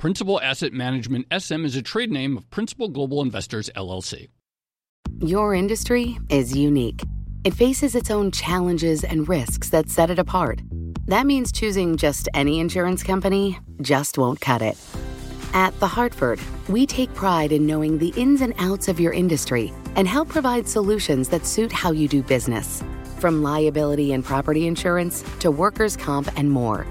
Principal 0.00 0.40
Asset 0.40 0.72
Management 0.72 1.26
SM 1.30 1.66
is 1.66 1.76
a 1.76 1.82
trade 1.82 2.10
name 2.10 2.38
of 2.38 2.48
Principal 2.48 2.88
Global 2.88 3.20
Investors 3.20 3.68
LLC. 3.76 4.28
Your 5.20 5.52
industry 5.52 6.18
is 6.30 6.56
unique. 6.56 7.02
It 7.44 7.52
faces 7.52 7.94
its 7.94 8.10
own 8.10 8.30
challenges 8.30 9.04
and 9.04 9.28
risks 9.28 9.68
that 9.68 9.90
set 9.90 10.08
it 10.08 10.18
apart. 10.18 10.62
That 11.04 11.26
means 11.26 11.52
choosing 11.52 11.98
just 11.98 12.30
any 12.32 12.60
insurance 12.60 13.02
company 13.02 13.58
just 13.82 14.16
won't 14.16 14.40
cut 14.40 14.62
it. 14.62 14.78
At 15.52 15.78
The 15.80 15.88
Hartford, 15.88 16.40
we 16.70 16.86
take 16.86 17.12
pride 17.12 17.52
in 17.52 17.66
knowing 17.66 17.98
the 17.98 18.14
ins 18.16 18.40
and 18.40 18.54
outs 18.56 18.88
of 18.88 18.98
your 18.98 19.12
industry 19.12 19.70
and 19.96 20.08
help 20.08 20.30
provide 20.30 20.66
solutions 20.66 21.28
that 21.28 21.44
suit 21.44 21.72
how 21.72 21.92
you 21.92 22.08
do 22.08 22.22
business. 22.22 22.82
From 23.18 23.42
liability 23.42 24.14
and 24.14 24.24
property 24.24 24.66
insurance 24.66 25.22
to 25.40 25.50
workers' 25.50 25.94
comp 25.94 26.30
and 26.38 26.50
more. 26.50 26.86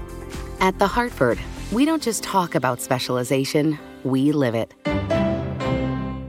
At 0.60 0.78
The 0.78 0.86
Hartford, 0.86 1.40
we 1.72 1.84
don't 1.84 2.02
just 2.02 2.22
talk 2.22 2.54
about 2.54 2.80
specialization, 2.80 3.78
we 4.02 4.32
live 4.32 4.54
it. 4.54 4.74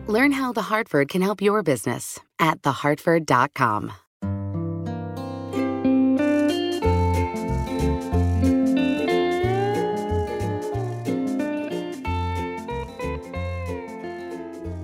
Learn 0.08 0.32
how 0.32 0.54
The 0.54 0.62
Hartford 0.62 1.10
can 1.10 1.22
help 1.22 1.42
your 1.42 1.64
business 1.64 2.20
at 2.40 2.62
thehartford.com. 2.62 3.94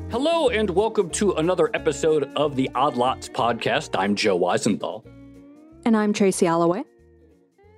Hello, 0.10 0.50
and 0.50 0.70
welcome 0.72 1.10
to 1.12 1.34
another 1.34 1.70
episode 1.76 2.32
of 2.36 2.56
the 2.56 2.72
Odd 2.74 2.96
Lots 2.96 3.30
podcast. 3.30 3.90
I'm 4.00 4.16
Joe 4.16 4.40
Weisenthal. 4.40 5.06
And 5.86 5.96
I'm 5.96 6.14
Tracy 6.14 6.48
Alloway. 6.48 6.84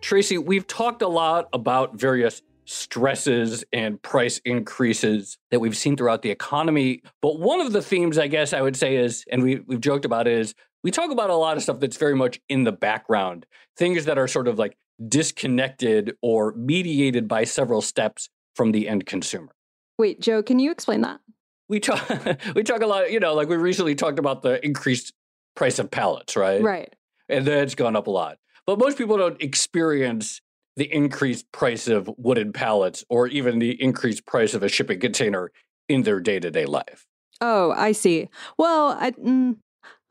Tracy, 0.02 0.38
we've 0.38 0.66
talked 0.66 1.02
a 1.02 1.08
lot 1.08 1.50
about 1.52 1.96
various 2.00 2.42
stresses 2.70 3.64
and 3.74 4.00
price 4.04 4.40
increases 4.46 5.40
that 5.50 5.60
we've 5.60 5.76
seen 5.76 5.98
throughout 5.98 6.22
the 6.22 6.30
economy. 6.30 7.02
But 7.20 7.40
one 7.40 7.62
of 7.62 7.74
the 7.74 7.82
themes, 7.82 8.20
I 8.20 8.28
guess 8.28 8.54
I 8.54 8.62
would 8.62 8.76
say 8.76 8.96
is, 8.96 9.26
and 9.32 9.42
we, 9.42 9.62
we've 9.66 9.82
joked 9.82 10.06
about 10.06 10.28
it, 10.28 10.38
is 10.38 10.54
we 10.84 10.92
talk 10.92 11.10
about 11.10 11.32
a 11.32 11.36
lot 11.36 11.58
of 11.58 11.64
stuff 11.64 11.80
that's 11.80 11.98
very 11.98 12.16
much 12.16 12.40
in 12.48 12.66
the 12.66 12.72
background, 12.72 13.48
things 13.76 14.06
that 14.06 14.20
are 14.20 14.28
sort 14.28 14.48
of 14.48 14.60
like 14.60 14.78
disconnected 15.08 16.16
or 16.22 16.54
mediated 16.54 17.28
by 17.28 17.44
several 17.44 17.82
steps 17.82 18.30
from 18.56 18.72
the 18.72 18.88
end 18.88 19.08
consumer. 19.08 19.50
Wait, 19.98 20.22
Joe, 20.22 20.44
can 20.44 20.60
you 20.60 20.70
explain 20.70 21.02
that? 21.02 21.22
We 21.70 21.80
talk 21.80 22.08
we 22.56 22.62
talk 22.62 22.84
a 22.84 22.88
lot, 22.88 23.12
you 23.12 23.20
know, 23.20 23.34
like 23.34 23.50
we 23.50 23.56
recently 23.56 23.96
talked 23.96 24.20
about 24.20 24.44
the 24.44 24.64
increased 24.64 25.12
price 25.56 25.80
of 25.80 25.90
pallets, 25.90 26.36
right? 26.36 26.62
Right. 26.62 26.96
And 27.28 27.46
then 27.46 27.64
it's 27.64 27.76
gone 27.76 27.96
up 27.96 28.06
a 28.06 28.12
lot. 28.12 28.38
But 28.68 28.78
most 28.78 28.98
people 28.98 29.18
don't 29.18 29.42
experience 29.42 30.40
the 30.76 30.92
increased 30.94 31.52
price 31.52 31.88
of 31.88 32.10
wooden 32.18 32.54
pallets 32.54 33.04
or 33.10 33.28
even 33.28 33.60
the 33.60 33.82
increased 33.82 34.26
price 34.26 34.54
of 34.54 34.64
a 34.64 34.70
shipping 34.70 35.00
container 35.00 35.52
in 35.88 36.04
their 36.04 36.20
day-to-day 36.20 36.66
life. 36.66 37.06
Oh, 37.42 37.72
I 37.72 37.94
see. 37.94 38.30
Well, 38.58 38.98
I 39.00 39.12
mm, 39.12 39.56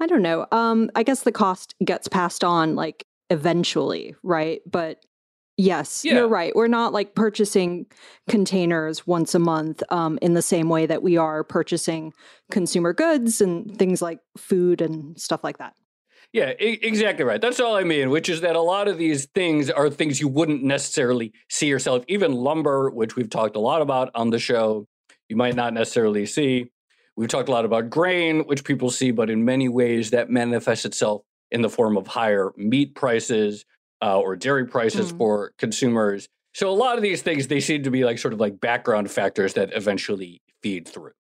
I 0.00 0.06
don't 0.06 0.23
know. 0.23 0.47
Um 0.53 0.91
I 0.95 1.03
guess 1.03 1.23
the 1.23 1.33
cost 1.33 1.75
gets 1.84 2.09
passed 2.09 2.42
on 2.45 2.75
like 2.75 3.05
eventually, 3.31 4.15
right? 4.23 4.61
But 4.67 5.05
yes, 5.56 6.05
Yeah. 6.05 6.15
you're 6.15 6.28
right. 6.28 6.55
We're 6.56 6.69
not 6.69 6.93
like 6.93 7.15
purchasing 7.15 7.87
containers 8.28 9.06
once 9.06 9.34
a 9.34 9.38
month 9.38 9.82
um 9.91 10.19
in 10.22 10.34
the 10.34 10.43
same 10.43 10.69
way 10.69 10.87
that 10.87 11.03
we 11.03 11.16
are 11.16 11.44
purchasing 11.44 12.12
consumer 12.50 12.93
goods 12.93 13.41
and 13.41 13.77
things 13.78 14.00
like 14.03 14.21
food 14.37 14.81
and 14.81 15.19
stuff 15.21 15.44
like 15.44 15.59
that. 15.59 15.75
Yeah, 16.33 16.53
e- 16.61 16.78
exactly 16.83 17.25
right. 17.25 17.41
That's 17.41 17.59
all 17.59 17.75
I 17.75 17.84
mean, 17.84 18.11
which 18.11 18.28
is 18.28 18.43
that 18.43 18.55
a 18.55 18.61
lot 18.61 18.87
of 18.89 18.99
these 18.99 19.27
things 19.34 19.71
are 19.71 19.89
things 19.89 20.21
you 20.21 20.28
wouldn't 20.28 20.62
necessarily 20.62 21.33
see 21.49 21.66
yourself. 21.69 22.05
Even 22.09 22.33
lumber, 22.33 22.91
which 22.91 23.16
we've 23.16 23.31
talked 23.31 23.56
a 23.56 23.61
lot 23.61 23.81
about 23.81 24.11
on 24.15 24.31
the 24.31 24.38
show, 24.38 24.87
you 25.28 25.37
might 25.37 25.55
not 25.55 25.72
necessarily 25.72 26.27
see. 26.27 26.71
We've 27.17 27.28
talked 27.28 27.49
a 27.49 27.53
lot 27.53 27.65
about 27.65 27.91
grain, 27.91 28.41
which 28.44 28.62
people 28.62 28.91
see, 28.91 29.11
but 29.11 29.31
in 29.31 29.44
many 29.44 29.69
ways 29.69 30.11
that 30.11 30.31
manifests 30.31 30.84
itself 30.84 31.22
in 31.50 31.62
the 31.62 31.69
form 31.71 31.97
of 31.97 32.06
higher 32.06 32.53
meat 32.56 32.94
prices 32.94 33.65
uh, 34.03 34.21
or 34.21 34.37
dairy 34.37 34.67
prices 34.67 35.12
Mm. 35.12 35.19
for 35.19 35.53
consumers. 35.59 36.28
So 36.55 36.69
a 36.71 36.72
lot 36.72 36.97
of 36.97 37.03
these 37.03 37.22
things, 37.22 37.49
they 37.49 37.61
seem 37.61 37.83
to 37.84 37.91
be 37.91 38.05
like 38.05 38.19
sort 38.19 38.34
of 38.34 38.41
like 38.41 38.61
background 38.61 39.11
factors 39.11 39.55
that 39.55 39.71
eventually 39.75 40.43
feed 40.62 40.87
through. 40.87 41.12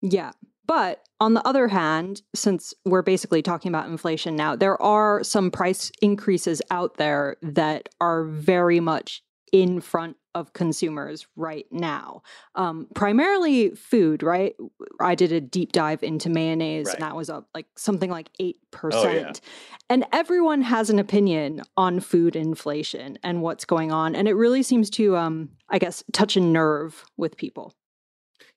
Yeah. 0.00 0.32
But 0.66 1.04
on 1.22 1.34
the 1.34 1.46
other 1.46 1.68
hand, 1.68 2.20
since 2.34 2.74
we're 2.84 3.00
basically 3.02 3.42
talking 3.42 3.68
about 3.68 3.88
inflation 3.88 4.34
now, 4.34 4.56
there 4.56 4.80
are 4.82 5.22
some 5.22 5.52
price 5.52 5.92
increases 6.02 6.60
out 6.68 6.96
there 6.96 7.36
that 7.42 7.88
are 8.00 8.24
very 8.24 8.80
much 8.80 9.22
in 9.52 9.80
front 9.80 10.16
of 10.34 10.52
consumers 10.52 11.28
right 11.36 11.66
now. 11.70 12.22
Um, 12.56 12.88
primarily 12.94 13.70
food, 13.70 14.24
right? 14.24 14.56
I 14.98 15.14
did 15.14 15.30
a 15.30 15.40
deep 15.40 15.70
dive 15.70 16.02
into 16.02 16.28
mayonnaise 16.28 16.86
Right. 16.86 16.94
and 16.96 17.02
that 17.04 17.14
was 17.14 17.30
up 17.30 17.48
like 17.54 17.66
something 17.76 18.10
like 18.10 18.30
8%. 18.40 18.56
Oh, 18.92 19.08
yeah. 19.10 19.32
And 19.88 20.06
everyone 20.12 20.62
has 20.62 20.90
an 20.90 20.98
opinion 20.98 21.62
on 21.76 22.00
food 22.00 22.34
inflation 22.34 23.16
and 23.22 23.42
what's 23.42 23.64
going 23.64 23.92
on. 23.92 24.16
And 24.16 24.26
it 24.26 24.34
really 24.34 24.64
seems 24.64 24.90
to, 24.90 25.16
um, 25.16 25.50
I 25.68 25.78
guess, 25.78 26.02
touch 26.12 26.36
a 26.36 26.40
nerve 26.40 27.04
with 27.16 27.36
people. 27.36 27.74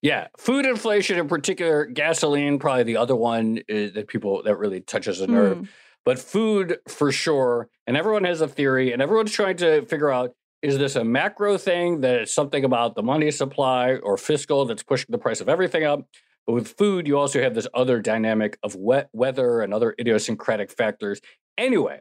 Yeah, 0.05 0.27
food 0.37 0.67
inflation 0.67 1.17
in 1.17 1.27
particular, 1.27 1.87
gasoline 1.87 2.59
probably 2.59 2.83
the 2.83 2.97
other 2.97 3.15
one 3.15 3.61
is 3.67 3.93
that 3.93 4.07
people 4.07 4.43
that 4.43 4.55
really 4.55 4.79
touches 4.79 5.19
a 5.19 5.25
nerve. 5.25 5.57
Mm. 5.57 5.67
But 6.05 6.19
food 6.19 6.77
for 6.87 7.11
sure, 7.11 7.69
and 7.87 7.97
everyone 7.97 8.23
has 8.25 8.39
a 8.39 8.47
theory, 8.47 8.93
and 8.93 9.01
everyone's 9.01 9.31
trying 9.31 9.57
to 9.57 9.83
figure 9.87 10.11
out 10.11 10.35
is 10.61 10.77
this 10.77 10.95
a 10.95 11.03
macro 11.03 11.57
thing 11.57 12.01
that 12.01 12.19
it's 12.19 12.35
something 12.35 12.63
about 12.63 12.93
the 12.93 13.01
money 13.01 13.31
supply 13.31 13.95
or 13.95 14.15
fiscal 14.15 14.65
that's 14.65 14.83
pushing 14.83 15.07
the 15.09 15.17
price 15.17 15.41
of 15.41 15.49
everything 15.49 15.85
up? 15.85 16.07
But 16.45 16.53
with 16.53 16.67
food, 16.67 17.07
you 17.07 17.17
also 17.17 17.41
have 17.41 17.55
this 17.55 17.67
other 17.73 17.99
dynamic 17.99 18.59
of 18.61 18.75
wet 18.75 19.09
weather 19.11 19.61
and 19.61 19.73
other 19.73 19.95
idiosyncratic 19.99 20.69
factors. 20.69 21.19
Anyway, 21.57 21.99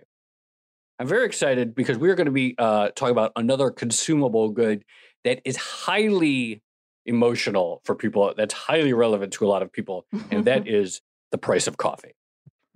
I'm 0.99 1.07
very 1.07 1.25
excited 1.25 1.75
because 1.75 1.97
we're 1.97 2.17
going 2.17 2.27
to 2.27 2.33
be 2.33 2.55
uh, 2.59 2.91
talking 2.95 3.13
about 3.13 3.33
another 3.35 3.71
consumable 3.71 4.51
good 4.51 4.85
that 5.25 5.41
is 5.47 5.57
highly 5.57 6.61
emotional 7.07 7.81
for 7.85 7.95
people. 7.95 8.33
That's 8.37 8.55
highly 8.55 8.93
relevant 8.93 9.33
to 9.35 9.47
a 9.47 9.49
lot 9.49 9.63
of 9.63 9.73
people, 9.73 10.07
and 10.31 10.45
that 10.47 10.67
is 10.69 11.01
the 11.31 11.39
price 11.39 11.67
of 11.67 11.77
coffee. 11.77 12.15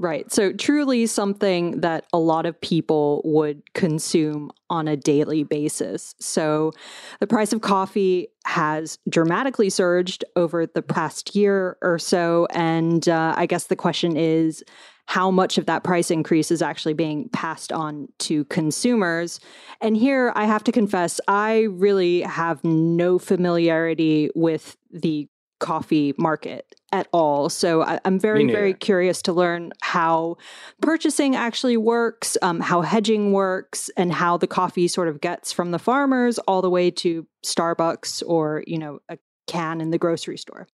Right. 0.00 0.32
So, 0.32 0.52
truly 0.52 1.06
something 1.06 1.80
that 1.80 2.04
a 2.12 2.18
lot 2.18 2.46
of 2.46 2.60
people 2.60 3.20
would 3.24 3.74
consume 3.74 4.52
on 4.70 4.86
a 4.86 4.96
daily 4.96 5.42
basis. 5.42 6.14
So, 6.20 6.70
the 7.18 7.26
price 7.26 7.52
of 7.52 7.62
coffee 7.62 8.28
has 8.44 8.98
dramatically 9.08 9.70
surged 9.70 10.24
over 10.36 10.66
the 10.66 10.82
past 10.82 11.34
year 11.34 11.78
or 11.82 11.98
so. 11.98 12.46
And 12.50 13.08
uh, 13.08 13.34
I 13.36 13.46
guess 13.46 13.64
the 13.64 13.74
question 13.74 14.16
is 14.16 14.62
how 15.08 15.30
much 15.30 15.56
of 15.56 15.64
that 15.64 15.84
price 15.84 16.10
increase 16.10 16.50
is 16.50 16.60
actually 16.60 16.92
being 16.92 17.30
passed 17.30 17.72
on 17.72 18.08
to 18.18 18.44
consumers? 18.44 19.40
And 19.80 19.96
here 19.96 20.34
I 20.36 20.44
have 20.44 20.62
to 20.64 20.72
confess, 20.72 21.18
I 21.26 21.60
really 21.70 22.20
have 22.20 22.62
no 22.62 23.18
familiarity 23.18 24.28
with 24.34 24.76
the 24.90 25.26
coffee 25.60 26.12
market 26.18 26.74
at 26.92 27.08
all. 27.14 27.48
So 27.48 27.82
I, 27.82 27.98
I'm 28.04 28.20
very, 28.20 28.44
very 28.46 28.74
curious 28.74 29.22
to 29.22 29.32
learn 29.32 29.72
how 29.80 30.36
purchasing 30.82 31.34
actually 31.34 31.78
works, 31.78 32.36
um, 32.42 32.60
how 32.60 32.82
hedging 32.82 33.32
works, 33.32 33.90
and 33.96 34.12
how 34.12 34.36
the 34.36 34.46
coffee 34.46 34.88
sort 34.88 35.08
of 35.08 35.22
gets 35.22 35.52
from 35.52 35.70
the 35.70 35.78
farmers 35.78 36.38
all 36.40 36.60
the 36.60 36.70
way 36.70 36.90
to 36.90 37.26
Starbucks 37.46 38.22
or, 38.26 38.62
you 38.66 38.76
know, 38.76 38.98
a 39.08 39.18
can 39.46 39.80
in 39.80 39.90
the 39.90 39.98
grocery 39.98 40.36
store. 40.36 40.68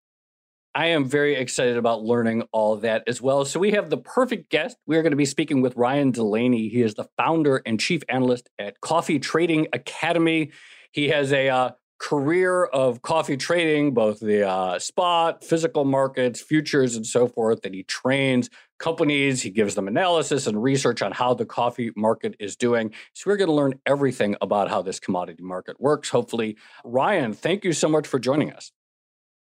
I 0.73 0.87
am 0.87 1.05
very 1.05 1.35
excited 1.35 1.75
about 1.75 2.03
learning 2.03 2.43
all 2.53 2.77
that 2.77 3.03
as 3.05 3.21
well. 3.21 3.43
So 3.43 3.59
we 3.59 3.71
have 3.71 3.89
the 3.89 3.97
perfect 3.97 4.49
guest. 4.49 4.77
We 4.87 4.95
are 4.95 5.01
going 5.01 5.11
to 5.11 5.17
be 5.17 5.25
speaking 5.25 5.61
with 5.61 5.75
Ryan 5.75 6.11
Delaney. 6.11 6.69
He 6.69 6.81
is 6.81 6.93
the 6.93 7.09
founder 7.17 7.61
and 7.65 7.77
chief 7.77 8.03
analyst 8.07 8.49
at 8.57 8.79
Coffee 8.79 9.19
Trading 9.19 9.67
Academy. 9.73 10.51
He 10.93 11.09
has 11.09 11.33
a 11.33 11.49
uh, 11.49 11.71
career 11.99 12.63
of 12.63 13.01
coffee 13.01 13.35
trading, 13.35 13.93
both 13.93 14.21
the 14.21 14.47
uh, 14.47 14.79
spot, 14.79 15.43
physical 15.43 15.83
markets, 15.83 16.39
futures, 16.39 16.95
and 16.95 17.05
so 17.05 17.27
forth. 17.27 17.63
That 17.63 17.73
he 17.73 17.83
trains 17.83 18.49
companies. 18.79 19.41
He 19.41 19.49
gives 19.49 19.75
them 19.75 19.89
analysis 19.89 20.47
and 20.47 20.63
research 20.63 21.01
on 21.01 21.11
how 21.11 21.33
the 21.33 21.45
coffee 21.45 21.91
market 21.97 22.35
is 22.39 22.55
doing. 22.55 22.93
So 23.13 23.29
we're 23.29 23.37
going 23.37 23.49
to 23.49 23.53
learn 23.53 23.79
everything 23.85 24.37
about 24.39 24.69
how 24.69 24.81
this 24.81 25.01
commodity 25.01 25.43
market 25.43 25.81
works. 25.81 26.09
Hopefully, 26.09 26.55
Ryan, 26.85 27.33
thank 27.33 27.65
you 27.65 27.73
so 27.73 27.89
much 27.89 28.07
for 28.07 28.19
joining 28.19 28.53
us. 28.53 28.71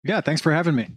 Yeah, 0.04 0.20
thanks 0.20 0.40
for 0.40 0.52
having 0.52 0.74
me. 0.74 0.88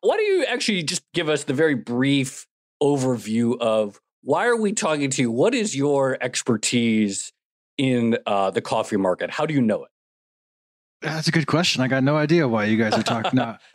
Why 0.00 0.16
don't 0.16 0.26
you 0.26 0.44
actually 0.46 0.82
just 0.82 1.02
give 1.12 1.28
us 1.28 1.44
the 1.44 1.54
very 1.54 1.74
brief 1.74 2.46
overview 2.82 3.58
of 3.58 4.00
why 4.22 4.46
are 4.46 4.56
we 4.56 4.72
talking 4.72 5.10
to 5.10 5.22
you? 5.22 5.30
What 5.30 5.54
is 5.54 5.76
your 5.76 6.18
expertise 6.20 7.32
in 7.78 8.18
uh, 8.26 8.50
the 8.50 8.60
coffee 8.60 8.96
market? 8.96 9.30
How 9.30 9.46
do 9.46 9.54
you 9.54 9.62
know 9.62 9.84
it? 9.84 9.90
That's 11.02 11.28
a 11.28 11.30
good 11.30 11.46
question. 11.46 11.82
I 11.82 11.88
got 11.88 12.02
no 12.02 12.16
idea 12.16 12.48
why 12.48 12.64
you 12.64 12.76
guys 12.76 12.94
are 12.94 13.02
talking 13.02 13.38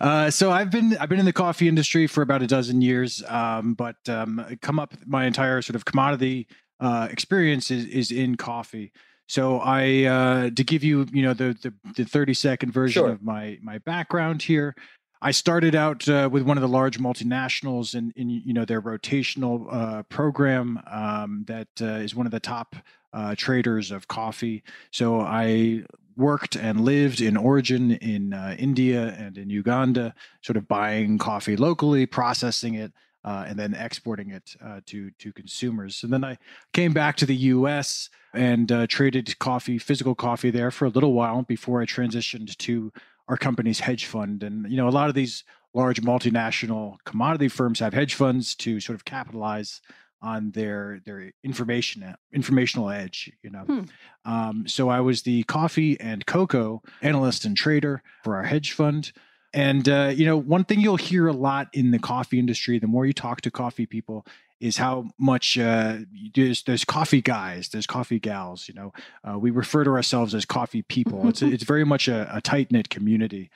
uh, 0.00 0.30
so 0.30 0.50
I've 0.50 0.70
been 0.70 0.96
I've 0.98 1.08
been 1.08 1.18
in 1.18 1.24
the 1.24 1.32
coffee 1.32 1.66
industry 1.66 2.06
for 2.06 2.22
about 2.22 2.42
a 2.42 2.46
dozen 2.46 2.82
years, 2.82 3.22
um, 3.26 3.74
but 3.74 3.96
um, 4.08 4.58
come 4.60 4.78
up 4.78 4.94
my 5.06 5.24
entire 5.24 5.62
sort 5.62 5.76
of 5.76 5.84
commodity 5.84 6.46
uh, 6.78 7.08
experience 7.10 7.70
is, 7.70 7.86
is 7.86 8.10
in 8.10 8.36
coffee. 8.36 8.92
So 9.32 9.60
I 9.60 10.04
uh, 10.04 10.50
to 10.50 10.62
give 10.62 10.84
you 10.84 11.06
you 11.10 11.22
know 11.22 11.32
the 11.32 11.56
the, 11.62 11.72
the 11.96 12.04
thirty 12.04 12.34
second 12.34 12.70
version 12.70 13.04
sure. 13.04 13.12
of 13.12 13.22
my 13.22 13.58
my 13.62 13.78
background 13.78 14.42
here. 14.42 14.76
I 15.22 15.30
started 15.30 15.74
out 15.74 16.06
uh, 16.06 16.28
with 16.30 16.42
one 16.42 16.58
of 16.58 16.60
the 16.60 16.68
large 16.68 16.98
multinationals 16.98 17.94
in, 17.94 18.12
in 18.14 18.28
you 18.28 18.52
know 18.52 18.66
their 18.66 18.82
rotational 18.82 19.72
uh, 19.72 20.02
program 20.02 20.82
um, 20.86 21.44
that 21.46 21.68
uh, 21.80 22.04
is 22.04 22.14
one 22.14 22.26
of 22.26 22.32
the 22.32 22.40
top 22.40 22.76
uh, 23.14 23.34
traders 23.34 23.90
of 23.90 24.06
coffee. 24.06 24.62
So 24.90 25.22
I 25.22 25.84
worked 26.14 26.54
and 26.54 26.82
lived 26.82 27.22
in 27.22 27.38
origin 27.38 27.92
in 27.92 28.34
uh, 28.34 28.54
India 28.58 29.16
and 29.18 29.38
in 29.38 29.48
Uganda, 29.48 30.14
sort 30.42 30.58
of 30.58 30.68
buying 30.68 31.16
coffee 31.16 31.56
locally, 31.56 32.04
processing 32.04 32.74
it, 32.74 32.92
uh, 33.24 33.44
and 33.46 33.58
then 33.58 33.74
exporting 33.74 34.30
it 34.30 34.56
uh, 34.64 34.80
to 34.86 35.10
to 35.18 35.32
consumers. 35.32 36.02
And 36.02 36.12
then 36.12 36.24
I 36.24 36.38
came 36.72 36.92
back 36.92 37.16
to 37.16 37.26
the 37.26 37.36
U.S. 37.36 38.10
and 38.34 38.70
uh, 38.70 38.86
traded 38.86 39.38
coffee, 39.38 39.78
physical 39.78 40.14
coffee, 40.14 40.50
there 40.50 40.70
for 40.70 40.86
a 40.86 40.90
little 40.90 41.12
while 41.12 41.42
before 41.42 41.80
I 41.80 41.86
transitioned 41.86 42.56
to 42.58 42.92
our 43.28 43.36
company's 43.36 43.80
hedge 43.80 44.06
fund. 44.06 44.42
And 44.42 44.70
you 44.70 44.76
know, 44.76 44.88
a 44.88 44.90
lot 44.90 45.08
of 45.08 45.14
these 45.14 45.44
large 45.74 46.02
multinational 46.02 46.96
commodity 47.04 47.48
firms 47.48 47.80
have 47.80 47.94
hedge 47.94 48.14
funds 48.14 48.54
to 48.56 48.80
sort 48.80 48.94
of 48.94 49.04
capitalize 49.04 49.80
on 50.20 50.52
their 50.52 51.00
their 51.04 51.32
information 51.42 52.14
informational 52.32 52.90
edge 52.90 53.32
you 53.42 53.50
know 53.50 53.64
hmm. 53.64 53.80
um, 54.24 54.64
so 54.68 54.88
i 54.88 55.00
was 55.00 55.22
the 55.22 55.42
coffee 55.44 55.98
and 56.00 56.24
cocoa 56.26 56.80
analyst 57.02 57.44
and 57.44 57.56
trader 57.56 58.02
for 58.22 58.36
our 58.36 58.44
hedge 58.44 58.72
fund 58.72 59.12
and 59.54 59.88
uh, 59.88 60.12
you 60.14 60.26
know 60.26 60.36
one 60.36 60.64
thing 60.64 60.80
you'll 60.80 60.96
hear 60.96 61.26
a 61.26 61.32
lot 61.32 61.68
in 61.72 61.90
the 61.90 61.98
coffee 61.98 62.38
industry 62.38 62.78
the 62.78 62.86
more 62.86 63.06
you 63.06 63.12
talk 63.12 63.40
to 63.42 63.50
coffee 63.50 63.86
people 63.86 64.26
is 64.62 64.76
how 64.76 65.08
much 65.18 65.58
uh, 65.58 65.98
there's, 66.36 66.62
there's 66.62 66.84
coffee 66.84 67.20
guys, 67.20 67.70
there's 67.70 67.86
coffee 67.86 68.20
gals. 68.20 68.68
You 68.68 68.74
know, 68.74 68.92
uh, 69.28 69.36
we 69.36 69.50
refer 69.50 69.82
to 69.82 69.90
ourselves 69.90 70.36
as 70.36 70.44
coffee 70.44 70.82
people. 70.82 71.28
It's 71.28 71.42
it's 71.42 71.64
very 71.64 71.84
much 71.84 72.06
a, 72.06 72.30
a 72.34 72.40
tight 72.40 72.70
knit 72.70 72.88
community. 72.88 73.50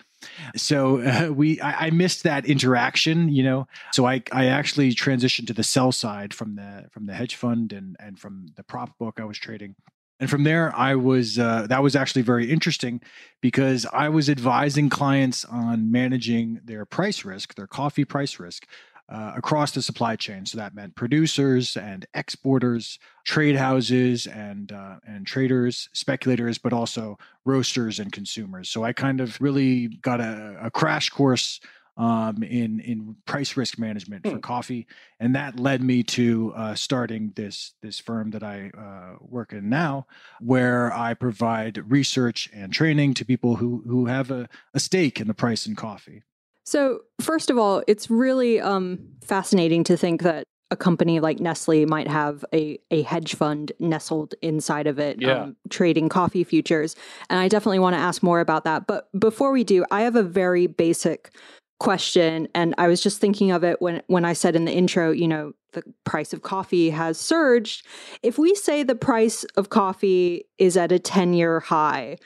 So 0.57 1.01
uh, 1.01 1.33
we 1.33 1.61
I, 1.61 1.87
I, 1.87 1.91
missed 1.91 2.25
that 2.25 2.45
interaction. 2.45 3.29
You 3.29 3.45
know, 3.45 3.69
so 3.93 4.05
I 4.05 4.23
I 4.33 4.47
actually 4.47 4.93
transitioned 4.95 5.47
to 5.47 5.53
the 5.53 5.63
sell 5.63 5.93
side 5.93 6.35
from 6.35 6.57
the 6.57 6.89
from 6.91 7.07
the 7.07 7.15
hedge 7.15 7.37
fund 7.37 7.73
and 7.73 7.97
and 8.01 8.19
from 8.19 8.49
the 8.57 8.65
prop 8.65 8.99
book 8.99 9.21
I 9.21 9.25
was 9.25 9.39
trading. 9.39 9.77
And 10.19 10.31
from 10.31 10.45
there, 10.45 10.75
I 10.75 10.95
was 10.95 11.39
uh, 11.39 11.67
that 11.69 11.83
was 11.83 11.95
actually 11.95 12.23
very 12.23 12.51
interesting 12.51 13.03
because 13.43 13.87
I 13.93 14.09
was 14.09 14.31
advising 14.31 14.89
clients 14.89 15.45
on 15.45 15.91
managing 15.91 16.61
their 16.65 16.87
price 16.87 17.25
risk, 17.25 17.55
their 17.55 17.67
coffee 17.67 18.05
price 18.05 18.39
risk, 18.39 18.67
uh, 19.09 19.33
across 19.37 19.73
the 19.73 19.83
supply 19.83 20.17
chain. 20.17 20.47
So 20.47 20.59
that 20.59 20.75
meant 20.75 20.97
producers 20.97 21.77
and 21.77 22.07
exporters, 22.15 22.99
trade 23.25 23.57
houses 23.57 24.27
and 24.27 24.73
uh, 24.73 24.97
and 25.07 25.27
traders, 25.27 25.89
speculators, 25.93 26.59
but 26.59 26.73
also 26.73 27.19
roasters 27.45 28.01
and 28.01 28.11
consumers. 28.11 28.69
So 28.69 28.85
I 28.85 28.93
kind 28.93 29.21
of 29.21 29.41
really 29.41 29.89
got 29.89 30.21
a, 30.21 30.59
a 30.63 30.71
crash 30.71 31.11
course 31.11 31.61
um, 31.97 32.43
in 32.43 32.81
in 32.81 33.17
price 33.25 33.57
risk 33.57 33.79
management 33.79 34.25
for 34.25 34.33
hmm. 34.33 34.39
coffee, 34.39 34.87
and 35.19 35.35
that 35.35 35.59
led 35.59 35.83
me 35.83 36.03
to 36.03 36.53
uh, 36.55 36.75
starting 36.75 37.33
this 37.37 37.73
this 37.83 37.99
firm 37.99 38.31
that 38.31 38.43
I 38.43 38.71
uh, 38.77 39.17
work 39.21 39.53
in 39.53 39.69
now, 39.69 40.07
where 40.41 40.93
I 40.93 41.15
provide 41.15 41.91
research 41.91 42.51
and 42.53 42.73
training 42.73 43.15
to 43.15 43.25
people 43.25 43.57
who 43.57 43.83
who 43.87 44.07
have 44.07 44.31
a, 44.31 44.49
a 44.75 44.81
stake 44.81 45.21
in 45.21 45.27
the 45.27 45.35
price 45.35 45.67
in 45.67 45.75
coffee. 45.75 46.23
So, 46.65 47.03
first 47.21 47.49
of 47.49 47.59
all, 47.59 47.83
it's 47.87 48.11
really 48.11 48.61
um, 48.61 48.99
fascinating 49.23 49.85
to 49.85 49.97
think 49.97 50.23
that 50.23 50.45
a 50.71 50.77
company 50.77 51.21
like 51.21 51.39
Nestle 51.39 51.87
might 51.87 52.09
have 52.09 52.45
a, 52.53 52.79
a 52.91 53.03
hedge 53.03 53.37
fund 53.37 53.71
nestled 53.79 54.35
inside 54.43 54.89
of 54.89 54.99
it, 54.99 55.21
yeah. 55.21 55.43
um, 55.43 55.57
trading 55.71 56.09
coffee 56.09 56.43
futures. 56.43 56.97
And 57.31 57.39
I 57.39 57.47
definitely 57.47 57.79
want 57.79 57.95
to 57.95 58.01
ask 58.01 58.23
more 58.23 58.41
about 58.41 58.65
that. 58.65 58.87
But 58.87 59.09
before 59.19 59.53
we 59.53 59.63
do, 59.63 59.85
I 59.91 60.03
have 60.03 60.17
a 60.17 60.25
very 60.25 60.67
basic 60.67 61.31
question. 61.79 62.49
And 62.55 62.75
I 62.79 62.89
was 62.89 63.03
just 63.03 63.21
thinking 63.21 63.51
of 63.51 63.65
it 63.65 63.81
when, 63.81 64.03
when 64.07 64.25
I 64.25 64.33
said 64.33 64.57
in 64.57 64.65
the 64.65 64.73
intro, 64.73 65.11
you 65.11 65.29
know, 65.29 65.53
the 65.73 65.83
price 66.05 66.33
of 66.33 66.43
coffee 66.43 66.91
has 66.91 67.19
surged. 67.19 67.87
If 68.23 68.39
we 68.39 68.55
say 68.55 68.83
the 68.83 68.95
price 68.95 69.45
of 69.57 69.69
coffee 69.69 70.45
is 70.59 70.77
at 70.77 70.93
a 70.93 70.99
10 70.99 71.35
year 71.35 71.61
high, 71.61 72.17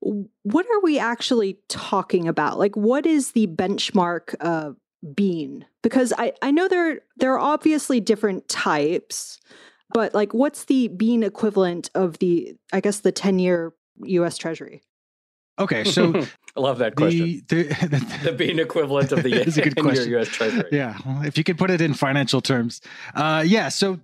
what 0.00 0.66
are 0.66 0.80
we 0.82 0.98
actually 0.98 1.58
talking 1.68 2.28
about? 2.28 2.58
Like, 2.58 2.76
what 2.76 3.06
is 3.06 3.32
the 3.32 3.46
benchmark 3.46 4.34
uh, 4.40 4.72
bean? 5.14 5.66
Because 5.82 6.12
I, 6.16 6.32
I 6.42 6.50
know 6.50 6.68
there 6.68 7.00
there 7.16 7.32
are 7.32 7.38
obviously 7.38 8.00
different 8.00 8.48
types, 8.48 9.40
but 9.94 10.14
like, 10.14 10.34
what's 10.34 10.64
the 10.64 10.88
bean 10.88 11.22
equivalent 11.22 11.90
of 11.94 12.18
the 12.18 12.56
I 12.72 12.80
guess 12.80 13.00
the 13.00 13.12
ten 13.12 13.38
year 13.38 13.72
U.S. 14.04 14.36
Treasury? 14.36 14.82
Okay, 15.58 15.84
so 15.84 16.12
I 16.56 16.60
love 16.60 16.78
that 16.78 16.96
question. 16.96 17.42
The, 17.48 17.62
the, 17.64 18.20
the 18.24 18.32
bean 18.32 18.58
equivalent 18.58 19.12
of 19.12 19.22
the 19.22 19.32
is 19.34 19.58
a 19.58 19.62
good 19.62 19.76
question. 19.76 20.10
U.S. 20.10 20.28
Treasury. 20.28 20.68
Yeah, 20.72 20.98
well, 21.04 21.22
if 21.22 21.38
you 21.38 21.44
could 21.44 21.58
put 21.58 21.70
it 21.70 21.80
in 21.80 21.94
financial 21.94 22.40
terms, 22.40 22.80
uh, 23.14 23.44
yeah. 23.46 23.68
So 23.68 23.98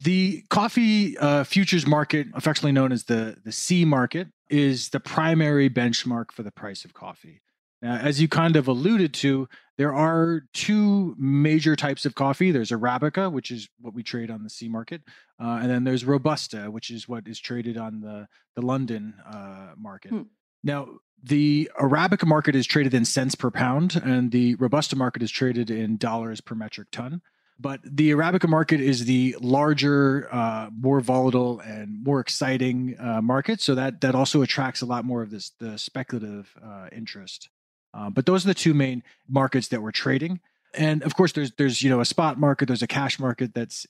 the 0.00 0.44
coffee 0.50 1.16
uh, 1.18 1.44
futures 1.44 1.86
market, 1.86 2.28
affectionately 2.34 2.72
known 2.72 2.92
as 2.92 3.04
the 3.04 3.36
the 3.44 3.52
C 3.52 3.84
market, 3.84 4.28
is 4.50 4.90
the 4.90 5.00
primary 5.00 5.70
benchmark 5.70 6.32
for 6.32 6.42
the 6.42 6.52
price 6.52 6.84
of 6.84 6.94
coffee. 6.94 7.42
Now, 7.80 7.96
as 7.96 8.20
you 8.20 8.26
kind 8.26 8.56
of 8.56 8.66
alluded 8.66 9.14
to, 9.14 9.48
there 9.76 9.94
are 9.94 10.42
two 10.52 11.14
major 11.16 11.76
types 11.76 12.04
of 12.04 12.16
coffee. 12.16 12.50
There's 12.50 12.70
Arabica, 12.70 13.30
which 13.30 13.52
is 13.52 13.68
what 13.80 13.94
we 13.94 14.02
trade 14.02 14.32
on 14.32 14.42
the 14.42 14.50
C 14.50 14.68
market, 14.68 15.02
uh, 15.40 15.60
and 15.62 15.70
then 15.70 15.84
there's 15.84 16.04
Robusta, 16.04 16.72
which 16.72 16.90
is 16.90 17.08
what 17.08 17.28
is 17.28 17.38
traded 17.38 17.76
on 17.76 18.00
the 18.00 18.26
the 18.56 18.62
London 18.62 19.14
uh, 19.24 19.74
market. 19.76 20.10
Hmm. 20.10 20.22
Now, 20.62 20.88
the 21.22 21.70
Arabica 21.80 22.26
market 22.26 22.54
is 22.54 22.66
traded 22.66 22.94
in 22.94 23.04
cents 23.04 23.34
per 23.34 23.50
pound, 23.50 24.00
and 24.02 24.30
the 24.30 24.54
Robusta 24.56 24.96
market 24.96 25.22
is 25.22 25.30
traded 25.30 25.70
in 25.70 25.96
dollars 25.96 26.40
per 26.40 26.54
metric 26.54 26.88
ton. 26.92 27.22
But 27.60 27.80
the 27.82 28.12
Arabica 28.12 28.48
market 28.48 28.80
is 28.80 29.04
the 29.04 29.36
larger, 29.40 30.28
uh, 30.32 30.70
more 30.72 31.00
volatile, 31.00 31.58
and 31.60 32.04
more 32.04 32.20
exciting 32.20 32.96
uh, 33.00 33.20
market. 33.20 33.60
So 33.60 33.74
that 33.74 34.00
that 34.02 34.14
also 34.14 34.42
attracts 34.42 34.80
a 34.80 34.86
lot 34.86 35.04
more 35.04 35.22
of 35.22 35.30
this 35.30 35.50
the 35.58 35.76
speculative 35.76 36.54
uh, 36.64 36.86
interest. 36.92 37.48
Uh, 37.92 38.10
but 38.10 38.26
those 38.26 38.44
are 38.44 38.48
the 38.48 38.54
two 38.54 38.74
main 38.74 39.02
markets 39.28 39.68
that 39.68 39.82
we're 39.82 39.90
trading. 39.90 40.40
And 40.74 41.02
of 41.02 41.16
course, 41.16 41.32
there's 41.32 41.50
there's 41.52 41.82
you 41.82 41.90
know 41.90 42.00
a 42.00 42.04
spot 42.04 42.38
market, 42.38 42.66
there's 42.66 42.82
a 42.82 42.86
cash 42.86 43.18
market 43.18 43.54
that's 43.54 43.86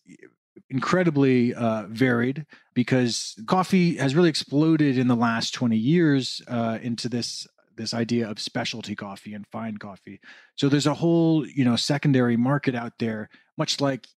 incredibly 0.71 1.55
uh, 1.55 1.85
varied 1.89 2.47
because 2.75 3.35
coffee 3.47 3.97
has 3.97 4.15
really 4.15 4.29
exploded 4.29 4.99
in 4.99 5.09
the 5.09 5.17
last 5.17 5.55
20 5.55 5.77
years 5.77 6.43
uh, 6.49 6.79
into 6.83 7.09
this 7.09 7.47
this 7.77 7.95
idea 7.95 8.29
of 8.29 8.41
specialty 8.41 8.97
coffee 8.97 9.33
and 9.33 9.47
fine 9.47 9.77
coffee. 9.79 10.21
So 10.57 10.69
there's 10.69 10.89
a 10.89 10.95
whole, 10.95 11.47
you 11.47 11.65
know, 11.65 11.77
secondary 11.77 12.37
market 12.37 12.75
out 12.75 12.95
there, 12.99 13.31
much 13.57 13.81
like 13.81 14.09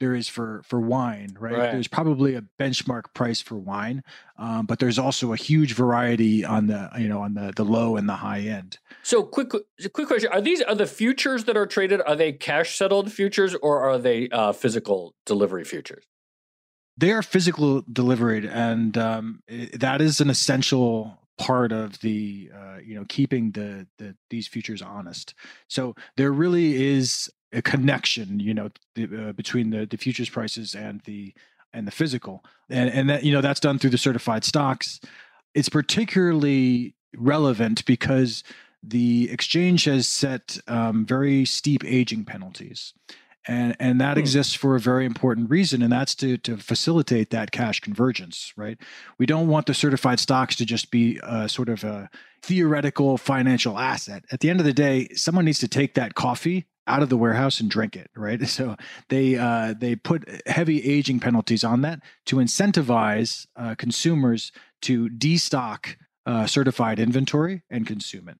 there 0.00 0.14
is 0.14 0.28
for 0.28 0.62
for 0.64 0.80
wine, 0.80 1.36
right? 1.38 1.52
right. 1.52 1.72
There's 1.72 1.88
probably 1.88 2.34
a 2.34 2.42
benchmark 2.60 3.14
price 3.14 3.40
for 3.40 3.56
wine, 3.56 4.02
um, 4.36 4.66
but 4.66 4.78
there's 4.78 4.98
also 4.98 5.32
a 5.32 5.36
huge 5.36 5.74
variety 5.74 6.44
on 6.44 6.66
the 6.66 6.90
you 6.98 7.08
know 7.08 7.20
on 7.20 7.34
the 7.34 7.52
the 7.54 7.64
low 7.64 7.96
and 7.96 8.08
the 8.08 8.16
high 8.16 8.40
end. 8.40 8.78
So 9.02 9.22
quick 9.22 9.50
quick 9.92 10.08
question: 10.08 10.30
Are 10.32 10.40
these 10.40 10.60
are 10.62 10.74
the 10.74 10.86
futures 10.86 11.44
that 11.44 11.56
are 11.56 11.66
traded? 11.66 12.00
Are 12.02 12.16
they 12.16 12.32
cash 12.32 12.76
settled 12.76 13.12
futures 13.12 13.54
or 13.54 13.80
are 13.80 13.98
they 13.98 14.28
uh, 14.30 14.52
physical 14.52 15.14
delivery 15.24 15.64
futures? 15.64 16.04
They 16.96 17.12
are 17.12 17.22
physical 17.22 17.82
delivered, 17.90 18.44
and 18.44 18.98
um, 18.98 19.42
that 19.74 20.00
is 20.00 20.20
an 20.20 20.30
essential 20.30 21.18
part 21.38 21.72
of 21.72 22.00
the 22.00 22.50
uh, 22.54 22.78
you 22.84 22.94
know 22.94 23.04
keeping 23.08 23.52
the, 23.52 23.86
the 23.98 24.14
these 24.30 24.46
futures 24.46 24.82
honest. 24.82 25.34
So 25.68 25.94
there 26.16 26.32
really 26.32 26.92
is 26.92 27.30
a 27.52 27.62
connection, 27.62 28.40
you 28.40 28.54
know, 28.54 28.70
the, 28.94 29.28
uh, 29.28 29.32
between 29.32 29.70
the 29.70 29.86
the 29.86 29.96
futures 29.96 30.28
prices 30.28 30.74
and 30.74 31.00
the 31.02 31.34
and 31.72 31.86
the 31.86 31.90
physical, 31.90 32.44
and 32.68 32.90
and 32.90 33.10
that 33.10 33.24
you 33.24 33.32
know 33.32 33.40
that's 33.40 33.60
done 33.60 33.78
through 33.78 33.90
the 33.90 33.98
certified 33.98 34.44
stocks. 34.44 35.00
It's 35.54 35.68
particularly 35.68 36.94
relevant 37.16 37.84
because 37.84 38.42
the 38.82 39.30
exchange 39.30 39.84
has 39.84 40.08
set 40.08 40.58
um, 40.66 41.06
very 41.06 41.44
steep 41.44 41.84
aging 41.84 42.24
penalties. 42.24 42.94
And 43.46 43.76
and 43.80 44.00
that 44.00 44.14
hmm. 44.14 44.20
exists 44.20 44.54
for 44.54 44.76
a 44.76 44.80
very 44.80 45.04
important 45.04 45.50
reason 45.50 45.82
and 45.82 45.92
that's 45.92 46.14
to 46.14 46.36
to 46.38 46.56
facilitate 46.56 47.30
that 47.30 47.50
cash 47.50 47.80
convergence 47.80 48.52
right? 48.56 48.78
We 49.18 49.26
don't 49.26 49.48
want 49.48 49.66
the 49.66 49.74
certified 49.74 50.20
stocks 50.20 50.56
to 50.56 50.64
just 50.64 50.90
be 50.90 51.20
a 51.22 51.48
sort 51.48 51.68
of 51.68 51.84
a 51.84 52.08
theoretical 52.42 53.16
financial 53.18 53.78
asset. 53.78 54.24
At 54.32 54.40
the 54.40 54.50
end 54.50 54.60
of 54.60 54.66
the 54.66 54.72
day 54.72 55.08
someone 55.14 55.44
needs 55.44 55.60
to 55.60 55.68
take 55.68 55.94
that 55.94 56.14
coffee 56.14 56.66
out 56.88 57.02
of 57.02 57.08
the 57.08 57.16
warehouse 57.16 57.60
and 57.60 57.70
drink 57.70 57.96
it 57.96 58.10
right? 58.16 58.40
So 58.48 58.76
they 59.08 59.36
uh, 59.36 59.74
they 59.78 59.96
put 59.96 60.28
heavy 60.46 60.82
aging 60.82 61.20
penalties 61.20 61.64
on 61.64 61.82
that 61.82 62.00
to 62.26 62.36
incentivize 62.36 63.46
uh, 63.56 63.74
consumers 63.76 64.52
to 64.82 65.08
destock 65.08 65.96
uh, 66.26 66.46
certified 66.46 66.98
inventory 66.98 67.62
and 67.70 67.86
consume 67.86 68.28
it. 68.28 68.38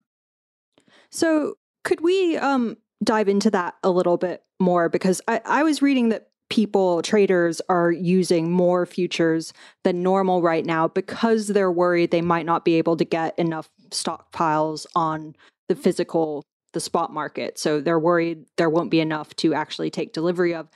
So 1.11 1.55
could 1.85 2.01
we 2.01 2.37
um, 2.37 2.77
dive 3.03 3.29
into 3.29 3.51
that 3.51 3.75
a 3.83 3.91
little 3.91 4.17
bit 4.17 4.43
more 4.61 4.89
because 4.89 5.21
I, 5.29 5.41
I 5.45 5.63
was 5.63 5.83
reading 5.83 6.11
that 6.11 6.29
people, 6.51 7.01
traders, 7.03 7.63
are 7.69 7.91
using 7.91 8.51
more 8.51 8.85
futures 8.85 9.53
than 9.85 10.03
normal 10.03 10.43
right 10.43 10.67
now 10.67 10.89
because 10.89 11.49
they're 11.49 11.73
worried 11.73 12.11
they 12.11 12.21
might 12.21 12.47
not 12.47 12.65
be 12.65 12.75
able 12.75 12.97
to 12.97 13.05
get 13.05 13.39
enough 13.39 13.71
stockpiles 13.91 14.87
on 14.95 15.35
the 15.69 15.75
physical, 15.75 16.45
the 16.75 16.81
spot 16.81 17.13
market. 17.13 17.59
So 17.59 17.81
they're 17.81 17.99
worried 17.99 18.45
there 18.59 18.71
won't 18.71 18.91
be 18.91 19.01
enough 19.01 19.35
to 19.37 19.55
actually 19.55 19.91
take 19.91 20.13
delivery 20.13 20.55
of. 20.55 20.69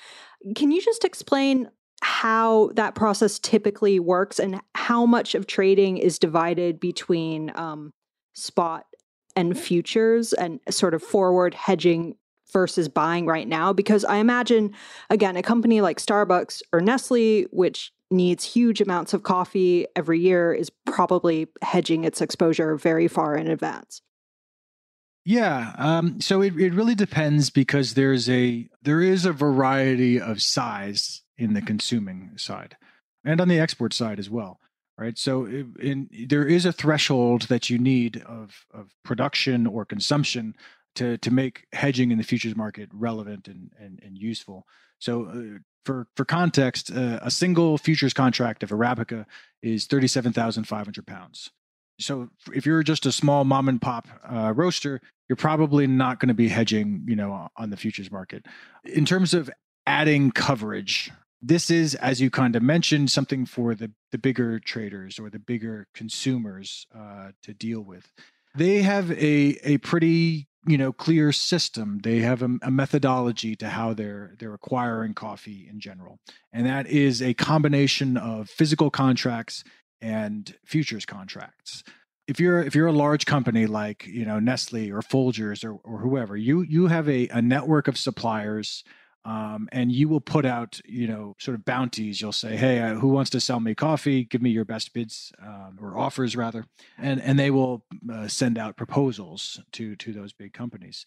Can 0.55 0.71
you 0.71 0.81
just 0.81 1.05
explain 1.05 1.71
how 2.03 2.71
that 2.75 2.95
process 2.95 3.39
typically 3.39 3.99
works 3.99 4.39
and 4.39 4.61
how 4.75 5.07
much 5.07 5.35
of 5.35 5.47
trading 5.47 5.99
is 5.99 6.19
divided 6.19 6.79
between 6.81 7.53
um, 7.55 7.91
spot 8.35 8.87
and 9.37 9.59
futures 9.59 10.33
and 10.33 10.59
sort 10.71 10.95
of 10.95 11.03
forward 11.03 11.55
hedging 11.55 12.17
versus 12.53 12.89
buying 12.89 13.27
right 13.27 13.49
now 13.49 13.73
because 13.73 14.05
I 14.05 14.17
imagine 14.17 14.73
again 15.11 15.37
a 15.37 15.43
company 15.43 15.81
like 15.81 15.99
Starbucks 15.99 16.63
or 16.73 16.81
Nestle 16.81 17.43
which 17.51 17.93
needs 18.11 18.45
huge 18.45 18.81
amounts 18.81 19.13
of 19.13 19.23
coffee 19.23 19.87
every 19.97 20.21
year 20.21 20.55
is 20.55 20.71
probably 20.87 21.49
hedging 21.63 22.05
its 22.05 22.21
exposure 22.21 22.77
very 22.77 23.09
far 23.09 23.37
in 23.37 23.49
advance. 23.49 24.01
Yeah, 25.25 25.75
um, 25.77 26.21
so 26.21 26.41
it, 26.41 26.57
it 26.57 26.73
really 26.73 26.95
depends 26.95 27.51
because 27.51 27.95
there's 27.95 28.31
a 28.31 28.69
there 28.83 29.01
is 29.01 29.25
a 29.25 29.33
variety 29.33 30.21
of 30.21 30.41
size 30.41 31.23
in 31.37 31.55
the 31.55 31.63
consuming 31.63 32.31
side 32.37 32.77
and 33.25 33.41
on 33.41 33.49
the 33.49 33.59
export 33.59 33.93
side 33.93 34.21
as 34.21 34.31
well 34.31 34.61
right 34.99 35.19
so 35.19 35.47
in, 35.47 36.09
there 36.29 36.47
is 36.47 36.65
a 36.67 36.73
threshold 36.73 37.43
that 37.43 37.71
you 37.71 37.79
need 37.79 38.23
of 38.27 38.67
of 38.73 38.95
production 39.05 39.67
or 39.67 39.85
consumption 39.85 40.55
to 40.97 41.19
to 41.19 41.31
make 41.31 41.67
hedging 41.73 42.11
in 42.11 42.19
the 42.19 42.25
futures 42.25 42.57
market 42.57 42.89
relevant 42.93 43.49
and 43.49 43.71
and, 43.79 44.01
and 44.03 44.19
useful. 44.19 44.67
So 44.99 45.27
uh, 45.27 45.59
for 45.85 46.09
for 46.17 46.25
context, 46.25 46.91
uh, 46.91 47.21
a 47.23 47.31
single 47.31 47.79
futures 47.79 48.13
contract 48.13 48.63
of 48.63 48.71
Arabica 48.71 49.27
is 49.63 49.87
thirty 49.87 50.09
seven 50.09 50.33
thousand 50.33 50.65
five 50.65 50.87
hundred 50.87 51.07
pounds. 51.07 51.51
So 52.01 52.29
if 52.53 52.67
you're 52.67 52.83
just 52.83 53.07
a 53.07 53.13
small 53.13 53.45
mom 53.45 53.69
and 53.69 53.81
pop 53.81 54.09
uh, 54.31 54.53
roaster, 54.55 55.01
you're 55.29 55.37
probably 55.37 55.87
not 55.87 56.21
going 56.21 56.29
to 56.29 56.35
be 56.35 56.49
hedging, 56.49 57.05
you 57.09 57.17
know, 57.17 57.49
on 57.57 57.71
the 57.71 57.77
futures 57.77 58.11
market. 58.11 58.45
In 58.85 59.07
terms 59.07 59.33
of 59.33 59.49
adding 59.87 60.31
coverage, 60.31 61.11
this 61.43 61.71
is, 61.71 61.95
as 61.97 62.21
you 62.21 62.31
kind 62.31 62.57
of 62.57 62.63
mentioned, 62.63 63.11
something 63.11 63.47
for 63.47 63.75
the 63.75 63.93
the 64.13 64.19
bigger 64.19 64.59
traders 64.59 65.19
or 65.19 65.31
the 65.31 65.39
bigger 65.39 65.87
consumers 65.95 66.87
uh, 66.97 67.31
to 67.43 67.53
deal 67.53 67.81
with. 67.81 68.13
They 68.55 68.83
have 68.83 69.11
a 69.13 69.59
a 69.63 69.79
pretty 69.79 70.49
you 70.67 70.79
know 70.79 70.93
clear 70.93 71.33
system. 71.33 72.01
They 72.03 72.19
have 72.19 72.43
a, 72.43 72.59
a, 72.63 72.71
methodology 72.71 73.55
to 73.57 73.69
how 73.69 73.95
they're 73.95 74.35
they're 74.39 74.55
acquiring 74.55 75.15
coffee 75.15 75.67
in 75.71 75.81
general. 75.81 76.19
And 76.53 76.67
that 76.67 76.87
is 76.87 77.23
a 77.23 77.35
combination 77.35 78.17
of 78.17 78.49
physical 78.51 78.91
contracts 78.91 79.63
and 80.01 80.55
futures 80.65 81.07
contracts. 81.07 81.85
If 82.27 82.41
you're 82.41 82.61
if 82.61 82.75
you're 82.75 82.89
a 82.89 82.93
large 82.93 83.27
company 83.27 83.67
like 83.67 84.07
you 84.07 84.25
know 84.25 84.41
Nestle 84.41 84.91
or 84.91 85.01
Folgers 85.01 85.65
or, 85.65 85.75
or 85.85 86.01
whoever 86.01 86.37
you 86.37 86.63
you 86.63 86.89
have 86.89 87.09
a, 87.09 87.29
a 87.29 87.41
network 87.41 87.89
of 87.89 87.97
suppliers 87.97 88.83
um, 89.27 89.69
and 89.73 89.91
you 89.91 90.09
will 90.09 90.21
put 90.21 90.47
out 90.47 90.81
you 90.85 91.09
know 91.09 91.35
sort 91.39 91.57
of 91.57 91.65
bounties. 91.65 92.21
You'll 92.21 92.33
say 92.33 92.57
hey 92.57 92.79
uh, 92.79 92.95
who 92.95 93.09
wants 93.09 93.31
to 93.31 93.41
sell 93.41 93.59
me 93.59 93.75
coffee? 93.75 94.25
Give 94.25 94.41
me 94.41 94.51
your 94.51 94.65
best 94.65 94.95
bids 94.95 95.33
um, 95.43 95.79
or 95.83 95.99
offers 95.99 96.37
rather. 96.37 96.65
And 96.97 97.21
and 97.21 97.39
they 97.39 97.51
will 97.51 97.85
uh, 98.11 98.29
send 98.29 98.57
out 98.57 98.77
proposals 98.77 99.61
to 99.73 99.97
to 99.97 100.13
those 100.13 100.33
big 100.33 100.53
companies. 100.53 101.05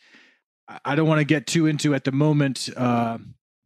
I 0.85 0.95
don't 0.95 1.07
want 1.07 1.19
to 1.19 1.25
get 1.25 1.47
too 1.47 1.65
into 1.65 1.95
at 1.95 2.03
the 2.03 2.11
moment 2.11 2.69
uh, 2.77 3.17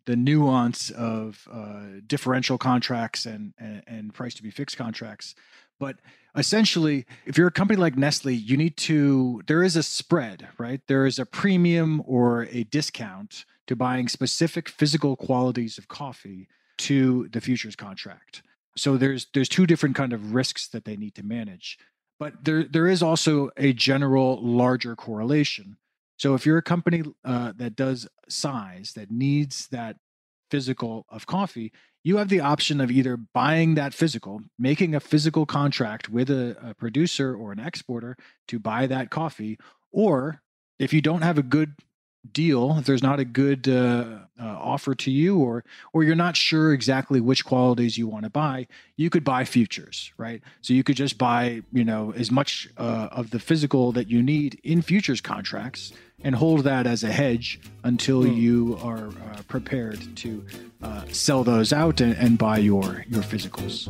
the 0.06 0.16
nuance 0.16 0.90
of 0.92 1.46
uh, 1.52 2.00
differential 2.08 2.58
contracts 2.58 3.26
and, 3.26 3.54
and 3.58 3.84
and 3.88 4.14
price 4.14 4.36
to 4.36 4.44
be 4.44 4.52
fixed 4.52 4.78
contracts. 4.78 5.34
But 5.80 5.98
essentially 6.36 7.06
if 7.26 7.38
you're 7.38 7.48
a 7.48 7.52
company 7.52 7.80
like 7.80 7.98
nestle 7.98 8.32
you 8.32 8.58
need 8.58 8.76
to 8.76 9.42
there 9.48 9.64
is 9.64 9.76
a 9.76 9.84
spread 9.84 10.48
right? 10.60 10.82
There 10.88 11.06
is 11.08 11.18
a 11.18 11.26
premium 11.26 12.04
or 12.06 12.48
a 12.52 12.64
discount 12.64 13.46
to 13.68 13.76
buying 13.76 14.08
specific 14.08 14.70
physical 14.70 15.16
qualities 15.16 15.78
of 15.78 15.88
coffee 15.88 16.48
to 16.78 17.28
the 17.32 17.42
futures 17.42 17.76
contract. 17.76 18.42
So 18.76 18.98
there's 18.98 19.28
there's 19.34 19.50
two 19.50 19.68
different 19.68 19.96
kind 19.96 20.14
of 20.14 20.34
risks 20.34 20.68
that 20.70 20.86
they 20.86 20.98
need 20.98 21.16
to 21.16 21.24
manage. 21.24 21.78
But 22.20 22.44
there 22.44 22.64
there 22.64 22.88
is 22.88 23.04
also 23.04 23.50
a 23.58 23.74
general 23.74 24.40
larger 24.42 24.96
correlation. 24.96 25.78
So 26.18 26.34
if 26.36 26.46
you're 26.46 26.58
a 26.58 26.64
company 26.64 27.04
uh, 27.26 27.54
that 27.58 27.76
does 27.76 28.08
size 28.30 28.94
that 28.96 29.12
needs 29.12 29.68
that 29.68 29.98
physical 30.50 31.06
of 31.10 31.26
coffee, 31.26 31.72
you 32.04 32.18
have 32.18 32.30
the 32.30 32.40
option 32.40 32.82
of 32.82 32.92
either 32.92 33.18
buying 33.18 33.76
that 33.76 33.94
physical, 33.94 34.42
making 34.60 34.94
a 34.94 35.00
physical 35.00 35.46
contract 35.46 36.10
with 36.10 36.30
a, 36.30 36.56
a 36.62 36.74
producer 36.74 37.36
or 37.36 37.52
an 37.52 37.60
exporter 37.60 38.16
to 38.48 38.60
buy 38.60 38.88
that 38.88 39.10
coffee, 39.10 39.58
or 39.92 40.42
if 40.80 40.94
you 40.94 41.02
don't 41.02 41.22
have 41.22 41.38
a 41.38 41.44
good 41.44 41.74
deal 42.32 42.78
if 42.78 42.86
there's 42.86 43.04
not 43.04 43.20
a 43.20 43.26
good 43.26 43.68
uh, 43.68 44.20
uh, 44.40 44.46
offer 44.46 44.96
to 44.96 45.12
you 45.12 45.40
or 45.40 45.64
or 45.92 46.04
you're 46.04 46.16
not 46.16 46.38
sure 46.38 46.74
exactly 46.74 47.20
which 47.20 47.44
qualities 47.44 47.98
you 47.98 48.08
want 48.08 48.24
to 48.24 48.30
buy 48.30 48.66
you 48.96 49.10
could 49.10 49.24
buy 49.24 49.44
futures 49.44 50.12
right 50.18 50.42
so 50.62 50.74
you 50.74 50.84
could 50.84 50.96
just 50.96 51.18
buy 51.18 51.62
you 51.74 51.84
know 51.84 52.14
as 52.16 52.32
much 52.32 52.70
uh, 52.78 53.10
of 53.12 53.32
the 53.32 53.40
physical 53.40 53.92
that 53.92 54.10
you 54.10 54.22
need 54.22 54.60
in 54.64 54.82
futures 54.82 55.20
contracts 55.20 55.92
and 56.24 56.36
hold 56.36 56.64
that 56.64 56.88
as 56.88 57.04
a 57.04 57.12
hedge 57.12 57.60
until 57.84 58.24
mm. 58.24 58.34
you 58.36 58.80
are 58.82 59.08
uh, 59.08 59.42
prepared 59.50 60.00
to 60.16 60.46
uh, 60.82 61.04
sell 61.12 61.44
those 61.44 61.74
out 61.74 62.00
and, 62.00 62.14
and 62.14 62.38
buy 62.38 62.58
your 62.58 63.06
your 63.10 63.22
physicals 63.22 63.90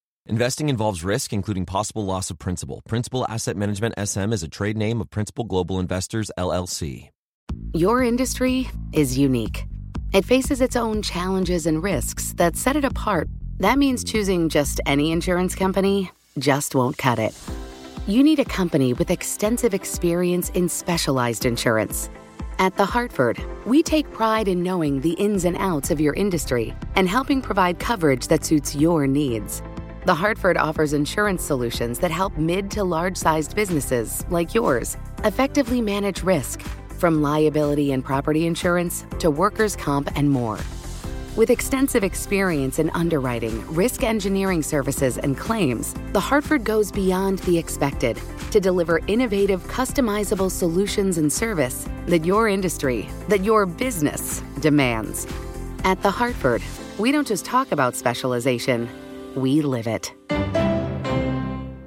Investing 0.27 0.69
involves 0.69 1.03
risk, 1.03 1.33
including 1.33 1.65
possible 1.65 2.05
loss 2.05 2.29
of 2.29 2.37
principal. 2.37 2.81
Principal 2.87 3.25
Asset 3.27 3.57
Management 3.57 3.95
SM 3.97 4.31
is 4.31 4.43
a 4.43 4.47
trade 4.47 4.77
name 4.77 5.01
of 5.01 5.09
Principal 5.09 5.45
Global 5.45 5.79
Investors, 5.79 6.29
LLC. 6.37 7.09
Your 7.73 8.03
industry 8.03 8.69
is 8.93 9.17
unique. 9.17 9.65
It 10.13 10.23
faces 10.23 10.61
its 10.61 10.75
own 10.75 11.01
challenges 11.01 11.65
and 11.65 11.81
risks 11.81 12.33
that 12.33 12.55
set 12.55 12.75
it 12.75 12.85
apart. 12.85 13.29
That 13.57 13.79
means 13.79 14.03
choosing 14.03 14.47
just 14.47 14.79
any 14.85 15.11
insurance 15.11 15.55
company 15.55 16.11
just 16.37 16.75
won't 16.75 16.97
cut 16.97 17.17
it. 17.17 17.37
You 18.05 18.21
need 18.21 18.39
a 18.39 18.45
company 18.45 18.93
with 18.93 19.09
extensive 19.09 19.73
experience 19.73 20.49
in 20.51 20.69
specialized 20.69 21.45
insurance. 21.45 22.09
At 22.59 22.77
The 22.77 22.85
Hartford, 22.85 23.43
we 23.65 23.81
take 23.81 24.11
pride 24.11 24.47
in 24.47 24.61
knowing 24.61 25.01
the 25.01 25.13
ins 25.13 25.45
and 25.45 25.57
outs 25.57 25.89
of 25.89 25.99
your 25.99 26.13
industry 26.13 26.75
and 26.95 27.09
helping 27.09 27.41
provide 27.41 27.79
coverage 27.79 28.27
that 28.27 28.45
suits 28.45 28.75
your 28.75 29.07
needs. 29.07 29.63
The 30.03 30.15
Hartford 30.15 30.57
offers 30.57 30.93
insurance 30.93 31.43
solutions 31.43 31.99
that 31.99 32.09
help 32.09 32.35
mid 32.35 32.71
to 32.71 32.83
large 32.83 33.15
sized 33.15 33.55
businesses 33.55 34.25
like 34.31 34.55
yours 34.55 34.97
effectively 35.23 35.79
manage 35.79 36.23
risk, 36.23 36.61
from 36.97 37.21
liability 37.21 37.91
and 37.91 38.03
property 38.03 38.47
insurance 38.47 39.05
to 39.19 39.29
workers' 39.29 39.75
comp 39.75 40.09
and 40.17 40.27
more. 40.27 40.57
With 41.35 41.51
extensive 41.51 42.03
experience 42.03 42.79
in 42.79 42.89
underwriting, 42.95 43.63
risk 43.73 44.03
engineering 44.03 44.63
services, 44.63 45.19
and 45.19 45.37
claims, 45.37 45.93
The 46.13 46.19
Hartford 46.19 46.63
goes 46.63 46.91
beyond 46.91 47.37
the 47.39 47.59
expected 47.59 48.19
to 48.49 48.59
deliver 48.59 49.01
innovative, 49.05 49.61
customizable 49.67 50.49
solutions 50.49 51.19
and 51.19 51.31
service 51.31 51.87
that 52.07 52.25
your 52.25 52.49
industry, 52.49 53.07
that 53.27 53.43
your 53.43 53.67
business 53.67 54.41
demands. 54.61 55.27
At 55.83 56.01
The 56.01 56.11
Hartford, 56.11 56.63
we 56.97 57.11
don't 57.11 57.27
just 57.27 57.45
talk 57.45 57.71
about 57.71 57.95
specialization, 57.95 58.89
we 59.35 59.61
live 59.61 59.87
it. 59.87 60.13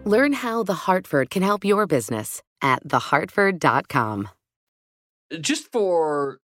Learn 0.05 0.33
how 0.33 0.63
The 0.63 0.75
Hartford 0.75 1.31
can 1.31 1.43
help 1.43 1.65
your 1.65 1.87
business 1.87 2.43
at 2.61 2.87
thehartford.com. 2.87 4.29
Just 5.41 5.73
for 5.73 6.39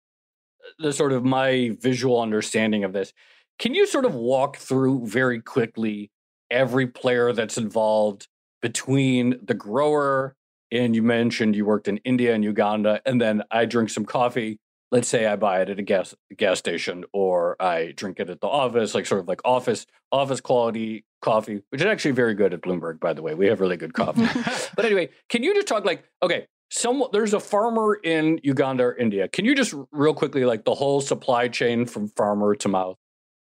the 0.78 0.92
sort 0.92 1.12
of 1.12 1.24
my 1.24 1.76
visual 1.80 2.20
understanding 2.20 2.84
of 2.84 2.92
this, 2.92 3.12
can 3.58 3.74
you 3.74 3.86
sort 3.86 4.04
of 4.04 4.14
walk 4.14 4.56
through 4.56 5.06
very 5.06 5.40
quickly 5.40 6.10
every 6.50 6.86
player 6.86 7.32
that's 7.32 7.58
involved 7.58 8.26
between 8.62 9.38
the 9.42 9.54
grower 9.54 10.34
and 10.72 10.94
you 10.94 11.02
mentioned 11.02 11.56
you 11.56 11.64
worked 11.64 11.88
in 11.88 11.98
India 11.98 12.34
and 12.34 12.44
Uganda, 12.44 13.00
and 13.04 13.20
then 13.20 13.42
I 13.50 13.64
drink 13.64 13.90
some 13.90 14.04
coffee. 14.04 14.58
Let's 14.90 15.08
say 15.08 15.26
I 15.26 15.36
buy 15.36 15.62
it 15.62 15.70
at 15.70 15.78
a 15.78 15.82
gas 15.82 16.14
gas 16.36 16.58
station, 16.58 17.04
or 17.12 17.60
I 17.62 17.92
drink 17.96 18.18
it 18.18 18.28
at 18.28 18.40
the 18.40 18.48
office, 18.48 18.94
like 18.94 19.06
sort 19.06 19.20
of 19.20 19.28
like 19.28 19.40
office 19.44 19.86
office 20.10 20.40
quality 20.40 21.04
coffee, 21.22 21.62
which 21.70 21.80
is 21.80 21.86
actually 21.86 22.12
very 22.12 22.34
good 22.34 22.52
at 22.52 22.60
Bloomberg, 22.60 22.98
by 22.98 23.12
the 23.12 23.22
way. 23.22 23.34
We 23.34 23.46
have 23.46 23.60
really 23.60 23.76
good 23.76 23.94
coffee. 23.94 24.26
but 24.74 24.84
anyway, 24.84 25.10
can 25.28 25.42
you 25.42 25.54
just 25.54 25.68
talk 25.68 25.84
like 25.84 26.04
okay, 26.22 26.46
some 26.70 27.04
there's 27.12 27.34
a 27.34 27.40
farmer 27.40 27.94
in 27.94 28.40
Uganda 28.42 28.84
or 28.84 28.96
India. 28.96 29.28
Can 29.28 29.44
you 29.44 29.54
just 29.54 29.74
real 29.92 30.14
quickly 30.14 30.44
like 30.44 30.64
the 30.64 30.74
whole 30.74 31.00
supply 31.00 31.48
chain 31.48 31.84
from 31.84 32.08
farmer 32.08 32.54
to 32.56 32.68
mouth? 32.68 32.96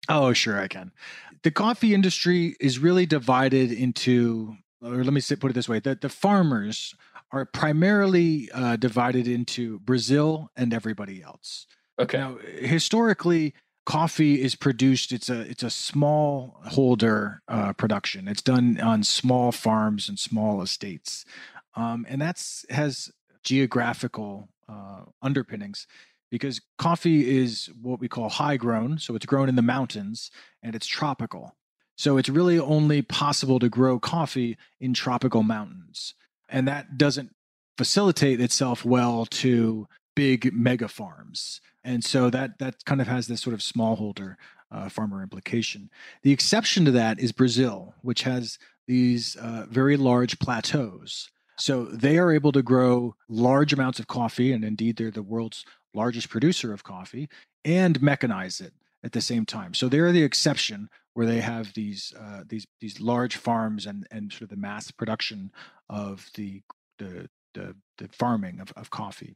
Oh, 0.10 0.34
sure, 0.34 0.60
I 0.60 0.68
can. 0.68 0.92
The 1.44 1.52
coffee 1.52 1.94
industry 1.94 2.56
is 2.60 2.80
really 2.80 3.06
divided 3.06 3.72
into, 3.72 4.56
or 4.82 5.04
let 5.04 5.14
me 5.14 5.22
put 5.22 5.52
it 5.52 5.54
this 5.54 5.70
way: 5.70 5.80
that 5.80 6.02
the 6.02 6.10
farmers 6.10 6.96
are 7.34 7.46
primarily 7.46 8.50
uh, 8.54 8.76
divided 8.76 9.28
into 9.28 9.80
Brazil 9.80 10.52
and 10.56 10.74
everybody 10.74 11.22
else. 11.22 11.66
Okay. 12.00 12.18
Now, 12.18 12.38
historically, 12.60 13.54
coffee 13.86 14.42
is 14.42 14.56
produced. 14.56 15.12
It's 15.12 15.30
a 15.30 15.42
it's 15.42 15.64
a 15.64 15.70
small 15.70 16.62
holder 16.68 17.42
uh, 17.48 17.74
production. 17.74 18.28
It's 18.28 18.42
done 18.42 18.80
on 18.80 19.04
small 19.04 19.52
farms 19.52 20.08
and 20.08 20.18
small 20.18 20.62
estates, 20.62 21.26
um, 21.76 22.06
and 22.08 22.22
that's 22.22 22.66
has 22.70 23.12
geographical 23.44 24.50
uh, 24.70 25.02
underpinnings 25.22 25.88
because 26.32 26.62
coffee 26.78 27.38
is 27.38 27.70
what 27.82 28.00
we 28.00 28.08
call 28.08 28.30
high 28.30 28.58
grown. 28.58 28.98
So 29.00 29.16
it's 29.16 29.26
grown 29.26 29.50
in 29.50 29.56
the 29.56 29.62
mountains 29.62 30.32
and 30.64 30.76
it's 30.76 30.88
tropical. 30.88 31.56
So 31.96 32.18
it's 32.18 32.30
really 32.30 32.58
only 32.58 33.02
possible 33.02 33.60
to 33.60 33.70
grow 33.70 34.00
coffee 34.00 34.58
in 34.80 34.94
tropical 34.94 35.44
mountains. 35.44 36.16
And 36.54 36.68
that 36.68 36.98
doesn't 36.98 37.36
facilitate 37.78 38.40
itself 38.40 38.86
well 38.86 39.26
to 39.26 39.88
big 40.16 40.54
mega 40.54 40.88
farms. 40.88 41.60
And 41.84 42.04
so 42.06 42.30
that 42.30 42.60
that 42.60 42.86
kind 42.86 43.02
of 43.02 43.08
has 43.08 43.28
this 43.28 43.42
sort 43.42 43.56
of 43.56 43.60
smallholder 43.60 44.36
uh, 44.72 44.88
farmer 44.88 45.22
implication. 45.22 45.90
The 46.22 46.32
exception 46.32 46.86
to 46.86 46.92
that 46.92 47.20
is 47.20 47.32
Brazil, 47.32 47.96
which 48.04 48.22
has 48.22 48.60
these 48.88 49.36
uh, 49.36 49.66
very 49.70 49.98
large 49.98 50.40
plateaus. 50.40 51.30
So 51.58 51.86
they 51.86 52.18
are 52.18 52.32
able 52.32 52.52
to 52.52 52.62
grow 52.62 53.16
large 53.28 53.74
amounts 53.74 54.00
of 54.00 54.08
coffee, 54.08 54.52
and 54.52 54.64
indeed 54.64 54.98
they're 54.98 55.12
the 55.12 55.22
world's 55.24 55.66
largest 55.94 56.30
producer 56.30 56.74
of 56.74 56.84
coffee, 56.84 57.30
and 57.66 58.00
mechanize 58.00 58.62
it 58.62 58.74
at 59.04 59.12
the 59.12 59.22
same 59.22 59.46
time. 59.46 59.74
So 59.74 59.90
they're 59.90 60.12
the 60.12 60.24
exception 60.24 60.90
where 61.14 61.28
they 61.28 61.42
have 61.42 61.74
these 61.74 62.14
uh, 62.20 62.44
these 62.48 62.66
these 62.82 63.00
large 63.00 63.38
farms 63.38 63.86
and 63.86 64.08
and 64.12 64.32
sort 64.32 64.44
of 64.44 64.50
the 64.50 64.56
mass 64.58 64.92
production 64.92 65.52
of 65.90 66.30
the 66.36 66.62
the 67.00 67.30
the, 67.54 67.76
the 68.00 68.08
farming 68.12 68.60
of, 68.60 68.74
of 68.76 68.90
coffee. 68.90 69.36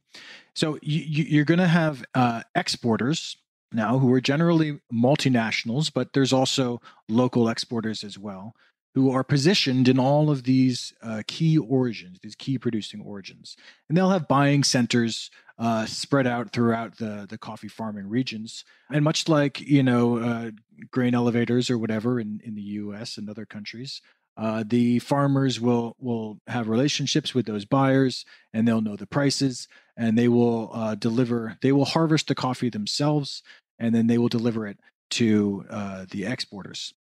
So 0.54 0.78
you, 0.82 1.24
you're 1.24 1.44
going 1.44 1.60
to 1.60 1.68
have 1.68 2.04
uh, 2.14 2.42
exporters 2.54 3.36
now 3.72 3.98
who 3.98 4.12
are 4.12 4.20
generally 4.20 4.80
multinationals, 4.92 5.92
but 5.92 6.12
there's 6.14 6.32
also 6.32 6.80
local 7.08 7.48
exporters 7.48 8.02
as 8.02 8.18
well 8.18 8.54
who 8.94 9.10
are 9.12 9.22
positioned 9.22 9.86
in 9.86 9.98
all 9.98 10.30
of 10.30 10.42
these 10.42 10.92
uh, 11.02 11.22
key 11.26 11.56
origins, 11.56 12.18
these 12.20 12.34
key 12.34 12.58
producing 12.58 13.00
origins. 13.00 13.56
And 13.88 13.96
they'll 13.96 14.10
have 14.10 14.26
buying 14.26 14.64
centers 14.64 15.30
uh, 15.58 15.86
spread 15.86 16.26
out 16.26 16.52
throughout 16.52 16.98
the, 16.98 17.26
the 17.28 17.38
coffee 17.38 17.68
farming 17.68 18.08
regions. 18.08 18.64
And 18.90 19.04
much 19.04 19.28
like, 19.28 19.60
you 19.60 19.82
know, 19.82 20.18
uh, 20.18 20.50
grain 20.90 21.14
elevators 21.14 21.68
or 21.68 21.78
whatever 21.78 22.20
in, 22.20 22.40
in 22.44 22.54
the 22.54 22.62
US 22.62 23.18
and 23.18 23.28
other 23.28 23.44
countries, 23.44 24.00
uh, 24.38 24.62
the 24.64 25.00
farmers 25.00 25.60
will 25.60 25.96
will 25.98 26.38
have 26.46 26.68
relationships 26.68 27.34
with 27.34 27.44
those 27.46 27.64
buyers 27.64 28.24
and 28.54 28.66
they'll 28.66 28.80
know 28.80 28.94
the 28.94 29.06
prices 29.06 29.66
and 29.96 30.16
they 30.16 30.28
will 30.28 30.70
uh, 30.72 30.94
deliver 30.94 31.58
they 31.60 31.72
will 31.72 31.84
harvest 31.84 32.28
the 32.28 32.34
coffee 32.36 32.70
themselves 32.70 33.42
and 33.80 33.94
then 33.94 34.06
they 34.06 34.16
will 34.16 34.28
deliver 34.28 34.66
it 34.66 34.78
to 35.10 35.64
uh, 35.68 36.06
the 36.12 36.24
exporters 36.24 36.94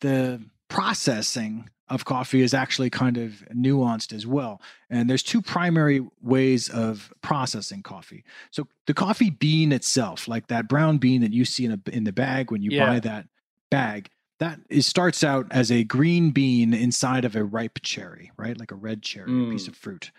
the 0.00 0.42
processing 0.68 1.70
of 1.90 2.04
coffee 2.04 2.40
is 2.40 2.54
actually 2.54 2.88
kind 2.88 3.16
of 3.16 3.44
nuanced 3.52 4.12
as 4.12 4.26
well. 4.26 4.62
And 4.88 5.10
there's 5.10 5.22
two 5.22 5.42
primary 5.42 6.06
ways 6.22 6.68
of 6.68 7.12
processing 7.20 7.82
coffee. 7.82 8.24
So 8.50 8.68
the 8.86 8.94
coffee 8.94 9.30
bean 9.30 9.72
itself, 9.72 10.28
like 10.28 10.46
that 10.46 10.68
brown 10.68 10.98
bean 10.98 11.20
that 11.22 11.32
you 11.32 11.44
see 11.44 11.64
in, 11.64 11.72
a, 11.72 11.90
in 11.90 12.04
the 12.04 12.12
bag 12.12 12.50
when 12.50 12.62
you 12.62 12.70
yeah. 12.70 12.86
buy 12.86 13.00
that 13.00 13.26
bag, 13.70 14.08
that 14.38 14.60
is, 14.70 14.86
starts 14.86 15.22
out 15.24 15.46
as 15.50 15.70
a 15.70 15.84
green 15.84 16.30
bean 16.30 16.72
inside 16.72 17.24
of 17.24 17.36
a 17.36 17.44
ripe 17.44 17.80
cherry, 17.82 18.30
right? 18.38 18.58
Like 18.58 18.70
a 18.70 18.76
red 18.76 19.02
cherry, 19.02 19.28
mm. 19.28 19.48
a 19.48 19.50
piece 19.52 19.64
mm. 19.64 19.68
of 19.68 19.76
fruit. 19.76 20.12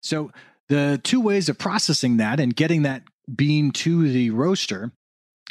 So 0.00 0.32
the 0.68 1.00
two 1.04 1.20
ways 1.20 1.48
of 1.48 1.58
processing 1.58 2.16
that 2.16 2.40
and 2.40 2.56
getting 2.56 2.82
that 2.82 3.02
bean 3.32 3.70
to 3.72 4.10
the 4.10 4.30
roaster 4.30 4.92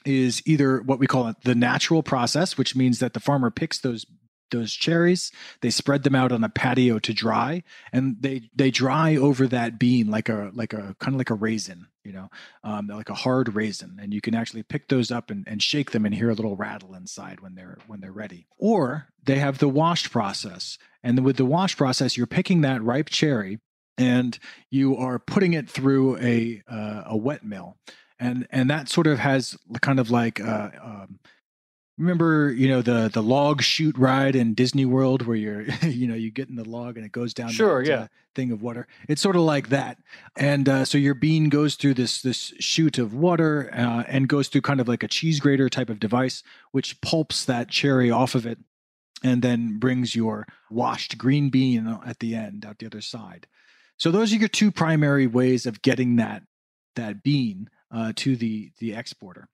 is 0.05 0.41
either 0.45 0.81
what 0.81 0.97
we 0.97 1.07
call 1.07 1.27
it 1.27 1.35
the 1.43 1.55
natural 1.55 2.01
process, 2.01 2.57
which 2.57 2.75
means 2.75 2.99
that 2.99 3.13
the 3.13 3.19
farmer 3.19 3.51
picks 3.51 3.79
those 3.79 4.05
those 4.51 4.73
cherries 4.73 5.31
they 5.61 5.69
spread 5.69 6.03
them 6.03 6.15
out 6.15 6.31
on 6.31 6.43
a 6.43 6.49
patio 6.49 6.99
to 6.99 7.13
dry 7.13 7.63
and 7.91 8.17
they 8.21 8.49
they 8.55 8.71
dry 8.71 9.15
over 9.15 9.47
that 9.47 9.79
bean 9.79 10.09
like 10.09 10.29
a 10.29 10.51
like 10.53 10.73
a 10.73 10.95
kind 10.99 11.15
of 11.15 11.17
like 11.17 11.29
a 11.29 11.35
raisin 11.35 11.87
you 12.03 12.11
know 12.11 12.29
um, 12.63 12.87
like 12.87 13.09
a 13.09 13.13
hard 13.13 13.55
raisin 13.55 13.99
and 14.01 14.13
you 14.13 14.21
can 14.21 14.35
actually 14.35 14.63
pick 14.63 14.87
those 14.87 15.11
up 15.11 15.29
and, 15.29 15.47
and 15.47 15.61
shake 15.61 15.91
them 15.91 16.05
and 16.05 16.15
hear 16.15 16.29
a 16.29 16.33
little 16.33 16.55
rattle 16.55 16.95
inside 16.95 17.39
when 17.39 17.55
they're 17.55 17.77
when 17.87 17.99
they're 17.99 18.11
ready. 18.11 18.47
Or 18.57 19.07
they 19.23 19.39
have 19.39 19.59
the 19.59 19.69
wash 19.69 20.09
process 20.09 20.77
and 21.03 21.23
with 21.23 21.37
the 21.37 21.45
wash 21.45 21.77
process 21.77 22.17
you're 22.17 22.27
picking 22.27 22.61
that 22.61 22.83
ripe 22.83 23.09
cherry 23.09 23.59
and 23.97 24.39
you 24.69 24.95
are 24.95 25.19
putting 25.19 25.53
it 25.53 25.69
through 25.69 26.17
a 26.17 26.63
uh, 26.67 27.03
a 27.05 27.17
wet 27.17 27.43
mill 27.43 27.77
and 28.19 28.47
and 28.51 28.69
that 28.69 28.89
sort 28.89 29.07
of 29.07 29.19
has 29.19 29.57
kind 29.81 29.99
of 29.99 30.09
like 30.09 30.39
uh, 30.39 30.69
um, 30.81 31.19
remember 31.99 32.51
you 32.51 32.67
know 32.67 32.81
the 32.81 33.09
the 33.13 33.21
log 33.21 33.61
chute 33.61 33.97
ride 33.97 34.35
in 34.35 34.53
disney 34.53 34.85
world 34.85 35.27
where 35.27 35.35
you're 35.35 35.61
you 35.83 36.07
know 36.07 36.15
you 36.15 36.31
get 36.31 36.49
in 36.49 36.55
the 36.55 36.67
log 36.67 36.97
and 36.97 37.05
it 37.05 37.11
goes 37.11 37.33
down 37.33 37.49
sure 37.49 37.83
that, 37.83 37.89
yeah. 37.89 37.99
uh, 38.03 38.07
thing 38.39 38.51
of 38.51 38.61
water. 38.61 38.87
It's 39.07 39.21
sort 39.21 39.35
of 39.35 39.41
like 39.41 39.69
that. 39.69 39.97
And 40.37 40.69
uh, 40.69 40.85
so 40.85 40.97
your 40.97 41.13
bean 41.13 41.49
goes 41.49 41.75
through 41.75 41.95
this 41.95 42.21
this 42.21 42.53
chute 42.59 42.97
of 42.97 43.13
water 43.13 43.69
uh, 43.73 44.03
and 44.07 44.27
goes 44.27 44.47
through 44.47 44.61
kind 44.61 44.79
of 44.79 44.87
like 44.87 45.03
a 45.03 45.07
cheese 45.07 45.39
grater 45.39 45.69
type 45.69 45.89
of 45.89 45.99
device 45.99 46.43
which 46.71 47.01
pulps 47.01 47.45
that 47.45 47.69
cherry 47.69 48.09
off 48.09 48.35
of 48.35 48.45
it 48.45 48.59
and 49.23 49.41
then 49.41 49.77
brings 49.77 50.15
your 50.15 50.47
washed 50.69 51.17
green 51.17 51.49
bean 51.49 51.99
at 52.05 52.19
the 52.19 52.35
end 52.35 52.65
out 52.65 52.79
the 52.79 52.85
other 52.85 53.01
side. 53.01 53.47
So 53.97 54.11
those 54.11 54.31
are 54.31 54.37
your 54.37 54.47
two 54.47 54.71
primary 54.71 55.27
ways 55.27 55.65
of 55.65 55.81
getting 55.81 56.15
that 56.17 56.43
that 56.95 57.23
bean 57.23 57.69
uh, 57.91 58.13
to 58.17 58.35
the 58.35 58.71
the 58.79 58.93
exporter 58.93 59.49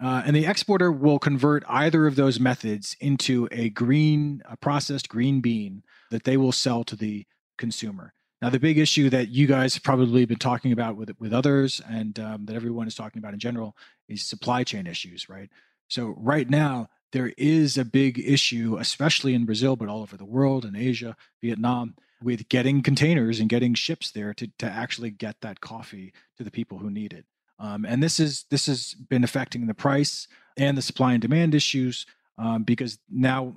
uh, 0.00 0.22
and 0.24 0.36
the 0.36 0.46
exporter 0.46 0.92
will 0.92 1.18
convert 1.18 1.64
either 1.68 2.06
of 2.06 2.16
those 2.16 2.38
methods 2.38 2.96
into 3.00 3.48
a 3.50 3.68
green, 3.70 4.42
a 4.48 4.56
processed 4.56 5.08
green 5.08 5.40
bean 5.40 5.82
that 6.10 6.24
they 6.24 6.36
will 6.36 6.52
sell 6.52 6.84
to 6.84 6.94
the 6.96 7.26
consumer. 7.56 8.12
Now, 8.40 8.50
the 8.50 8.60
big 8.60 8.78
issue 8.78 9.10
that 9.10 9.28
you 9.28 9.48
guys 9.48 9.74
have 9.74 9.82
probably 9.82 10.24
been 10.24 10.38
talking 10.38 10.70
about 10.70 10.96
with 10.96 11.10
with 11.18 11.32
others, 11.32 11.80
and 11.88 12.18
um, 12.20 12.46
that 12.46 12.54
everyone 12.54 12.86
is 12.86 12.94
talking 12.94 13.18
about 13.18 13.32
in 13.32 13.40
general, 13.40 13.76
is 14.08 14.22
supply 14.22 14.62
chain 14.62 14.86
issues, 14.86 15.28
right? 15.28 15.50
So 15.88 16.14
right 16.16 16.48
now 16.48 16.88
there 17.12 17.32
is 17.36 17.76
a 17.76 17.84
big 17.84 18.18
issue, 18.18 18.76
especially 18.78 19.34
in 19.34 19.46
Brazil, 19.46 19.74
but 19.74 19.88
all 19.88 20.02
over 20.02 20.16
the 20.16 20.24
world, 20.24 20.64
in 20.64 20.76
Asia, 20.76 21.16
Vietnam, 21.40 21.96
with 22.22 22.48
getting 22.48 22.82
containers 22.82 23.40
and 23.40 23.48
getting 23.48 23.74
ships 23.74 24.12
there 24.12 24.32
to 24.34 24.46
to 24.58 24.66
actually 24.66 25.10
get 25.10 25.40
that 25.40 25.60
coffee 25.60 26.12
to 26.36 26.44
the 26.44 26.52
people 26.52 26.78
who 26.78 26.90
need 26.90 27.12
it. 27.12 27.24
Um, 27.58 27.84
and 27.84 28.02
this 28.02 28.20
is 28.20 28.44
this 28.50 28.66
has 28.66 28.94
been 28.94 29.24
affecting 29.24 29.66
the 29.66 29.74
price 29.74 30.28
and 30.56 30.76
the 30.76 30.82
supply 30.82 31.12
and 31.12 31.22
demand 31.22 31.54
issues 31.54 32.06
um, 32.36 32.62
because 32.62 32.98
now 33.10 33.56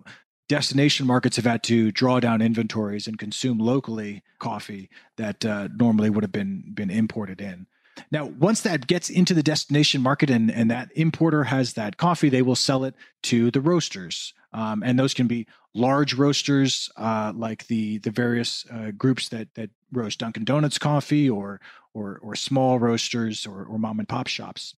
destination 0.49 1.07
markets 1.07 1.37
have 1.37 1.45
had 1.45 1.63
to 1.63 1.91
draw 1.91 2.19
down 2.19 2.41
inventories 2.41 3.07
and 3.07 3.17
consume 3.17 3.57
locally 3.57 4.21
coffee 4.39 4.89
that 5.17 5.45
uh, 5.45 5.69
normally 5.77 6.09
would 6.09 6.23
have 6.23 6.31
been 6.31 6.71
been 6.73 6.89
imported 6.89 7.39
in. 7.39 7.67
Now, 8.11 8.25
once 8.25 8.61
that 8.61 8.87
gets 8.87 9.09
into 9.09 9.33
the 9.33 9.43
destination 9.43 10.01
market 10.01 10.29
and, 10.29 10.51
and 10.51 10.71
that 10.71 10.89
importer 10.95 11.43
has 11.45 11.73
that 11.73 11.97
coffee, 11.97 12.29
they 12.29 12.41
will 12.41 12.55
sell 12.55 12.83
it 12.83 12.95
to 13.23 13.51
the 13.51 13.61
roasters. 13.61 14.33
Um, 14.53 14.83
and 14.83 14.99
those 14.99 15.13
can 15.13 15.27
be 15.27 15.47
large 15.73 16.13
roasters 16.13 16.89
uh, 16.97 17.31
like 17.35 17.67
the 17.67 17.99
the 17.99 18.11
various 18.11 18.65
uh, 18.71 18.91
groups 18.97 19.29
that 19.29 19.53
that 19.55 19.69
roast 19.91 20.19
Dunkin' 20.19 20.45
Donuts 20.45 20.77
coffee, 20.77 21.29
or 21.29 21.61
or 21.93 22.19
or 22.21 22.35
small 22.35 22.79
roasters 22.79 23.45
or, 23.45 23.63
or 23.63 23.77
mom 23.77 23.99
and 23.99 24.09
pop 24.09 24.27
shops. 24.27 24.75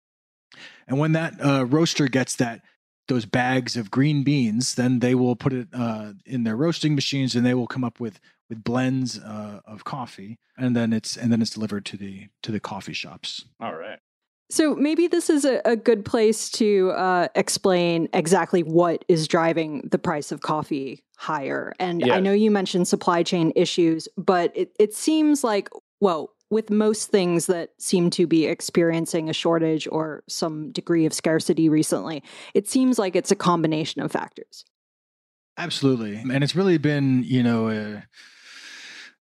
And 0.88 1.00
when 1.00 1.14
that 1.14 1.34
uh, 1.44 1.66
roaster 1.66 2.08
gets 2.08 2.36
that 2.36 2.62
those 3.08 3.26
bags 3.26 3.76
of 3.76 3.92
green 3.92 4.24
beans, 4.24 4.76
then 4.76 5.00
they 5.00 5.16
will 5.16 5.36
put 5.36 5.54
it 5.54 5.68
uh, 5.74 6.14
in 6.26 6.44
their 6.44 6.56
roasting 6.56 6.96
machines, 6.96 7.36
and 7.36 7.46
they 7.46 7.54
will 7.54 7.68
come 7.68 7.84
up 7.84 8.00
with 8.00 8.20
with 8.50 8.64
blends 8.64 9.20
uh, 9.20 9.62
of 9.66 9.84
coffee, 9.84 10.38
and 10.58 10.76
then 10.76 10.94
it's 10.94 11.18
and 11.18 11.32
then 11.32 11.42
it's 11.42 11.52
delivered 11.52 11.86
to 11.86 11.98
the 11.98 12.28
to 12.44 12.52
the 12.52 12.60
coffee 12.60 12.94
shops. 12.94 13.46
All 13.60 13.76
right. 13.76 14.00
So 14.54 14.76
maybe 14.76 15.08
this 15.08 15.32
is 15.32 15.46
a, 15.46 15.63
a 15.66 15.76
good 15.76 16.06
place 16.06 16.48
to 16.52 16.92
uh, 16.92 17.28
explain 17.34 18.08
exactly 18.13 18.62
what 18.62 19.04
is 19.08 19.28
driving 19.28 19.82
the 19.89 19.98
price 19.98 20.32
of 20.32 20.42
coffee 20.42 21.04
higher. 21.18 21.74
And 21.80 22.02
Yes. 22.02 22.12
I 22.12 22.20
know 22.20 22.34
you 22.34 22.52
mentioned 22.52 22.88
supply 22.88 23.24
chain 23.24 23.52
issues, 23.56 24.08
but 24.16 24.52
it, 24.54 24.72
it 24.78 24.94
seems 24.94 25.44
like, 25.44 25.70
well, 26.02 26.30
with 26.52 26.70
most 26.70 27.10
things 27.10 27.48
that 27.48 27.72
seem 27.80 28.12
to 28.12 28.28
be 28.28 28.46
experiencing 28.46 29.28
a 29.28 29.34
shortage 29.34 29.88
or 29.92 30.24
some 30.30 30.72
degree 30.72 31.08
of 31.08 31.16
scarcity 31.16 31.68
recently, 31.68 32.22
it 32.54 32.70
seems 32.70 33.00
like 33.00 33.16
it's 33.16 33.32
a 33.32 33.36
combination 33.36 34.04
of 34.04 34.12
factors. 34.12 34.66
Absolutely, 35.58 36.18
and 36.18 36.44
it's 36.44 36.56
really 36.56 36.78
been 36.78 37.24
you 37.24 37.42
know 37.42 37.70
a 37.70 38.04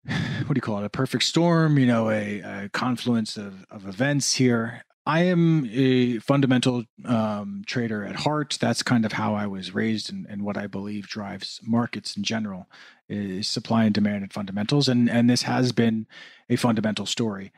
what 0.45 0.55
do 0.55 0.57
you 0.57 0.61
call 0.61 0.79
it 0.79 0.85
a 0.85 0.91
perfect 0.91 1.25
storm 1.25 1.79
you 1.79 1.87
know 1.87 2.11
a, 2.11 2.41
a 2.41 2.69
confluence 2.71 3.37
of, 3.37 3.65
of 3.71 3.87
events 3.87 4.35
here 4.35 4.83
i 5.07 5.23
am 5.23 5.69
a 5.73 6.19
fundamental 6.19 6.85
um, 7.05 7.63
trader 7.67 8.05
at 8.05 8.17
heart. 8.17 8.59
That's 8.61 8.83
kind 8.83 9.05
of 9.05 9.13
how 9.13 9.35
i 9.35 9.47
was 9.47 9.75
raised 9.75 10.13
and, 10.13 10.27
and 10.29 10.43
what 10.43 10.57
i 10.57 10.67
believe 10.67 11.07
drives 11.07 11.61
markets 11.63 12.17
in 12.17 12.23
general 12.23 12.69
is 13.09 13.49
supply 13.49 13.85
and 13.85 13.95
demand 13.95 14.23
and 14.23 14.33
fundamentals 14.33 14.89
and 14.89 15.11
and 15.11 15.29
this 15.29 15.43
has 15.43 15.73
been 15.73 16.07
a 16.49 16.57
fundamental 16.57 17.07
story. 17.07 17.53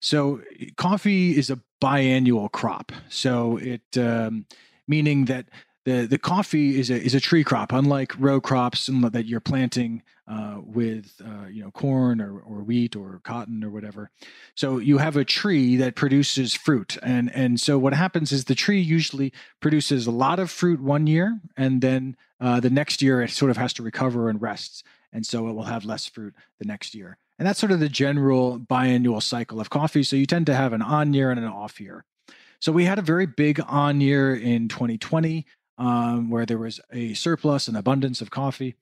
So 0.00 0.42
coffee 0.76 1.38
is 1.38 1.48
a 1.48 1.60
biannual 1.82 2.50
crop. 2.50 2.90
So 3.08 3.56
it 3.58 3.96
um, 3.96 4.46
meaning 4.88 5.26
that 5.26 5.46
the 5.84 6.06
the 6.06 6.18
coffee 6.18 6.78
is 6.78 6.90
a 6.90 7.00
is 7.00 7.14
a 7.14 7.20
tree 7.20 7.44
crop, 7.44 7.72
unlike 7.72 8.12
row 8.18 8.40
crops 8.40 8.90
that 8.92 9.26
you're 9.26 9.40
planting 9.40 10.02
uh, 10.28 10.60
with 10.64 11.20
uh, 11.24 11.46
you 11.46 11.62
know 11.62 11.70
corn 11.70 12.20
or, 12.20 12.38
or 12.38 12.62
wheat 12.62 12.94
or 12.94 13.20
cotton 13.24 13.64
or 13.64 13.70
whatever. 13.70 14.10
So 14.54 14.78
you 14.78 14.98
have 14.98 15.16
a 15.16 15.24
tree 15.24 15.76
that 15.76 15.96
produces 15.96 16.54
fruit, 16.54 16.96
and 17.02 17.30
and 17.34 17.60
so 17.60 17.78
what 17.78 17.94
happens 17.94 18.32
is 18.32 18.44
the 18.44 18.54
tree 18.54 18.80
usually 18.80 19.32
produces 19.60 20.06
a 20.06 20.12
lot 20.12 20.38
of 20.38 20.50
fruit 20.50 20.80
one 20.80 21.06
year, 21.06 21.40
and 21.56 21.80
then 21.80 22.16
uh, 22.40 22.60
the 22.60 22.70
next 22.70 23.02
year 23.02 23.22
it 23.22 23.30
sort 23.30 23.50
of 23.50 23.56
has 23.56 23.72
to 23.74 23.82
recover 23.82 24.28
and 24.28 24.40
rests, 24.40 24.82
and 25.12 25.26
so 25.26 25.48
it 25.48 25.52
will 25.52 25.64
have 25.64 25.84
less 25.84 26.06
fruit 26.06 26.34
the 26.58 26.66
next 26.66 26.94
year. 26.94 27.18
And 27.38 27.48
that's 27.48 27.58
sort 27.58 27.72
of 27.72 27.80
the 27.80 27.88
general 27.88 28.60
biannual 28.60 29.22
cycle 29.22 29.60
of 29.60 29.70
coffee. 29.70 30.04
So 30.04 30.14
you 30.14 30.26
tend 30.26 30.46
to 30.46 30.54
have 30.54 30.72
an 30.72 30.82
on 30.82 31.12
year 31.12 31.30
and 31.30 31.40
an 31.40 31.46
off 31.46 31.80
year. 31.80 32.04
So 32.60 32.70
we 32.70 32.84
had 32.84 33.00
a 33.00 33.02
very 33.02 33.26
big 33.26 33.60
on 33.66 34.00
year 34.00 34.32
in 34.32 34.68
2020 34.68 35.44
um, 35.78 36.30
where 36.30 36.46
there 36.46 36.58
was 36.58 36.80
a 36.92 37.14
surplus 37.14 37.66
and 37.66 37.76
abundance 37.76 38.20
of 38.20 38.30
coffee. 38.30 38.76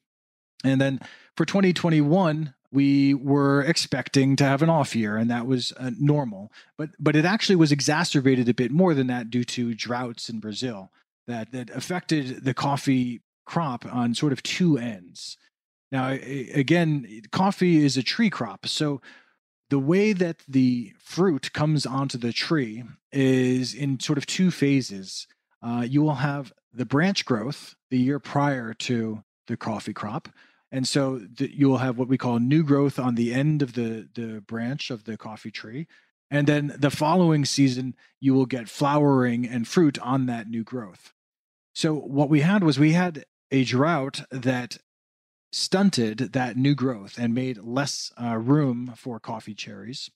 And 0.65 0.81
then 0.81 1.01
for 1.37 1.45
2021, 1.45 2.55
we 2.73 3.15
were 3.15 3.63
expecting 3.63 4.37
to 4.37 4.45
have 4.45 4.63
an 4.63 4.71
off 4.71 4.95
year, 4.95 5.17
and 5.17 5.31
that 5.31 5.47
was 5.47 5.73
uh, 5.77 5.91
normal. 5.99 6.53
But 6.77 6.91
but 6.99 7.17
it 7.17 7.25
actually 7.25 7.57
was 7.57 7.73
exacerbated 7.73 8.49
a 8.49 8.55
bit 8.55 8.71
more 8.71 8.95
than 8.95 9.09
that 9.09 9.31
due 9.31 9.45
to 9.45 9.75
droughts 9.75 10.29
in 10.29 10.41
Brazil 10.41 10.91
that 11.27 11.53
that 11.53 11.71
affected 11.71 12.45
the 12.45 12.55
coffee 12.55 13.23
crop 13.45 13.85
on 13.87 14.15
sort 14.15 14.33
of 14.33 14.43
two 14.43 14.79
ends. 14.79 15.37
Now, 15.91 16.11
again, 16.11 17.23
coffee 17.33 17.85
is 17.85 17.97
a 17.97 18.03
tree 18.03 18.31
crop, 18.31 18.69
so 18.69 19.01
the 19.71 19.79
way 19.79 20.13
that 20.13 20.43
the 20.47 20.93
fruit 20.99 21.53
comes 21.53 21.87
onto 21.87 22.19
the 22.19 22.33
tree 22.33 22.85
is 23.13 23.75
in 23.75 23.99
sort 23.99 24.19
of 24.19 24.27
two 24.27 24.53
phases. 24.53 25.27
Uh, 25.63 25.85
you 25.89 26.03
will 26.03 26.17
have 26.17 26.53
the 26.73 26.85
branch 26.85 27.25
growth 27.25 27.75
the 27.91 27.99
year 27.99 28.21
prior 28.21 28.73
to 28.75 29.25
the 29.49 29.57
coffee 29.57 29.93
crop. 29.93 30.29
And 30.73 30.87
so 30.87 31.19
the, 31.19 31.55
you 31.55 31.69
will 31.69 31.79
have 31.79 31.99
what 31.99 32.09
we 32.09 32.19
call 32.19 32.39
new 32.39 32.63
growth 32.63 32.99
on 32.99 33.15
the 33.15 33.35
end 33.35 33.63
of 33.63 33.73
the, 33.73 34.09
the 34.15 34.41
branch 34.41 34.91
of 34.91 35.05
the 35.05 35.17
coffee 35.17 35.51
tree. 35.51 35.87
And 36.31 36.47
then 36.47 36.73
the 36.79 36.91
following 36.91 37.45
season, 37.45 37.97
you 38.21 38.35
will 38.35 38.47
get 38.47 38.69
flowering 38.69 39.47
and 39.47 39.67
fruit 39.67 39.99
on 39.99 40.27
that 40.27 40.49
new 40.49 40.63
growth. 40.63 41.13
So 41.75 41.95
what 41.95 42.29
we 42.29 42.41
had 42.41 42.63
was 42.63 42.79
we 42.79 42.93
had 42.93 43.25
a 43.51 43.65
drought 43.65 44.23
that 44.31 44.79
stunted 45.53 46.19
that 46.19 46.57
new 46.57 46.77
growth 46.77 47.19
and 47.19 47.35
made 47.35 47.59
less 47.59 48.13
uh, 48.21 48.37
room 48.37 48.93
for 48.97 49.19
coffee 49.19 49.55
cherries. 49.55 50.11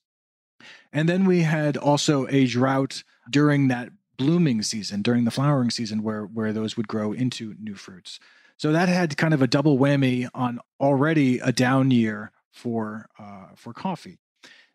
And 0.93 1.09
then 1.09 1.25
we 1.25 1.43
had 1.43 1.77
also 1.77 2.27
a 2.29 2.47
drought 2.47 3.03
during 3.29 3.69
that 3.69 3.91
blooming 4.17 4.63
season, 4.63 5.03
during 5.03 5.25
the 5.25 5.31
flowering 5.33 5.71
season, 5.71 6.03
where 6.03 6.25
where 6.25 6.53
those 6.53 6.77
would 6.77 6.87
grow 6.87 7.13
into 7.13 7.57
new 7.59 7.75
fruits. 7.75 8.21
So 8.57 8.73
that 8.73 8.89
had 8.89 9.17
kind 9.17 9.35
of 9.35 9.43
a 9.43 9.47
double 9.47 9.79
whammy 9.79 10.29
on 10.35 10.61
already 10.81 11.39
a 11.39 11.53
down 11.53 11.91
year 11.91 12.33
for 12.53 13.07
uh, 13.19 13.49
for 13.57 13.73
coffee. 13.73 14.19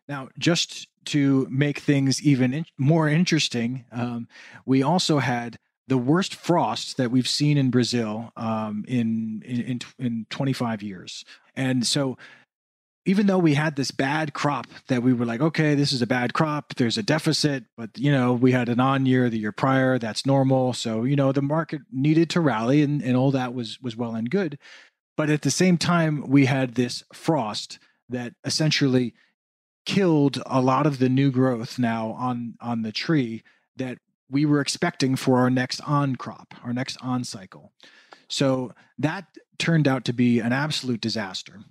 Now, 0.08 0.28
just 0.38 0.88
to 1.06 1.46
make 1.50 1.78
things 1.78 2.22
even 2.22 2.52
in- 2.52 2.66
more 2.76 3.08
interesting, 3.08 3.84
um, 3.92 4.28
we 4.66 4.82
also 4.82 5.18
had 5.18 5.58
the 5.86 5.98
worst 5.98 6.34
frost 6.34 6.96
that 6.98 7.10
we've 7.10 7.28
seen 7.28 7.56
in 7.56 7.70
Brazil 7.70 8.32
um, 8.36 8.84
in, 8.86 9.42
in 9.44 9.60
in 9.62 9.80
in 9.98 10.26
25 10.30 10.82
years, 10.82 11.24
and 11.56 11.86
so 11.86 12.16
even 13.06 13.26
though 13.26 13.38
we 13.38 13.54
had 13.54 13.76
this 13.76 13.90
bad 13.90 14.34
crop 14.34 14.66
that 14.88 15.02
we 15.02 15.12
were 15.12 15.24
like, 15.24 15.40
okay, 15.40 15.74
this 15.74 15.92
is 15.92 16.02
a 16.02 16.06
bad 16.06 16.34
crop, 16.34 16.74
there's 16.74 16.98
a 16.98 17.02
deficit, 17.02 17.64
but 17.76 17.90
you 17.96 18.12
know, 18.12 18.32
we 18.32 18.52
had 18.52 18.68
an 18.68 18.80
on 18.80 19.06
year 19.06 19.30
the 19.30 19.38
year 19.38 19.52
prior, 19.52 19.98
that's 19.98 20.26
normal. 20.26 20.72
So, 20.72 21.04
you 21.04 21.16
know, 21.16 21.32
the 21.32 21.42
market 21.42 21.82
needed 21.90 22.28
to 22.30 22.40
rally 22.40 22.82
and, 22.82 23.02
and 23.02 23.16
all 23.16 23.30
that 23.30 23.54
was 23.54 23.80
was 23.80 23.96
well 23.96 24.14
and 24.14 24.30
good. 24.30 24.58
But 25.16 25.30
at 25.30 25.42
the 25.42 25.50
same 25.50 25.78
time, 25.78 26.28
we 26.28 26.46
had 26.46 26.74
this 26.74 27.02
frost 27.12 27.78
that 28.08 28.34
essentially 28.44 29.14
killed 29.86 30.42
a 30.46 30.60
lot 30.60 30.86
of 30.86 30.98
the 30.98 31.08
new 31.08 31.30
growth 31.30 31.78
now 31.78 32.10
on 32.12 32.54
on 32.60 32.82
the 32.82 32.92
tree 32.92 33.42
that 33.76 33.98
we 34.30 34.44
were 34.44 34.60
expecting 34.60 35.16
for 35.16 35.38
our 35.38 35.50
next 35.50 35.80
on 35.82 36.16
crop, 36.16 36.54
our 36.62 36.72
next 36.72 36.98
on 37.02 37.24
cycle. 37.24 37.72
So 38.28 38.72
that 38.98 39.24
turned 39.58 39.88
out 39.88 40.04
to 40.04 40.12
be 40.12 40.38
an 40.38 40.52
absolute 40.52 41.00
disaster 41.00 41.64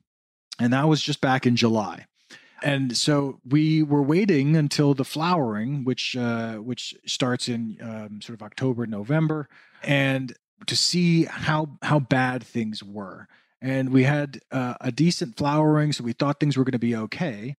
and 0.60 0.74
that 0.74 0.88
was 0.88 1.02
just 1.02 1.22
back 1.22 1.46
in 1.46 1.56
July. 1.56 2.06
And 2.62 2.98
so 2.98 3.40
we 3.48 3.84
were 3.84 4.02
waiting 4.02 4.56
until 4.58 4.94
the 4.94 5.06
flowering, 5.06 5.86
which 5.86 6.16
uh, 6.18 6.56
which 6.56 6.94
starts 7.06 7.48
in 7.48 7.78
um, 7.82 8.22
sort 8.22 8.40
of 8.40 8.44
October, 8.44 8.86
November, 8.86 9.48
and 9.82 10.34
to 10.68 10.76
see 10.76 11.24
how 11.26 11.78
how 11.82 12.00
bad 12.00 12.44
things 12.44 12.84
were. 12.84 13.28
And 13.62 13.92
we 13.92 14.04
had 14.04 14.40
uh, 14.52 14.76
a 14.82 14.92
decent 14.92 15.38
flowering, 15.38 15.92
so 15.92 16.04
we 16.04 16.14
thought 16.14 16.40
things 16.40 16.58
were 16.58 16.64
going 16.64 16.74
to 16.74 16.80
be 16.80 16.96
okay. 16.96 17.56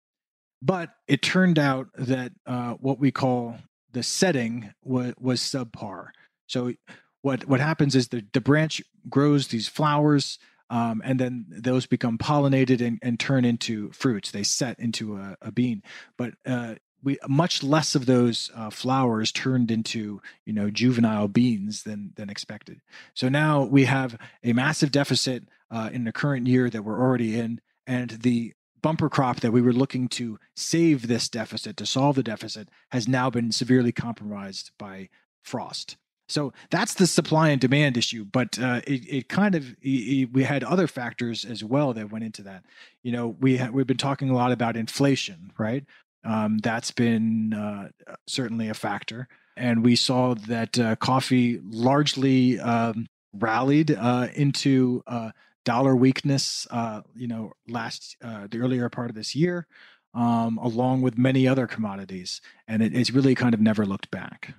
But 0.62 0.90
it 1.08 1.22
turned 1.22 1.58
out 1.58 1.88
that 1.96 2.32
uh, 2.46 2.74
what 2.74 2.98
we 2.98 3.10
call 3.10 3.56
the 3.92 4.02
setting 4.02 4.72
was, 4.82 5.14
was 5.18 5.40
subpar. 5.40 6.08
So 6.46 6.74
what 7.22 7.46
what 7.46 7.60
happens 7.60 7.94
is 7.94 8.08
the 8.08 8.24
the 8.32 8.40
branch 8.40 8.82
grows 9.08 9.48
these 9.48 9.68
flowers 9.68 10.38
um, 10.70 11.02
and 11.04 11.18
then 11.18 11.46
those 11.48 11.86
become 11.86 12.16
pollinated 12.16 12.80
and, 12.80 12.98
and 13.02 13.18
turn 13.18 13.44
into 13.44 13.90
fruits. 13.90 14.30
They 14.30 14.44
set 14.44 14.78
into 14.78 15.16
a, 15.16 15.36
a 15.42 15.52
bean, 15.52 15.82
but 16.16 16.34
uh, 16.46 16.76
we 17.02 17.18
much 17.28 17.62
less 17.62 17.94
of 17.94 18.06
those 18.06 18.50
uh, 18.54 18.70
flowers 18.70 19.32
turned 19.32 19.70
into 19.70 20.22
you 20.44 20.52
know 20.52 20.70
juvenile 20.70 21.28
beans 21.28 21.82
than 21.82 22.12
than 22.14 22.30
expected. 22.30 22.80
So 23.14 23.28
now 23.28 23.64
we 23.64 23.84
have 23.84 24.16
a 24.44 24.52
massive 24.52 24.92
deficit 24.92 25.44
uh, 25.70 25.90
in 25.92 26.04
the 26.04 26.12
current 26.12 26.46
year 26.46 26.70
that 26.70 26.84
we're 26.84 27.00
already 27.00 27.38
in, 27.38 27.60
and 27.86 28.10
the 28.10 28.54
bumper 28.82 29.10
crop 29.10 29.40
that 29.40 29.52
we 29.52 29.60
were 29.60 29.72
looking 29.72 30.08
to 30.08 30.38
save 30.56 31.06
this 31.06 31.28
deficit 31.28 31.76
to 31.76 31.84
solve 31.84 32.16
the 32.16 32.22
deficit 32.22 32.68
has 32.92 33.06
now 33.06 33.28
been 33.28 33.52
severely 33.52 33.92
compromised 33.92 34.70
by 34.78 35.08
frost. 35.42 35.96
So 36.30 36.52
that's 36.70 36.94
the 36.94 37.06
supply 37.06 37.50
and 37.50 37.60
demand 37.60 37.96
issue, 37.96 38.24
but 38.24 38.58
uh, 38.58 38.80
it, 38.86 39.02
it 39.18 39.28
kind 39.28 39.54
of 39.54 39.74
it, 39.82 40.32
we 40.32 40.44
had 40.44 40.62
other 40.64 40.86
factors 40.86 41.44
as 41.44 41.64
well 41.64 41.92
that 41.94 42.12
went 42.12 42.24
into 42.24 42.42
that. 42.44 42.64
You 43.02 43.12
know, 43.12 43.36
we 43.40 43.56
ha- 43.58 43.70
we've 43.72 43.86
been 43.86 43.96
talking 43.96 44.30
a 44.30 44.34
lot 44.34 44.52
about 44.52 44.76
inflation, 44.76 45.52
right? 45.58 45.84
Um, 46.24 46.58
that's 46.58 46.92
been 46.92 47.52
uh, 47.54 47.88
certainly 48.26 48.68
a 48.68 48.74
factor, 48.74 49.26
and 49.56 49.84
we 49.84 49.96
saw 49.96 50.34
that 50.34 50.78
uh, 50.78 50.94
coffee 50.96 51.60
largely 51.64 52.60
um, 52.60 53.06
rallied 53.32 53.90
uh, 53.90 54.28
into 54.34 55.02
uh, 55.06 55.30
dollar 55.64 55.96
weakness. 55.96 56.66
Uh, 56.70 57.02
you 57.16 57.26
know, 57.26 57.52
last 57.68 58.16
the 58.20 58.58
earlier 58.58 58.88
part 58.88 59.10
of 59.10 59.16
this 59.16 59.34
year. 59.34 59.66
um, 60.14 60.58
along 60.58 61.02
with 61.02 61.18
many 61.18 61.46
other 61.46 61.66
commodities, 61.66 62.40
and 62.66 62.82
it, 62.82 62.94
it's 62.94 63.10
really 63.10 63.34
kind 63.34 63.54
of 63.54 63.60
never 63.60 63.86
looked 63.86 64.10
back. 64.10 64.54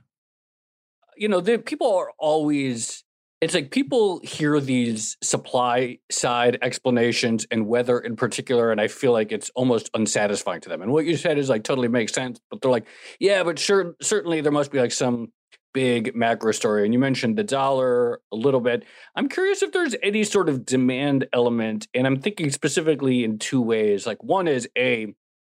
You 1.17 1.27
know, 1.27 1.41
the 1.41 1.57
people 1.57 1.95
are 1.95 2.11
always 2.17 3.03
it's 3.41 3.55
like 3.55 3.71
people 3.71 4.21
hear 4.23 4.59
these 4.59 5.17
supply 5.23 5.97
side 6.11 6.59
explanations 6.61 7.47
and 7.49 7.65
weather 7.65 7.99
in 7.99 8.15
particular, 8.15 8.71
and 8.71 8.79
I 8.79 8.87
feel 8.87 9.11
like 9.11 9.31
it's 9.31 9.49
almost 9.55 9.89
unsatisfying 9.95 10.61
to 10.61 10.69
them. 10.69 10.83
And 10.83 10.91
what 10.91 11.05
you 11.05 11.17
said 11.17 11.39
is 11.39 11.49
like 11.49 11.63
totally 11.63 11.87
makes 11.87 12.13
sense, 12.13 12.39
but 12.51 12.61
they're 12.61 12.69
like, 12.69 12.85
yeah, 13.19 13.41
but 13.41 13.57
sure, 13.57 13.95
certainly 13.99 14.41
there 14.41 14.51
must 14.51 14.71
be 14.71 14.79
like 14.79 14.91
some 14.91 15.31
big 15.73 16.15
macro 16.15 16.51
story. 16.51 16.85
And 16.85 16.93
you 16.93 16.99
mentioned 16.99 17.35
the 17.35 17.43
dollar 17.43 18.21
a 18.31 18.35
little 18.35 18.59
bit. 18.59 18.83
I'm 19.15 19.27
curious 19.27 19.63
if 19.63 19.71
there's 19.71 19.95
any 20.03 20.23
sort 20.23 20.47
of 20.47 20.63
demand 20.63 21.27
element, 21.33 21.87
and 21.95 22.05
I'm 22.05 22.21
thinking 22.21 22.51
specifically 22.51 23.23
in 23.23 23.39
two 23.39 23.61
ways. 23.61 24.05
Like 24.05 24.23
one 24.23 24.47
is 24.47 24.69
a, 24.77 25.07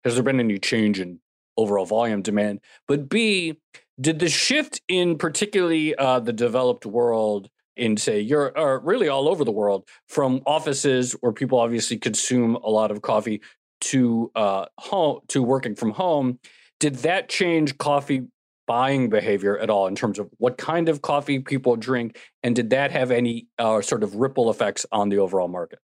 has 0.05 0.15
there 0.15 0.25
been 0.25 0.41
any 0.41 0.59
change 0.59 0.99
in 0.99 1.21
overall 1.57 1.87
volume 1.87 2.23
demand? 2.23 2.61
But 2.89 3.09
B, 3.09 3.61
did 4.01 4.19
the 4.19 4.29
shift 4.29 4.81
in 4.89 5.19
particularly 5.19 5.95
uh, 5.95 6.21
the 6.21 6.33
developed 6.33 6.87
world 6.87 7.49
in 7.77 7.97
say 7.97 8.21
Europe 8.21 8.55
or 8.57 8.79
really 8.81 9.09
all 9.09 9.29
over 9.29 9.45
the 9.45 9.53
world 9.53 9.87
from 10.09 10.41
offices 10.47 11.13
where 11.21 11.33
people 11.33 11.59
obviously 11.59 11.97
consume 11.99 12.57
a 12.57 12.71
lot 12.71 12.91
of 12.91 13.03
coffee 13.03 13.41
to 13.81 14.31
uh, 14.35 14.65
home 14.79 15.21
to 15.29 15.43
working 15.43 15.75
from 15.75 15.91
home 15.91 16.39
did 16.81 16.97
that 16.97 17.29
change 17.29 17.79
coffee 17.79 18.23
buying 18.67 19.09
behavior 19.09 19.59
at 19.59 19.71
all 19.71 19.87
in 19.87 19.95
terms 19.95 20.19
of 20.19 20.29
what 20.39 20.59
kind 20.59 20.89
of 20.89 21.03
coffee 21.03 21.39
people 21.39 21.77
drink? 21.77 22.19
And 22.43 22.55
did 22.55 22.71
that 22.71 22.91
have 22.91 23.11
any 23.11 23.47
uh, 23.59 23.81
sort 23.81 24.03
of 24.03 24.17
ripple 24.17 24.51
effects 24.51 24.85
on 24.93 25.09
the 25.09 25.19
overall 25.19 25.49
market 25.49 25.79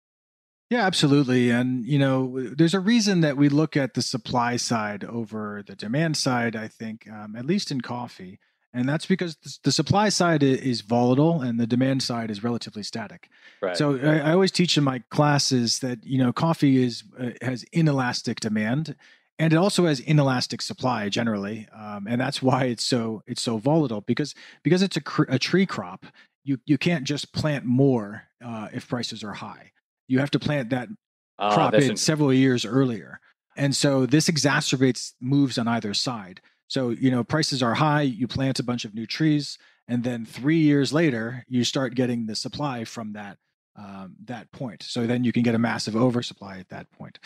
yeah 0.72 0.86
absolutely 0.86 1.50
and 1.50 1.84
you 1.86 1.98
know 1.98 2.40
there's 2.56 2.74
a 2.74 2.80
reason 2.80 3.20
that 3.20 3.36
we 3.36 3.48
look 3.48 3.76
at 3.76 3.94
the 3.94 4.02
supply 4.02 4.56
side 4.56 5.04
over 5.04 5.62
the 5.66 5.76
demand 5.76 6.16
side 6.16 6.56
i 6.56 6.66
think 6.66 7.08
um, 7.10 7.36
at 7.36 7.44
least 7.44 7.70
in 7.70 7.80
coffee 7.80 8.38
and 8.74 8.88
that's 8.88 9.04
because 9.04 9.36
the 9.64 9.72
supply 9.72 10.08
side 10.08 10.42
is 10.42 10.80
volatile 10.80 11.42
and 11.42 11.60
the 11.60 11.66
demand 11.66 12.02
side 12.02 12.30
is 12.30 12.42
relatively 12.42 12.82
static. 12.82 13.28
Right. 13.60 13.76
So 13.76 13.98
I, 13.98 14.30
I, 14.30 14.32
always 14.32 14.50
teach 14.50 14.78
in 14.78 14.84
my 14.84 15.00
classes 15.10 15.80
that 15.80 16.02
you 16.04 16.16
know 16.16 16.32
coffee 16.32 16.82
is 16.82 17.04
uh, 17.20 17.30
has 17.42 17.64
inelastic 17.72 18.40
demand, 18.40 18.96
and 19.38 19.52
it 19.52 19.56
also 19.56 19.84
has 19.84 20.00
inelastic 20.00 20.62
supply 20.62 21.10
generally, 21.10 21.68
um, 21.76 22.06
and 22.08 22.18
that's 22.18 22.40
why 22.40 22.64
it's 22.64 22.82
so 22.84 23.22
it's 23.26 23.42
so 23.42 23.58
volatile 23.58 24.00
because 24.00 24.34
because 24.62 24.80
it's 24.80 24.96
a, 24.96 25.02
cr- 25.02 25.24
a 25.28 25.38
tree 25.38 25.66
crop. 25.66 26.06
You 26.42 26.58
you 26.64 26.78
can't 26.78 27.04
just 27.04 27.34
plant 27.34 27.66
more 27.66 28.22
uh, 28.42 28.68
if 28.72 28.88
prices 28.88 29.22
are 29.22 29.34
high. 29.34 29.72
You 30.12 30.18
have 30.18 30.30
to 30.32 30.38
plant 30.38 30.70
that 30.70 30.88
uh, 31.38 31.54
crop 31.54 31.74
in 31.74 31.96
several 31.96 32.32
years 32.32 32.64
earlier, 32.64 33.20
and 33.56 33.74
so 33.74 34.06
this 34.06 34.28
exacerbates 34.28 35.12
moves 35.20 35.58
on 35.58 35.66
either 35.68 35.94
side. 35.94 36.40
So, 36.68 36.90
you 36.90 37.10
know, 37.10 37.22
prices 37.22 37.62
are 37.62 37.74
high, 37.74 38.02
you 38.02 38.26
plant 38.26 38.58
a 38.58 38.62
bunch 38.62 38.84
of 38.84 38.94
new 38.94 39.06
trees, 39.06 39.58
and 39.88 40.04
then 40.04 40.24
three 40.24 40.58
years 40.58 40.92
later, 40.92 41.44
you 41.48 41.64
start 41.64 41.94
getting 41.94 42.26
the 42.26 42.36
supply 42.36 42.84
from 42.84 43.12
that 43.12 43.36
um, 43.76 44.16
that 44.24 44.50
point. 44.52 44.82
So 44.82 45.06
then 45.06 45.24
you 45.24 45.32
can 45.32 45.42
get 45.42 45.54
a 45.54 45.58
massive 45.58 45.96
oversupply 45.96 46.58
at 46.58 46.68
that 46.68 46.90
point. 46.92 47.18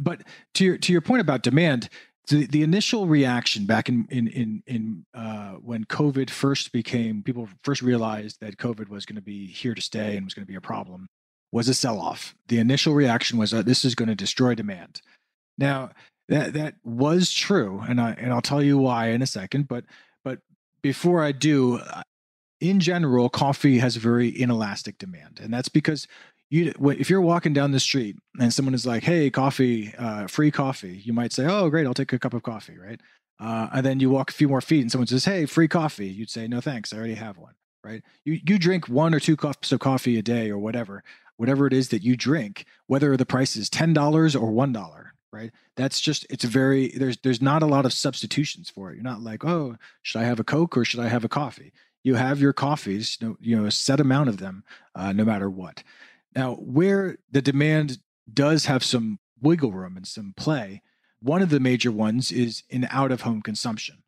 But 0.00 0.22
to 0.54 0.64
your 0.64 0.78
to 0.78 0.92
your 0.92 1.00
point 1.00 1.20
about 1.20 1.42
demand, 1.42 1.88
the, 2.28 2.46
the 2.46 2.62
initial 2.62 3.06
reaction 3.06 3.66
back 3.66 3.88
in 3.88 4.06
in 4.10 4.28
in, 4.28 4.62
in 4.66 5.06
uh, 5.14 5.54
when 5.54 5.84
COVID 5.84 6.30
first 6.30 6.72
became 6.72 7.22
people 7.22 7.48
first 7.64 7.82
realized 7.82 8.40
that 8.40 8.56
COVID 8.56 8.88
was 8.88 9.06
going 9.06 9.16
to 9.16 9.22
be 9.22 9.46
here 9.46 9.74
to 9.74 9.82
stay 9.82 10.16
and 10.16 10.24
was 10.24 10.34
going 10.34 10.46
to 10.46 10.50
be 10.50 10.56
a 10.56 10.60
problem 10.60 11.08
was 11.52 11.68
a 11.68 11.74
sell 11.74 12.00
off. 12.00 12.34
The 12.48 12.58
initial 12.58 12.94
reaction 12.94 13.38
was 13.38 13.50
that 13.50 13.66
this 13.66 13.84
is 13.84 13.94
going 13.94 14.08
to 14.08 14.14
destroy 14.14 14.54
demand. 14.54 15.02
Now 15.58 15.90
that 16.28 16.54
that 16.54 16.76
was 16.82 17.32
true, 17.32 17.82
and 17.86 18.00
I 18.00 18.12
and 18.12 18.32
I'll 18.32 18.42
tell 18.42 18.62
you 18.62 18.78
why 18.78 19.08
in 19.08 19.22
a 19.22 19.26
second. 19.26 19.68
But 19.68 19.84
but 20.24 20.40
before 20.82 21.22
I 21.22 21.32
do, 21.32 21.78
uh, 21.78 22.02
in 22.60 22.80
general, 22.80 23.28
coffee 23.28 23.78
has 23.78 23.96
very 23.96 24.28
inelastic 24.28 24.98
demand, 24.98 25.40
and 25.42 25.52
that's 25.52 25.68
because 25.68 26.08
you 26.48 26.72
if 26.98 27.10
you're 27.10 27.20
walking 27.20 27.52
down 27.52 27.72
the 27.72 27.80
street 27.80 28.16
and 28.38 28.52
someone 28.52 28.74
is 28.74 28.86
like, 28.86 29.04
"Hey, 29.04 29.30
coffee, 29.30 29.94
uh, 29.98 30.26
free 30.26 30.50
coffee," 30.50 31.02
you 31.04 31.12
might 31.12 31.32
say, 31.32 31.46
"Oh, 31.46 31.68
great, 31.70 31.86
I'll 31.86 31.94
take 31.94 32.12
a 32.12 32.18
cup 32.18 32.34
of 32.34 32.42
coffee," 32.42 32.78
right? 32.78 33.00
Uh, 33.40 33.68
and 33.72 33.84
then 33.84 34.00
you 34.00 34.08
walk 34.08 34.30
a 34.30 34.34
few 34.34 34.48
more 34.48 34.60
feet 34.60 34.82
and 34.82 34.90
someone 34.90 35.08
says, 35.08 35.24
"Hey, 35.24 35.46
free 35.46 35.68
coffee," 35.68 36.08
you'd 36.08 36.30
say, 36.30 36.46
"No, 36.46 36.60
thanks, 36.60 36.92
I 36.92 36.98
already 36.98 37.14
have 37.14 37.36
one." 37.36 37.54
Right? 37.84 38.02
You 38.24 38.38
you 38.46 38.58
drink 38.58 38.88
one 38.88 39.12
or 39.12 39.18
two 39.18 39.36
cups 39.36 39.72
of 39.72 39.80
coffee 39.80 40.16
a 40.16 40.22
day 40.22 40.50
or 40.50 40.58
whatever, 40.58 41.02
whatever 41.36 41.66
it 41.66 41.72
is 41.72 41.88
that 41.88 42.02
you 42.02 42.16
drink, 42.16 42.64
whether 42.86 43.16
the 43.16 43.26
price 43.26 43.56
is 43.56 43.70
ten 43.70 43.92
dollars 43.92 44.36
or 44.36 44.50
one 44.50 44.72
dollar 44.72 45.12
right? 45.32 45.50
That's 45.76 46.00
just 46.00 46.26
it's 46.28 46.44
very 46.44 46.88
there's 46.88 47.16
there's 47.18 47.40
not 47.42 47.62
a 47.62 47.66
lot 47.66 47.86
of 47.86 47.92
substitutions 47.92 48.68
for 48.70 48.90
it. 48.90 48.94
You're 48.94 49.02
not 49.02 49.22
like 49.22 49.44
oh 49.44 49.76
should 50.02 50.20
i 50.20 50.24
have 50.24 50.38
a 50.38 50.44
coke 50.44 50.76
or 50.76 50.84
should 50.84 51.00
i 51.00 51.08
have 51.08 51.24
a 51.24 51.28
coffee? 51.28 51.72
You 52.04 52.16
have 52.16 52.40
your 52.40 52.52
coffees 52.52 53.16
you 53.20 53.28
know, 53.28 53.36
you 53.40 53.56
know 53.56 53.64
a 53.64 53.70
set 53.70 54.00
amount 54.00 54.28
of 54.28 54.36
them 54.36 54.64
uh, 54.94 55.12
no 55.12 55.24
matter 55.24 55.48
what. 55.48 55.82
Now 56.36 56.54
where 56.56 57.16
the 57.30 57.42
demand 57.42 57.98
does 58.32 58.66
have 58.66 58.84
some 58.84 59.18
wiggle 59.40 59.72
room 59.72 59.96
and 59.96 60.06
some 60.06 60.34
play 60.36 60.82
one 61.20 61.40
of 61.40 61.50
the 61.50 61.60
major 61.60 61.92
ones 61.92 62.32
is 62.32 62.64
in 62.68 62.86
out 62.90 63.12
of 63.12 63.22
home 63.22 63.42
consumption. 63.42 64.02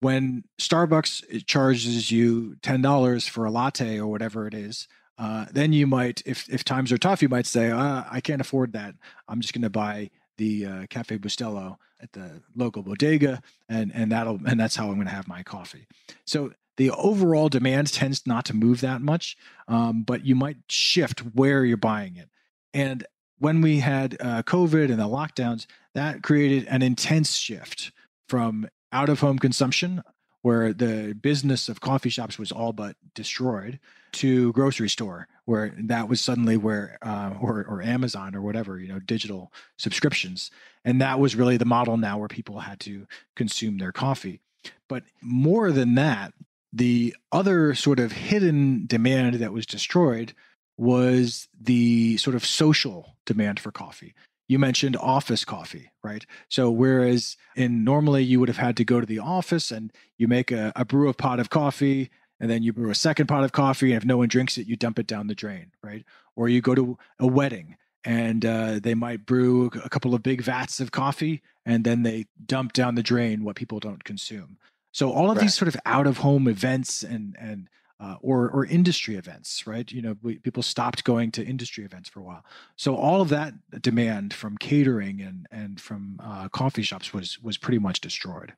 When 0.00 0.44
starbucks 0.60 1.46
charges 1.46 2.10
you 2.10 2.56
$10 2.62 3.28
for 3.28 3.44
a 3.44 3.50
latte 3.50 3.98
or 3.98 4.06
whatever 4.06 4.46
it 4.46 4.54
is 4.54 4.88
uh, 5.18 5.46
then 5.52 5.72
you 5.72 5.86
might 5.86 6.22
if 6.24 6.48
if 6.48 6.64
times 6.64 6.92
are 6.92 6.98
tough 6.98 7.22
you 7.22 7.28
might 7.28 7.46
say 7.46 7.70
uh, 7.70 8.04
i 8.10 8.20
can't 8.20 8.40
afford 8.40 8.72
that 8.72 8.94
i'm 9.28 9.40
just 9.40 9.52
going 9.52 9.62
to 9.62 9.70
buy 9.70 10.10
the 10.38 10.64
uh, 10.64 10.86
Cafe 10.88 11.18
Bustelo 11.18 11.76
at 12.00 12.12
the 12.12 12.40
local 12.56 12.82
bodega, 12.82 13.42
and 13.68 13.92
and 13.94 14.10
that'll 14.10 14.40
and 14.46 14.58
that's 14.58 14.76
how 14.76 14.88
I'm 14.88 14.94
going 14.94 15.06
to 15.06 15.12
have 15.12 15.28
my 15.28 15.42
coffee. 15.42 15.86
So 16.24 16.52
the 16.78 16.90
overall 16.92 17.48
demand 17.48 17.92
tends 17.92 18.26
not 18.26 18.46
to 18.46 18.56
move 18.56 18.80
that 18.80 19.02
much, 19.02 19.36
um, 19.66 20.04
but 20.04 20.24
you 20.24 20.34
might 20.34 20.56
shift 20.68 21.20
where 21.20 21.64
you're 21.64 21.76
buying 21.76 22.16
it. 22.16 22.30
And 22.72 23.04
when 23.38 23.60
we 23.60 23.80
had 23.80 24.16
uh, 24.20 24.42
COVID 24.44 24.90
and 24.90 24.98
the 24.98 25.08
lockdowns, 25.08 25.66
that 25.94 26.22
created 26.22 26.66
an 26.68 26.82
intense 26.82 27.36
shift 27.36 27.92
from 28.28 28.68
out 28.92 29.08
of 29.08 29.20
home 29.20 29.38
consumption, 29.38 30.02
where 30.42 30.72
the 30.72 31.14
business 31.20 31.68
of 31.68 31.80
coffee 31.80 32.10
shops 32.10 32.38
was 32.38 32.52
all 32.52 32.72
but 32.72 32.96
destroyed, 33.14 33.78
to 34.12 34.52
grocery 34.52 34.88
store 34.88 35.28
where 35.44 35.74
that 35.78 36.08
was 36.08 36.20
suddenly 36.20 36.56
where 36.56 36.98
uh, 37.02 37.34
or 37.40 37.64
or 37.64 37.82
Amazon 37.82 38.34
or 38.34 38.42
whatever 38.42 38.78
you 38.78 38.88
know 38.88 38.98
digital 38.98 39.52
subscriptions. 39.76 40.50
And 40.84 41.00
that 41.00 41.18
was 41.18 41.36
really 41.36 41.56
the 41.56 41.64
model 41.64 41.96
now 41.96 42.18
where 42.18 42.28
people 42.28 42.60
had 42.60 42.80
to 42.80 43.06
consume 43.36 43.78
their 43.78 43.92
coffee. 43.92 44.40
But 44.88 45.04
more 45.20 45.72
than 45.72 45.94
that 45.94 46.32
the 46.72 47.16
other 47.32 47.74
sort 47.74 47.98
of 47.98 48.12
hidden 48.12 48.84
demand 48.86 49.36
that 49.36 49.52
was 49.52 49.64
destroyed 49.64 50.34
was 50.76 51.48
the 51.58 52.16
sort 52.18 52.36
of 52.36 52.44
social 52.44 53.16
demand 53.24 53.58
for 53.58 53.72
coffee 53.72 54.14
you 54.48 54.58
mentioned 54.58 54.96
office 54.96 55.44
coffee, 55.44 55.90
right? 56.02 56.24
So 56.48 56.70
whereas 56.70 57.36
in 57.54 57.84
normally 57.84 58.24
you 58.24 58.40
would 58.40 58.48
have 58.48 58.56
had 58.56 58.76
to 58.78 58.84
go 58.84 58.98
to 58.98 59.06
the 59.06 59.18
office 59.18 59.70
and 59.70 59.92
you 60.16 60.26
make 60.26 60.50
a, 60.50 60.72
a 60.74 60.84
brew 60.84 61.08
of 61.08 61.18
pot 61.18 61.38
of 61.38 61.50
coffee 61.50 62.10
and 62.40 62.50
then 62.50 62.62
you 62.62 62.72
brew 62.72 62.90
a 62.90 62.94
second 62.94 63.26
pot 63.26 63.44
of 63.44 63.52
coffee 63.52 63.92
and 63.92 64.02
if 64.02 64.06
no 64.06 64.16
one 64.16 64.28
drinks 64.28 64.56
it 64.58 64.66
you 64.66 64.76
dump 64.76 64.98
it 64.98 65.06
down 65.06 65.26
the 65.26 65.34
drain 65.34 65.72
right 65.82 66.04
or 66.36 66.48
you 66.48 66.60
go 66.60 66.74
to 66.74 66.96
a 67.18 67.26
wedding 67.26 67.76
and 68.04 68.46
uh, 68.46 68.78
they 68.80 68.94
might 68.94 69.26
brew 69.26 69.66
a 69.84 69.88
couple 69.88 70.14
of 70.14 70.22
big 70.22 70.40
vats 70.40 70.80
of 70.80 70.92
coffee 70.92 71.42
and 71.66 71.84
then 71.84 72.02
they 72.02 72.26
dump 72.46 72.72
down 72.72 72.94
the 72.94 73.02
drain 73.02 73.44
what 73.44 73.56
people 73.56 73.80
don't 73.80 74.04
consume 74.04 74.56
so 74.92 75.10
all 75.10 75.30
of 75.30 75.36
right. 75.36 75.42
these 75.42 75.54
sort 75.54 75.68
of 75.68 75.76
out 75.84 76.06
of 76.06 76.18
home 76.18 76.48
events 76.48 77.02
and 77.02 77.36
and 77.38 77.68
uh, 78.00 78.16
or 78.20 78.50
or 78.50 78.64
industry 78.66 79.16
events, 79.16 79.66
right? 79.66 79.90
You 79.90 80.02
know, 80.02 80.16
we, 80.22 80.38
people 80.38 80.62
stopped 80.62 81.04
going 81.04 81.32
to 81.32 81.44
industry 81.44 81.84
events 81.84 82.08
for 82.08 82.20
a 82.20 82.22
while. 82.22 82.44
So 82.76 82.94
all 82.94 83.20
of 83.20 83.28
that 83.30 83.54
demand 83.80 84.34
from 84.34 84.56
catering 84.56 85.20
and 85.20 85.46
and 85.50 85.80
from 85.80 86.20
uh, 86.22 86.48
coffee 86.48 86.82
shops 86.82 87.12
was 87.12 87.38
was 87.40 87.58
pretty 87.58 87.78
much 87.78 88.00
destroyed. 88.00 88.54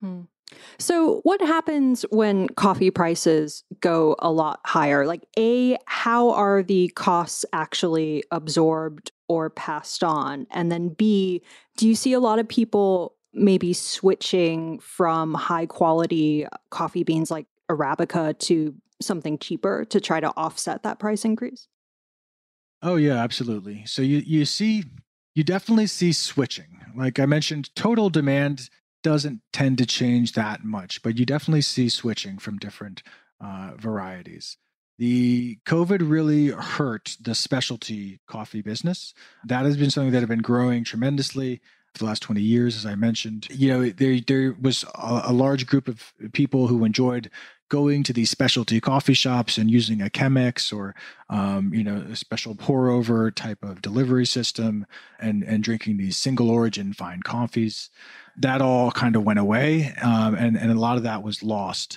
Hmm. 0.00 0.22
So, 0.78 1.20
what 1.22 1.40
happens 1.40 2.04
when 2.10 2.48
coffee 2.48 2.90
prices 2.90 3.62
go 3.80 4.16
a 4.18 4.32
lot 4.32 4.60
higher? 4.64 5.06
Like, 5.06 5.24
A, 5.38 5.76
how 5.86 6.30
are 6.30 6.62
the 6.62 6.88
costs 6.96 7.44
actually 7.52 8.24
absorbed 8.30 9.12
or 9.28 9.50
passed 9.50 10.02
on? 10.02 10.46
And 10.50 10.72
then 10.72 10.88
B, 10.88 11.42
do 11.76 11.86
you 11.86 11.94
see 11.94 12.12
a 12.12 12.20
lot 12.20 12.38
of 12.38 12.48
people 12.48 13.14
maybe 13.32 13.72
switching 13.72 14.80
from 14.80 15.34
high 15.34 15.66
quality 15.66 16.46
coffee 16.70 17.04
beans 17.04 17.30
like 17.30 17.46
Arabica 17.70 18.38
to 18.40 18.74
something 19.00 19.38
cheaper 19.38 19.84
to 19.86 20.00
try 20.00 20.20
to 20.20 20.32
offset 20.36 20.82
that 20.82 20.98
price 20.98 21.24
increase? 21.24 21.68
Oh, 22.82 22.96
yeah, 22.96 23.22
absolutely. 23.22 23.84
So, 23.86 24.02
you, 24.02 24.18
you 24.18 24.44
see, 24.44 24.84
you 25.34 25.44
definitely 25.44 25.86
see 25.86 26.12
switching. 26.12 26.80
Like 26.96 27.18
I 27.18 27.26
mentioned, 27.26 27.74
total 27.76 28.10
demand 28.10 28.68
doesn't 29.02 29.40
tend 29.52 29.78
to 29.78 29.86
change 29.86 30.32
that 30.32 30.64
much, 30.64 31.02
but 31.02 31.18
you 31.18 31.24
definitely 31.24 31.62
see 31.62 31.88
switching 31.88 32.38
from 32.38 32.58
different 32.58 33.02
uh, 33.40 33.72
varieties. 33.76 34.56
The 34.98 35.58
COVID 35.64 36.00
really 36.02 36.48
hurt 36.48 37.16
the 37.20 37.34
specialty 37.34 38.20
coffee 38.26 38.60
business. 38.60 39.14
That 39.46 39.64
has 39.64 39.78
been 39.78 39.90
something 39.90 40.12
that 40.12 40.18
has 40.18 40.28
been 40.28 40.42
growing 40.42 40.84
tremendously. 40.84 41.62
For 41.92 41.98
the 41.98 42.04
last 42.04 42.22
20 42.22 42.40
years, 42.40 42.76
as 42.76 42.86
I 42.86 42.94
mentioned. 42.94 43.48
You 43.50 43.68
know, 43.68 43.90
there, 43.90 44.20
there 44.20 44.56
was 44.60 44.84
a, 44.94 45.22
a 45.26 45.32
large 45.32 45.66
group 45.66 45.88
of 45.88 46.12
people 46.32 46.66
who 46.66 46.84
enjoyed 46.84 47.30
going 47.70 48.02
to 48.02 48.12
these 48.12 48.28
specialty 48.28 48.80
coffee 48.80 49.14
shops 49.14 49.56
and 49.56 49.70
using 49.70 50.02
a 50.02 50.10
Chemex 50.10 50.76
or 50.76 50.94
um, 51.30 51.72
you 51.72 51.82
know 51.82 52.04
a 52.10 52.16
special 52.16 52.54
pour 52.54 52.90
over 52.90 53.30
type 53.30 53.62
of 53.62 53.80
delivery 53.80 54.26
system 54.26 54.84
and 55.18 55.42
and 55.44 55.64
drinking 55.64 55.96
these 55.96 56.16
single 56.16 56.50
origin 56.50 56.92
fine 56.92 57.22
coffees 57.22 57.88
that 58.36 58.60
all 58.60 58.90
kind 58.90 59.16
of 59.16 59.22
went 59.22 59.38
away 59.38 59.94
um, 60.02 60.34
and 60.34 60.58
and 60.58 60.70
a 60.70 60.74
lot 60.74 60.98
of 60.98 61.04
that 61.04 61.22
was 61.22 61.42
lost 61.42 61.96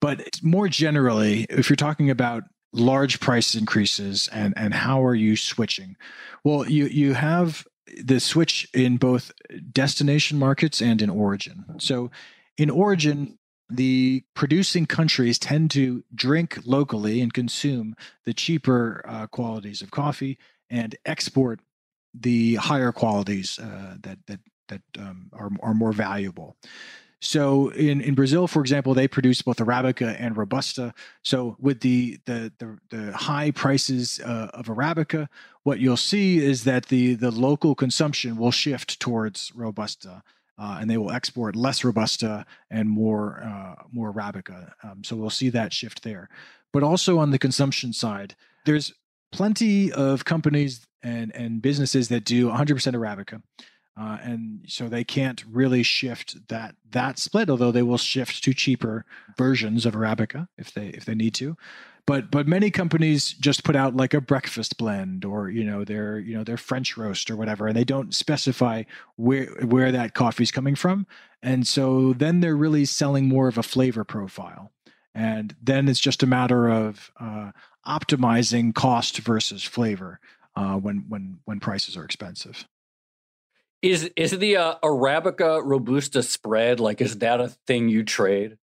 but 0.00 0.40
more 0.42 0.68
generally 0.68 1.44
if 1.50 1.68
you're 1.68 1.76
talking 1.76 2.08
about 2.08 2.44
large 2.72 3.18
price 3.18 3.54
increases 3.56 4.28
and 4.32 4.54
and 4.56 4.72
how 4.72 5.04
are 5.04 5.14
you 5.14 5.36
switching 5.36 5.96
well 6.44 6.68
you 6.68 6.86
you 6.86 7.14
have 7.14 7.66
the 8.02 8.20
switch 8.20 8.68
in 8.72 8.96
both 8.96 9.32
destination 9.72 10.38
markets 10.38 10.80
and 10.80 11.02
in 11.02 11.10
origin 11.10 11.64
so 11.78 12.10
in 12.56 12.70
origin 12.70 13.38
the 13.70 14.24
producing 14.34 14.84
countries 14.84 15.38
tend 15.38 15.70
to 15.70 16.04
drink 16.14 16.58
locally 16.64 17.20
and 17.20 17.32
consume 17.32 17.94
the 18.24 18.34
cheaper 18.34 19.04
uh, 19.06 19.26
qualities 19.28 19.80
of 19.80 19.90
coffee 19.90 20.38
and 20.68 20.96
export 21.06 21.60
the 22.12 22.56
higher 22.56 22.92
qualities 22.92 23.58
uh, 23.58 23.96
that 24.00 24.18
that 24.26 24.40
that 24.68 24.82
um, 24.98 25.30
are 25.32 25.50
are 25.60 25.74
more 25.74 25.92
valuable. 25.92 26.56
So 27.20 27.68
in, 27.68 28.00
in 28.00 28.14
Brazil, 28.14 28.46
for 28.46 28.60
example, 28.60 28.94
they 28.94 29.06
produce 29.06 29.42
both 29.42 29.58
Arabica 29.58 30.16
and 30.18 30.36
Robusta. 30.36 30.94
So 31.22 31.56
with 31.58 31.80
the 31.80 32.18
the 32.24 32.52
the, 32.58 32.78
the 32.90 33.12
high 33.12 33.50
prices 33.50 34.20
uh, 34.24 34.50
of 34.54 34.66
Arabica, 34.66 35.28
what 35.62 35.80
you'll 35.80 35.96
see 35.96 36.38
is 36.38 36.64
that 36.64 36.86
the 36.86 37.14
the 37.14 37.30
local 37.30 37.74
consumption 37.74 38.36
will 38.36 38.52
shift 38.52 39.00
towards 39.00 39.52
Robusta 39.54 40.22
uh, 40.60 40.76
and 40.78 40.90
they 40.90 40.98
will 40.98 41.10
export 41.10 41.56
less 41.56 41.82
robusta 41.82 42.44
and 42.70 42.88
more 42.88 43.42
uh, 43.42 43.82
more 43.90 44.12
arabica. 44.12 44.72
Um, 44.84 45.02
so 45.02 45.16
we'll 45.16 45.30
see 45.30 45.48
that 45.48 45.72
shift 45.72 46.02
there. 46.02 46.28
But 46.72 46.82
also 46.82 47.18
on 47.18 47.30
the 47.30 47.38
consumption 47.38 47.92
side, 47.92 48.36
there's 48.66 48.92
plenty 49.32 49.90
of 49.90 50.24
companies 50.26 50.86
and 51.02 51.34
and 51.34 51.62
businesses 51.62 52.08
that 52.08 52.24
do 52.24 52.48
100% 52.48 52.76
arabica. 52.94 53.42
Uh, 54.00 54.16
and 54.22 54.60
so 54.66 54.88
they 54.88 55.04
can't 55.04 55.44
really 55.50 55.82
shift 55.82 56.48
that 56.48 56.74
that 56.90 57.18
split, 57.18 57.50
although 57.50 57.70
they 57.70 57.82
will 57.82 57.98
shift 57.98 58.42
to 58.42 58.54
cheaper 58.54 59.04
versions 59.36 59.84
of 59.84 59.94
arabica 59.94 60.48
if 60.56 60.72
they 60.72 60.86
if 60.88 61.04
they 61.04 61.14
need 61.14 61.34
to. 61.34 61.54
But 62.06 62.30
but 62.30 62.48
many 62.48 62.70
companies 62.70 63.34
just 63.34 63.62
put 63.62 63.76
out 63.76 63.94
like 63.94 64.14
a 64.14 64.20
breakfast 64.22 64.78
blend 64.78 65.26
or 65.26 65.50
you 65.50 65.64
know 65.64 65.84
their 65.84 66.18
you 66.18 66.34
know 66.34 66.44
their 66.44 66.56
french 66.56 66.96
roast 66.96 67.30
or 67.30 67.36
whatever 67.36 67.66
and 67.66 67.76
they 67.76 67.84
don't 67.84 68.14
specify 68.14 68.84
where 69.16 69.46
where 69.66 69.92
that 69.92 70.14
coffee 70.14 70.44
is 70.44 70.50
coming 70.50 70.76
from. 70.76 71.06
And 71.42 71.66
so 71.66 72.14
then 72.14 72.40
they're 72.40 72.56
really 72.56 72.86
selling 72.86 73.28
more 73.28 73.48
of 73.48 73.58
a 73.58 73.62
flavor 73.62 74.04
profile. 74.04 74.72
And 75.14 75.54
then 75.62 75.88
it's 75.88 76.00
just 76.00 76.22
a 76.22 76.26
matter 76.26 76.68
of 76.68 77.10
uh, 77.20 77.50
optimizing 77.86 78.74
cost 78.74 79.18
versus 79.18 79.62
flavor 79.62 80.20
uh, 80.56 80.76
when 80.76 81.04
when 81.08 81.40
when 81.44 81.60
prices 81.60 81.98
are 81.98 82.04
expensive 82.04 82.66
is 83.82 84.10
is 84.16 84.32
the 84.38 84.56
uh, 84.56 84.74
arabica 84.82 85.62
robusta 85.64 86.22
spread 86.22 86.80
like 86.80 87.00
is 87.00 87.18
that 87.18 87.40
a 87.40 87.48
thing 87.66 87.88
you 87.88 88.02
trade 88.02 88.56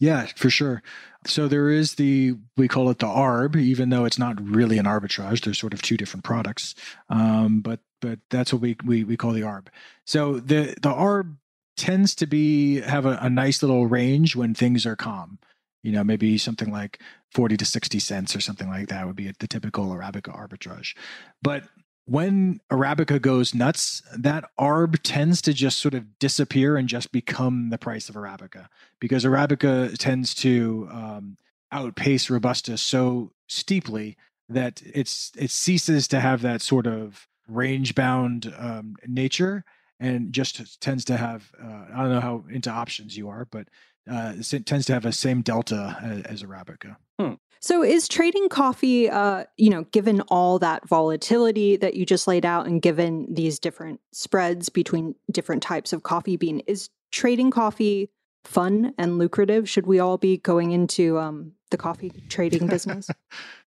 yeah, 0.00 0.26
for 0.36 0.50
sure. 0.50 0.82
So 1.26 1.48
there 1.48 1.70
is 1.70 1.94
the 1.94 2.34
we 2.56 2.68
call 2.68 2.90
it 2.90 2.98
the 2.98 3.06
ARB, 3.06 3.56
even 3.56 3.90
though 3.90 4.04
it's 4.04 4.18
not 4.18 4.40
really 4.46 4.78
an 4.78 4.84
arbitrage. 4.84 5.42
There's 5.42 5.58
sort 5.58 5.72
of 5.72 5.82
two 5.82 5.96
different 5.96 6.24
products, 6.24 6.74
um, 7.08 7.60
but 7.60 7.80
but 8.02 8.18
that's 8.28 8.52
what 8.52 8.60
we, 8.60 8.76
we 8.84 9.04
we 9.04 9.16
call 9.16 9.32
the 9.32 9.42
ARB. 9.42 9.68
So 10.04 10.40
the 10.40 10.74
the 10.82 10.90
ARB 10.90 11.36
tends 11.76 12.14
to 12.16 12.26
be 12.26 12.80
have 12.80 13.06
a, 13.06 13.18
a 13.22 13.30
nice 13.30 13.62
little 13.62 13.86
range 13.86 14.36
when 14.36 14.54
things 14.54 14.84
are 14.84 14.96
calm. 14.96 15.38
You 15.82 15.92
know, 15.92 16.04
maybe 16.04 16.36
something 16.38 16.70
like 16.70 17.00
forty 17.30 17.56
to 17.56 17.64
sixty 17.64 17.98
cents 17.98 18.36
or 18.36 18.40
something 18.40 18.68
like 18.68 18.88
that 18.88 19.06
would 19.06 19.16
be 19.16 19.32
the 19.38 19.48
typical 19.48 19.86
Arabica 19.86 20.36
arbitrage. 20.36 20.94
But 21.40 21.64
when 22.06 22.60
Arabica 22.70 23.20
goes 23.20 23.54
nuts, 23.54 24.02
that 24.16 24.44
ARB 24.58 24.98
tends 25.02 25.40
to 25.42 25.52
just 25.52 25.78
sort 25.78 25.94
of 25.94 26.18
disappear 26.18 26.76
and 26.76 26.88
just 26.88 27.12
become 27.12 27.70
the 27.70 27.78
price 27.78 28.08
of 28.08 28.14
Arabica 28.14 28.68
because 29.00 29.24
Arabica 29.24 29.96
tends 29.96 30.34
to 30.34 30.88
um, 30.92 31.36
outpace 31.72 32.28
Robusta 32.28 32.76
so 32.76 33.32
steeply 33.48 34.16
that 34.48 34.82
it's 34.84 35.32
it 35.36 35.50
ceases 35.50 36.06
to 36.08 36.20
have 36.20 36.42
that 36.42 36.60
sort 36.60 36.86
of 36.86 37.26
range 37.48 37.94
bound 37.94 38.54
um, 38.58 38.96
nature 39.06 39.64
and 39.98 40.32
just 40.32 40.80
tends 40.82 41.04
to 41.06 41.16
have 41.16 41.50
uh, 41.62 41.84
I 41.94 42.02
don't 42.02 42.10
know 42.10 42.20
how 42.20 42.44
into 42.50 42.70
options 42.70 43.16
you 43.16 43.28
are, 43.28 43.46
but 43.50 43.68
uh, 44.10 44.34
it 44.38 44.66
tends 44.66 44.86
to 44.86 44.92
have 44.92 45.06
a 45.06 45.12
same 45.12 45.42
delta 45.42 45.96
as, 46.02 46.22
as 46.22 46.42
Arabica. 46.42 46.96
Hmm. 47.18 47.34
So, 47.60 47.82
is 47.82 48.08
trading 48.08 48.48
coffee, 48.50 49.08
uh, 49.08 49.44
you 49.56 49.70
know, 49.70 49.84
given 49.84 50.20
all 50.22 50.58
that 50.58 50.86
volatility 50.86 51.76
that 51.76 51.94
you 51.94 52.04
just 52.04 52.26
laid 52.26 52.44
out 52.44 52.66
and 52.66 52.82
given 52.82 53.26
these 53.32 53.58
different 53.58 54.00
spreads 54.12 54.68
between 54.68 55.14
different 55.30 55.62
types 55.62 55.92
of 55.92 56.02
coffee 56.02 56.36
bean, 56.36 56.60
is 56.66 56.90
trading 57.10 57.50
coffee 57.50 58.10
fun 58.44 58.92
and 58.98 59.16
lucrative? 59.18 59.68
Should 59.68 59.86
we 59.86 59.98
all 59.98 60.18
be 60.18 60.36
going 60.36 60.72
into 60.72 61.18
um, 61.18 61.52
the 61.70 61.78
coffee 61.78 62.12
trading 62.28 62.66
business? 62.68 63.08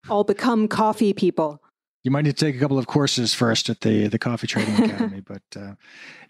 all 0.09 0.25
become 0.25 0.69
coffee 0.69 1.13
people. 1.13 1.63
You 2.05 2.11
might 2.11 2.23
need 2.23 2.37
to 2.37 2.45
take 2.45 2.55
a 2.55 2.59
couple 2.59 2.79
of 2.79 2.87
courses 2.87 3.35
first 3.35 3.69
at 3.69 3.81
the 3.81 4.09
the 4.09 4.19
Coffee 4.19 4.47
Trading 4.47 4.75
Academy, 4.85 5.21
but 5.21 5.43
uh, 5.57 5.75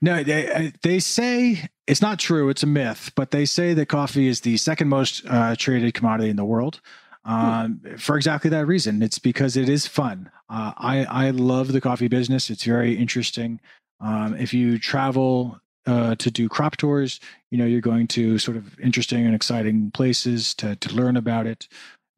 no, 0.01 0.23
they 0.23 0.51
uh, 0.51 0.71
they 0.83 1.01
say 1.01 1.69
it's 1.87 2.01
not 2.01 2.19
true. 2.19 2.49
It's 2.49 2.63
a 2.63 2.67
myth, 2.67 3.11
but 3.15 3.33
they 3.33 3.45
say 3.45 3.75
that 3.75 3.87
coffee 3.87 4.29
is 4.29 4.41
the 4.41 4.57
second 4.57 4.89
most 4.89 5.23
uh, 5.29 5.57
traded 5.57 5.93
commodity 5.93 6.31
in 6.31 6.37
the 6.37 6.45
world. 6.45 6.81
Hmm. 7.25 7.33
um, 7.33 7.81
for 7.99 8.17
exactly 8.17 8.51
that 8.51 8.67
reason. 8.67 9.03
It's 9.03 9.19
because 9.19 9.57
it 9.57 9.69
is 9.69 9.87
fun. 9.87 10.31
Uh, 10.49 10.73
I 10.77 11.05
I 11.05 11.31
love 11.31 11.73
the 11.73 11.81
coffee 11.81 12.09
business. 12.09 12.51
It's 12.51 12.65
very 12.65 12.95
interesting. 12.97 13.61
Um, 14.01 14.37
if 14.37 14.53
you 14.53 14.79
travel 14.79 15.61
uh, 15.87 16.17
to 16.17 16.31
do 16.31 16.49
crop 16.49 16.77
tours, 16.77 17.21
you 17.51 17.59
know 17.59 17.65
you're 17.65 17.81
going 17.81 18.09
to 18.09 18.39
sort 18.39 18.57
of 18.57 18.79
interesting 18.79 19.25
and 19.25 19.35
exciting 19.35 19.91
places 19.91 20.55
to 20.57 20.77
to 20.77 20.95
learn 20.95 21.17
about 21.17 21.47
it. 21.47 21.67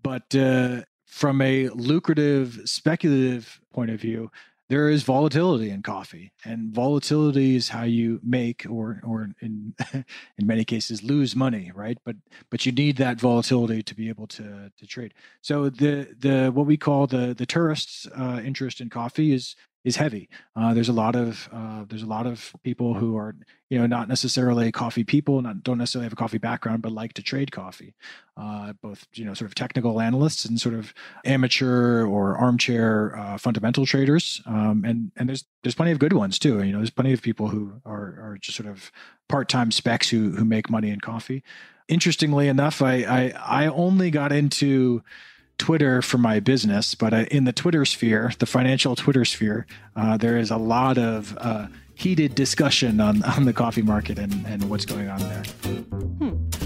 But 0.02 0.34
uh, 0.34 0.82
from 1.16 1.40
a 1.40 1.70
lucrative, 1.70 2.60
speculative 2.66 3.58
point 3.72 3.90
of 3.90 3.98
view, 3.98 4.30
there 4.68 4.90
is 4.90 5.02
volatility 5.02 5.70
in 5.70 5.82
coffee. 5.82 6.30
And 6.44 6.74
volatility 6.74 7.56
is 7.56 7.70
how 7.70 7.84
you 7.84 8.20
make 8.22 8.66
or 8.68 9.00
or 9.02 9.30
in 9.40 9.74
in 9.94 10.46
many 10.46 10.62
cases 10.66 11.02
lose 11.02 11.34
money 11.34 11.72
right? 11.74 11.96
But 12.04 12.16
but 12.50 12.66
you 12.66 12.72
need 12.72 12.98
that 12.98 13.18
volatility 13.18 13.82
to 13.82 13.94
be 13.94 14.10
able 14.10 14.26
to 14.26 14.70
to 14.76 14.86
trade. 14.86 15.14
So 15.40 15.70
the 15.70 16.14
the 16.18 16.50
what 16.52 16.66
we 16.66 16.76
call 16.76 17.06
the 17.06 17.32
the 17.32 17.46
tourists 17.46 18.06
uh, 18.14 18.42
interest 18.44 18.82
in 18.82 18.90
coffee 18.90 19.32
is 19.32 19.56
is 19.86 19.94
heavy. 19.94 20.28
Uh, 20.56 20.74
there's 20.74 20.88
a 20.88 20.92
lot 20.92 21.14
of 21.14 21.48
uh, 21.52 21.84
there's 21.88 22.02
a 22.02 22.06
lot 22.06 22.26
of 22.26 22.52
people 22.64 22.94
who 22.94 23.16
are 23.16 23.36
you 23.70 23.78
know 23.78 23.86
not 23.86 24.08
necessarily 24.08 24.72
coffee 24.72 25.04
people, 25.04 25.40
not 25.40 25.62
don't 25.62 25.78
necessarily 25.78 26.06
have 26.06 26.12
a 26.12 26.16
coffee 26.16 26.38
background, 26.38 26.82
but 26.82 26.90
like 26.90 27.12
to 27.12 27.22
trade 27.22 27.52
coffee. 27.52 27.94
Uh, 28.36 28.72
both 28.82 29.06
you 29.14 29.24
know 29.24 29.32
sort 29.32 29.48
of 29.48 29.54
technical 29.54 30.00
analysts 30.00 30.44
and 30.44 30.60
sort 30.60 30.74
of 30.74 30.92
amateur 31.24 32.04
or 32.04 32.36
armchair 32.36 33.16
uh, 33.16 33.38
fundamental 33.38 33.86
traders. 33.86 34.42
Um, 34.44 34.82
and 34.84 35.12
and 35.16 35.28
there's 35.28 35.44
there's 35.62 35.76
plenty 35.76 35.92
of 35.92 36.00
good 36.00 36.12
ones 36.12 36.40
too. 36.40 36.60
You 36.64 36.72
know, 36.72 36.78
there's 36.78 36.90
plenty 36.90 37.12
of 37.12 37.22
people 37.22 37.48
who 37.48 37.80
are 37.86 38.32
are 38.32 38.38
just 38.40 38.56
sort 38.56 38.68
of 38.68 38.90
part 39.28 39.48
time 39.48 39.70
specs 39.70 40.08
who 40.08 40.32
who 40.32 40.44
make 40.44 40.68
money 40.68 40.90
in 40.90 40.98
coffee. 40.98 41.44
Interestingly 41.86 42.48
enough, 42.48 42.82
I 42.82 43.04
I, 43.04 43.64
I 43.64 43.66
only 43.68 44.10
got 44.10 44.32
into 44.32 45.04
Twitter 45.58 46.02
for 46.02 46.18
my 46.18 46.40
business, 46.40 46.94
but 46.94 47.12
uh, 47.12 47.24
in 47.30 47.44
the 47.44 47.52
Twitter 47.52 47.84
sphere, 47.84 48.32
the 48.38 48.46
financial 48.46 48.94
Twitter 48.94 49.24
sphere, 49.24 49.66
uh, 49.94 50.16
there 50.16 50.36
is 50.36 50.50
a 50.50 50.56
lot 50.56 50.98
of 50.98 51.36
uh, 51.40 51.66
heated 51.94 52.34
discussion 52.34 53.00
on, 53.00 53.22
on 53.24 53.44
the 53.44 53.52
coffee 53.52 53.82
market 53.82 54.18
and, 54.18 54.44
and 54.46 54.68
what's 54.68 54.84
going 54.84 55.08
on 55.08 55.18
there. 55.20 55.42
Hmm. 56.18 56.65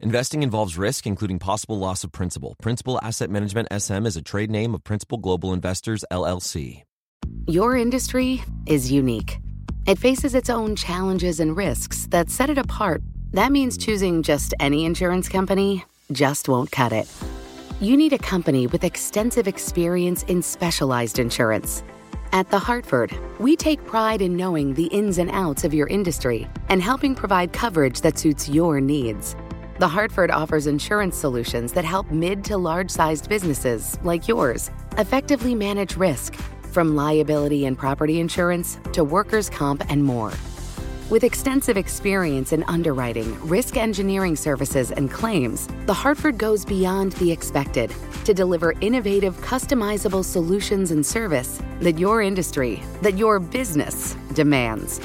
Investing 0.00 0.42
involves 0.42 0.76
risk, 0.76 1.06
including 1.06 1.38
possible 1.38 1.78
loss 1.78 2.04
of 2.04 2.12
principal. 2.12 2.54
Principal 2.60 3.00
Asset 3.02 3.30
Management 3.30 3.68
SM 3.72 4.04
is 4.04 4.14
a 4.14 4.22
trade 4.22 4.50
name 4.50 4.74
of 4.74 4.84
Principal 4.84 5.16
Global 5.16 5.54
Investors, 5.54 6.04
LLC. 6.12 6.82
Your 7.48 7.76
industry 7.76 8.44
is 8.66 8.92
unique. 8.92 9.38
It 9.86 9.98
faces 9.98 10.34
its 10.34 10.50
own 10.50 10.76
challenges 10.76 11.40
and 11.40 11.56
risks 11.56 12.08
that 12.08 12.28
set 12.28 12.50
it 12.50 12.58
apart. 12.58 13.02
That 13.32 13.52
means 13.52 13.78
choosing 13.78 14.22
just 14.22 14.52
any 14.60 14.84
insurance 14.84 15.30
company 15.30 15.82
just 16.12 16.46
won't 16.46 16.70
cut 16.70 16.92
it. 16.92 17.10
You 17.80 17.96
need 17.96 18.12
a 18.12 18.18
company 18.18 18.66
with 18.66 18.84
extensive 18.84 19.48
experience 19.48 20.24
in 20.24 20.42
specialized 20.42 21.18
insurance. 21.18 21.82
At 22.32 22.50
The 22.50 22.58
Hartford, 22.58 23.16
we 23.38 23.56
take 23.56 23.86
pride 23.86 24.20
in 24.20 24.36
knowing 24.36 24.74
the 24.74 24.86
ins 24.86 25.16
and 25.16 25.30
outs 25.30 25.64
of 25.64 25.72
your 25.72 25.86
industry 25.86 26.46
and 26.68 26.82
helping 26.82 27.14
provide 27.14 27.54
coverage 27.54 28.02
that 28.02 28.18
suits 28.18 28.46
your 28.46 28.78
needs. 28.80 29.34
The 29.78 29.88
Hartford 29.88 30.30
offers 30.30 30.66
insurance 30.66 31.18
solutions 31.18 31.74
that 31.74 31.84
help 31.84 32.10
mid 32.10 32.42
to 32.44 32.56
large 32.56 32.90
sized 32.90 33.28
businesses 33.28 33.98
like 34.02 34.26
yours 34.26 34.70
effectively 34.96 35.54
manage 35.54 35.98
risk, 35.98 36.34
from 36.72 36.96
liability 36.96 37.66
and 37.66 37.76
property 37.76 38.18
insurance 38.18 38.78
to 38.94 39.04
workers' 39.04 39.50
comp 39.50 39.84
and 39.90 40.02
more. 40.02 40.32
With 41.10 41.24
extensive 41.24 41.76
experience 41.76 42.54
in 42.54 42.64
underwriting, 42.64 43.38
risk 43.46 43.76
engineering 43.76 44.34
services, 44.34 44.92
and 44.92 45.10
claims, 45.10 45.68
The 45.84 45.92
Hartford 45.92 46.38
goes 46.38 46.64
beyond 46.64 47.12
the 47.12 47.30
expected 47.30 47.92
to 48.24 48.32
deliver 48.32 48.72
innovative, 48.80 49.36
customizable 49.42 50.24
solutions 50.24 50.90
and 50.90 51.04
service 51.04 51.60
that 51.80 51.98
your 51.98 52.22
industry, 52.22 52.82
that 53.02 53.18
your 53.18 53.38
business 53.38 54.16
demands. 54.32 55.02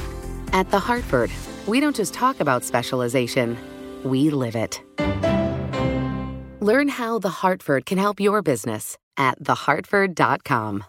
At 0.54 0.72
The 0.72 0.80
Hartford, 0.80 1.30
we 1.68 1.82
don't 1.82 1.96
just 1.96 2.14
talk 2.14 2.40
about 2.40 2.64
specialization 2.64 3.58
we 4.04 4.30
live 4.30 4.56
it. 4.56 4.82
Learn 6.62 6.90
how 6.90 7.18
The 7.18 7.30
Hartford 7.30 7.86
can 7.86 7.98
help 7.98 8.20
your 8.20 8.42
business 8.42 8.98
at 9.18 9.42
thehartford.com. 9.44 10.84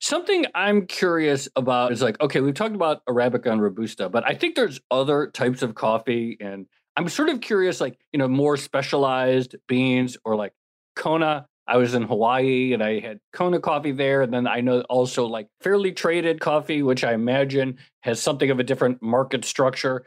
Something 0.00 0.46
I'm 0.54 0.86
curious 0.86 1.48
about 1.56 1.92
is 1.92 2.02
like, 2.02 2.20
okay, 2.20 2.40
we've 2.40 2.54
talked 2.54 2.74
about 2.74 3.04
Arabica 3.06 3.50
and 3.50 3.60
Robusta, 3.60 4.08
but 4.08 4.24
I 4.26 4.34
think 4.34 4.54
there's 4.54 4.80
other 4.90 5.28
types 5.28 5.62
of 5.62 5.74
coffee. 5.74 6.36
And 6.40 6.66
I'm 6.96 7.08
sort 7.08 7.28
of 7.28 7.40
curious, 7.40 7.80
like, 7.80 7.98
you 8.12 8.18
know, 8.18 8.28
more 8.28 8.56
specialized 8.56 9.56
beans 9.66 10.16
or 10.24 10.36
like 10.36 10.52
Kona. 10.94 11.46
I 11.66 11.76
was 11.76 11.94
in 11.94 12.02
Hawaii 12.02 12.72
and 12.72 12.82
I 12.82 13.00
had 13.00 13.18
Kona 13.32 13.60
coffee 13.60 13.92
there. 13.92 14.22
And 14.22 14.32
then 14.32 14.46
I 14.46 14.60
know 14.60 14.80
also 14.82 15.26
like 15.26 15.48
fairly 15.60 15.92
traded 15.92 16.40
coffee, 16.40 16.82
which 16.82 17.04
I 17.04 17.12
imagine 17.12 17.78
has 18.00 18.22
something 18.22 18.50
of 18.50 18.58
a 18.58 18.64
different 18.64 19.02
market 19.02 19.44
structure 19.44 20.04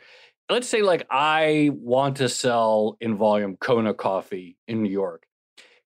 let's 0.52 0.68
say 0.68 0.82
like 0.82 1.08
I 1.10 1.72
want 1.74 2.18
to 2.18 2.30
sell 2.30 2.98
in 3.00 3.16
volume 3.16 3.56
Kona 3.56 3.94
coffee 3.94 4.58
in 4.68 4.84
New 4.84 4.92
York. 4.92 5.26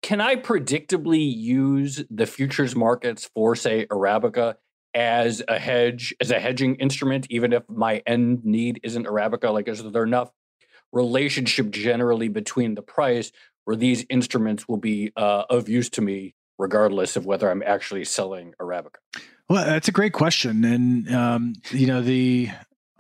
Can 0.03 0.21
I 0.21 0.37
predictably 0.37 1.35
use 1.35 2.05
the 2.11 2.27
futures 2.27 2.77
markets 2.77 3.29
for 3.35 3.57
say 3.57 3.87
Arabica 3.87 4.57
as 4.95 5.43
a 5.47 5.59
hedge, 5.59 6.15
as 6.21 6.31
a 6.31 6.39
hedging 6.39 6.77
instrument, 6.77 7.27
even 7.31 7.53
if 7.53 7.63
my 7.69 8.03
end 8.07 8.45
need 8.45 8.81
isn't 8.83 9.07
Arabica? 9.07 9.53
Like, 9.53 9.69
is 9.69 9.83
there 9.83 10.03
enough 10.03 10.31
relationship 10.93 11.71
generally 11.71 12.29
between 12.29 12.75
the 12.75 12.83
price 12.83 13.31
where 13.65 13.77
these 13.77 14.05
instruments 14.09 14.67
will 14.69 14.79
be 14.79 15.13
uh, 15.17 15.45
of 15.49 15.69
use 15.69 15.89
to 15.91 16.01
me, 16.01 16.35
regardless 16.59 17.17
of 17.17 17.27
whether 17.27 17.51
I'm 17.51 17.63
actually 17.63 18.05
selling 18.05 18.55
Arabica? 18.61 18.97
Well, 19.49 19.65
that's 19.65 19.89
a 19.89 19.93
great 19.93 20.13
question, 20.13 20.65
and 20.65 21.15
um, 21.15 21.55
you 21.71 21.87
know 21.87 22.01
the 22.03 22.51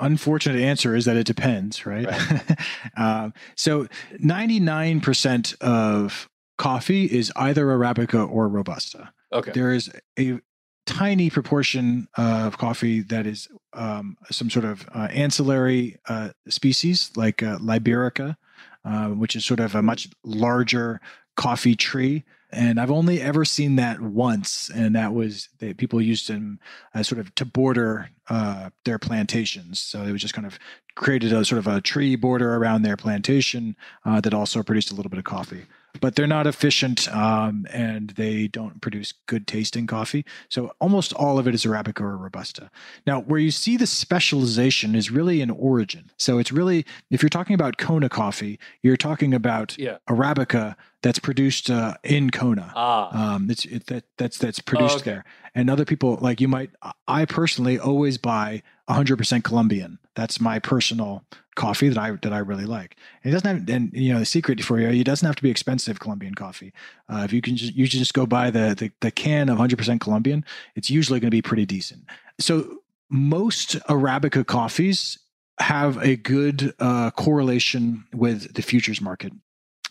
unfortunate 0.00 0.60
answer 0.60 0.94
is 0.94 1.04
that 1.04 1.16
it 1.16 1.26
depends, 1.26 1.86
right? 1.86 2.06
right. 2.06 2.58
uh, 2.96 3.30
so 3.56 3.86
99% 4.22 5.60
of 5.60 6.28
coffee 6.58 7.06
is 7.06 7.32
either 7.36 7.66
Arabica 7.66 8.28
or 8.30 8.48
Robusta. 8.48 9.12
Okay. 9.32 9.52
There 9.52 9.72
is 9.72 9.90
a 10.18 10.40
tiny 10.86 11.30
proportion 11.30 12.08
of 12.16 12.58
coffee 12.58 13.00
that 13.00 13.26
is 13.26 13.48
um, 13.72 14.16
some 14.30 14.50
sort 14.50 14.64
of 14.64 14.88
uh, 14.94 15.08
ancillary 15.10 15.96
uh, 16.08 16.30
species 16.48 17.12
like 17.16 17.42
uh, 17.42 17.58
Liberica, 17.58 18.36
uh, 18.84 19.08
which 19.08 19.36
is 19.36 19.44
sort 19.44 19.60
of 19.60 19.74
a 19.74 19.82
much 19.82 20.08
larger 20.24 21.00
coffee 21.36 21.76
tree 21.76 22.24
and 22.52 22.80
I've 22.80 22.90
only 22.90 23.20
ever 23.20 23.44
seen 23.44 23.76
that 23.76 24.00
once, 24.00 24.70
and 24.74 24.94
that 24.94 25.12
was 25.12 25.48
that 25.58 25.76
people 25.76 26.00
used 26.00 26.28
them 26.28 26.58
as 26.94 27.08
sort 27.08 27.20
of 27.20 27.34
to 27.36 27.44
border 27.44 28.10
uh, 28.28 28.70
their 28.84 28.98
plantations. 28.98 29.78
So 29.78 30.04
they 30.04 30.12
was 30.12 30.22
just 30.22 30.34
kind 30.34 30.46
of 30.46 30.58
created 30.94 31.32
a 31.32 31.44
sort 31.44 31.58
of 31.58 31.66
a 31.66 31.80
tree 31.80 32.16
border 32.16 32.56
around 32.56 32.82
their 32.82 32.96
plantation 32.96 33.76
uh, 34.04 34.20
that 34.20 34.34
also 34.34 34.62
produced 34.62 34.90
a 34.90 34.94
little 34.94 35.10
bit 35.10 35.18
of 35.18 35.24
coffee. 35.24 35.66
But 36.00 36.14
they're 36.14 36.26
not 36.26 36.46
efficient, 36.46 37.08
um, 37.14 37.66
and 37.70 38.10
they 38.10 38.46
don't 38.48 38.80
produce 38.80 39.12
good 39.26 39.46
tasting 39.46 39.86
coffee. 39.86 40.24
So 40.48 40.72
almost 40.80 41.12
all 41.14 41.38
of 41.38 41.48
it 41.48 41.54
is 41.54 41.64
Arabica 41.64 42.00
or 42.00 42.16
Robusta. 42.16 42.70
Now, 43.06 43.20
where 43.20 43.40
you 43.40 43.50
see 43.50 43.76
the 43.76 43.86
specialization 43.86 44.94
is 44.94 45.10
really 45.10 45.40
in 45.40 45.50
origin. 45.50 46.10
So 46.16 46.38
it's 46.38 46.52
really 46.52 46.84
if 47.10 47.22
you're 47.22 47.30
talking 47.30 47.54
about 47.54 47.76
Kona 47.78 48.08
coffee, 48.08 48.58
you're 48.82 48.96
talking 48.96 49.34
about 49.34 49.76
yeah. 49.78 49.98
Arabica 50.08 50.76
that's 51.02 51.18
produced 51.18 51.70
uh, 51.70 51.94
in 52.04 52.30
Kona. 52.30 52.72
Ah. 52.74 53.34
Um, 53.34 53.50
it's 53.50 53.64
it, 53.64 53.86
that 53.86 54.04
that's 54.18 54.38
that's 54.38 54.60
produced 54.60 54.94
oh, 54.94 54.98
okay. 54.98 55.10
there. 55.10 55.24
And 55.54 55.68
other 55.68 55.84
people 55.84 56.18
like 56.20 56.40
you 56.40 56.48
might. 56.48 56.70
I 57.08 57.24
personally 57.24 57.78
always 57.78 58.18
buy 58.18 58.62
100% 58.90 59.44
Colombian. 59.44 59.98
That's 60.14 60.40
my 60.40 60.58
personal 60.58 61.24
coffee 61.56 61.88
that 61.88 61.98
I 61.98 62.12
that 62.22 62.32
I 62.32 62.38
really 62.38 62.64
like. 62.64 62.96
And 63.22 63.32
it 63.32 63.34
doesn't 63.34 63.68
have, 63.68 63.68
and 63.68 63.92
you 63.92 64.12
know, 64.12 64.18
the 64.18 64.24
secret 64.24 64.62
for 64.62 64.78
you, 64.78 64.88
it 64.88 65.04
doesn't 65.04 65.26
have 65.26 65.36
to 65.36 65.42
be 65.42 65.50
expensive 65.50 66.00
Colombian 66.00 66.34
coffee. 66.34 66.72
Uh, 67.08 67.22
if 67.24 67.32
you 67.32 67.40
can 67.40 67.56
just 67.56 67.74
you 67.74 67.86
just 67.86 68.14
go 68.14 68.26
buy 68.26 68.50
the, 68.50 68.74
the 68.76 68.90
the 69.00 69.10
can 69.10 69.48
of 69.48 69.58
100% 69.58 70.00
Colombian, 70.00 70.44
it's 70.74 70.90
usually 70.90 71.20
going 71.20 71.30
to 71.30 71.36
be 71.36 71.42
pretty 71.42 71.66
decent. 71.66 72.02
So 72.38 72.80
most 73.10 73.78
Arabica 73.88 74.46
coffees 74.46 75.18
have 75.58 75.98
a 75.98 76.16
good 76.16 76.74
uh, 76.78 77.10
correlation 77.10 78.04
with 78.14 78.54
the 78.54 78.62
futures 78.62 79.00
market. 79.00 79.32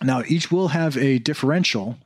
Now, 0.02 0.24
each 0.28 0.52
will 0.52 0.70
have 0.70 0.98
a 0.98 1.20
differential 1.20 1.98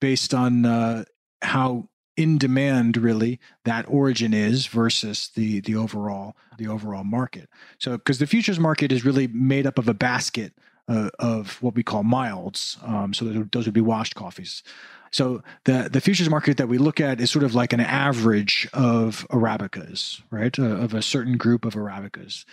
based 0.00 0.32
on 0.32 0.64
uh, 0.64 1.04
how 1.42 1.88
in 2.16 2.38
demand 2.38 2.96
really 2.96 3.40
that 3.64 3.84
origin 3.88 4.34
is 4.34 4.66
versus 4.66 5.30
the 5.34 5.60
the 5.60 5.76
overall 5.76 6.36
the 6.58 6.68
overall 6.68 7.04
market. 7.04 7.48
So, 7.78 7.92
because 7.92 8.18
the 8.18 8.26
futures 8.26 8.60
market 8.60 8.92
is 8.92 9.04
really 9.04 9.26
made 9.28 9.66
up 9.66 9.78
of 9.78 9.88
a 9.88 9.94
basket 9.94 10.52
uh, 10.88 11.10
of 11.18 11.62
what 11.62 11.74
we 11.74 11.82
call 11.82 12.02
milds. 12.02 12.76
Um, 12.82 13.14
so 13.14 13.24
those 13.52 13.64
would 13.64 13.74
be 13.74 13.80
washed 13.80 14.14
coffees. 14.14 14.62
So 15.10 15.42
the 15.64 15.88
the 15.90 16.00
futures 16.00 16.30
market 16.30 16.56
that 16.58 16.68
we 16.68 16.78
look 16.78 17.00
at 17.00 17.20
is 17.20 17.30
sort 17.30 17.44
of 17.44 17.54
like 17.54 17.72
an 17.72 17.80
average 17.80 18.68
of 18.72 19.26
arabicas, 19.30 20.22
right? 20.30 20.56
Uh, 20.58 20.62
of 20.62 20.94
a 20.94 21.02
certain 21.02 21.36
group 21.36 21.64
of 21.64 21.74
arabicas 21.74 22.44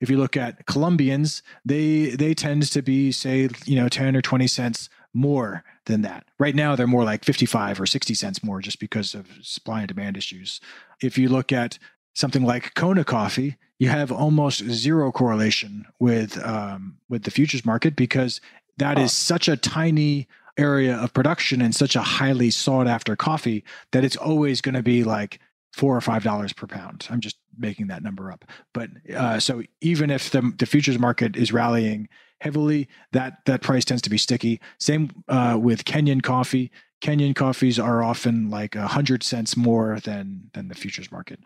if 0.00 0.10
you 0.10 0.18
look 0.18 0.36
at 0.36 0.66
Colombians, 0.66 1.42
they 1.64 2.10
they 2.10 2.34
tend 2.34 2.62
to 2.70 2.82
be 2.82 3.10
say 3.10 3.48
you 3.64 3.76
know 3.76 3.88
ten 3.88 4.14
or 4.14 4.22
twenty 4.22 4.46
cents 4.46 4.88
more 5.14 5.64
than 5.86 6.02
that. 6.02 6.26
Right 6.38 6.54
now, 6.54 6.76
they're 6.76 6.86
more 6.86 7.04
like 7.04 7.24
fifty 7.24 7.46
five 7.46 7.80
or 7.80 7.86
sixty 7.86 8.14
cents 8.14 8.42
more 8.42 8.60
just 8.60 8.80
because 8.80 9.14
of 9.14 9.26
supply 9.40 9.80
and 9.80 9.88
demand 9.88 10.16
issues. 10.16 10.60
If 11.00 11.16
you 11.16 11.28
look 11.28 11.52
at 11.52 11.78
something 12.14 12.44
like 12.44 12.74
Kona 12.74 13.04
coffee, 13.04 13.56
you 13.78 13.88
have 13.88 14.12
almost 14.12 14.64
zero 14.68 15.12
correlation 15.12 15.86
with 15.98 16.44
um, 16.44 16.98
with 17.08 17.22
the 17.22 17.30
futures 17.30 17.64
market 17.64 17.96
because 17.96 18.40
that 18.76 18.98
is 18.98 19.12
such 19.12 19.48
a 19.48 19.56
tiny 19.56 20.26
area 20.56 20.96
of 20.96 21.12
production 21.12 21.60
and 21.60 21.74
such 21.74 21.96
a 21.96 22.02
highly 22.02 22.50
sought 22.50 22.86
after 22.86 23.16
coffee 23.16 23.64
that 23.92 24.04
it's 24.04 24.16
always 24.16 24.60
going 24.60 24.74
to 24.74 24.82
be 24.82 25.04
like 25.04 25.40
four 25.72 25.96
or 25.96 26.00
five 26.00 26.22
dollars 26.22 26.52
per 26.52 26.66
pound. 26.66 27.06
I'm 27.10 27.20
just 27.20 27.36
making 27.58 27.88
that 27.88 28.02
number 28.02 28.30
up. 28.30 28.44
But 28.72 28.90
uh, 29.14 29.40
so 29.40 29.62
even 29.80 30.10
if 30.10 30.30
the, 30.30 30.52
the 30.58 30.66
futures 30.66 30.98
market 30.98 31.36
is 31.36 31.52
rallying 31.52 32.08
heavily, 32.44 32.86
that 33.12 33.38
that 33.46 33.62
price 33.62 33.86
tends 33.86 34.02
to 34.02 34.10
be 34.10 34.18
sticky. 34.18 34.60
Same 34.78 35.10
uh, 35.28 35.58
with 35.60 35.84
Kenyan 35.86 36.22
coffee. 36.22 36.70
Kenyan 37.00 37.34
coffees 37.34 37.78
are 37.78 38.02
often 38.02 38.50
like 38.50 38.76
a 38.76 38.86
hundred 38.86 39.22
cents 39.22 39.56
more 39.56 39.98
than 40.00 40.50
than 40.52 40.68
the 40.68 40.74
futures 40.74 41.10
market. 41.10 41.40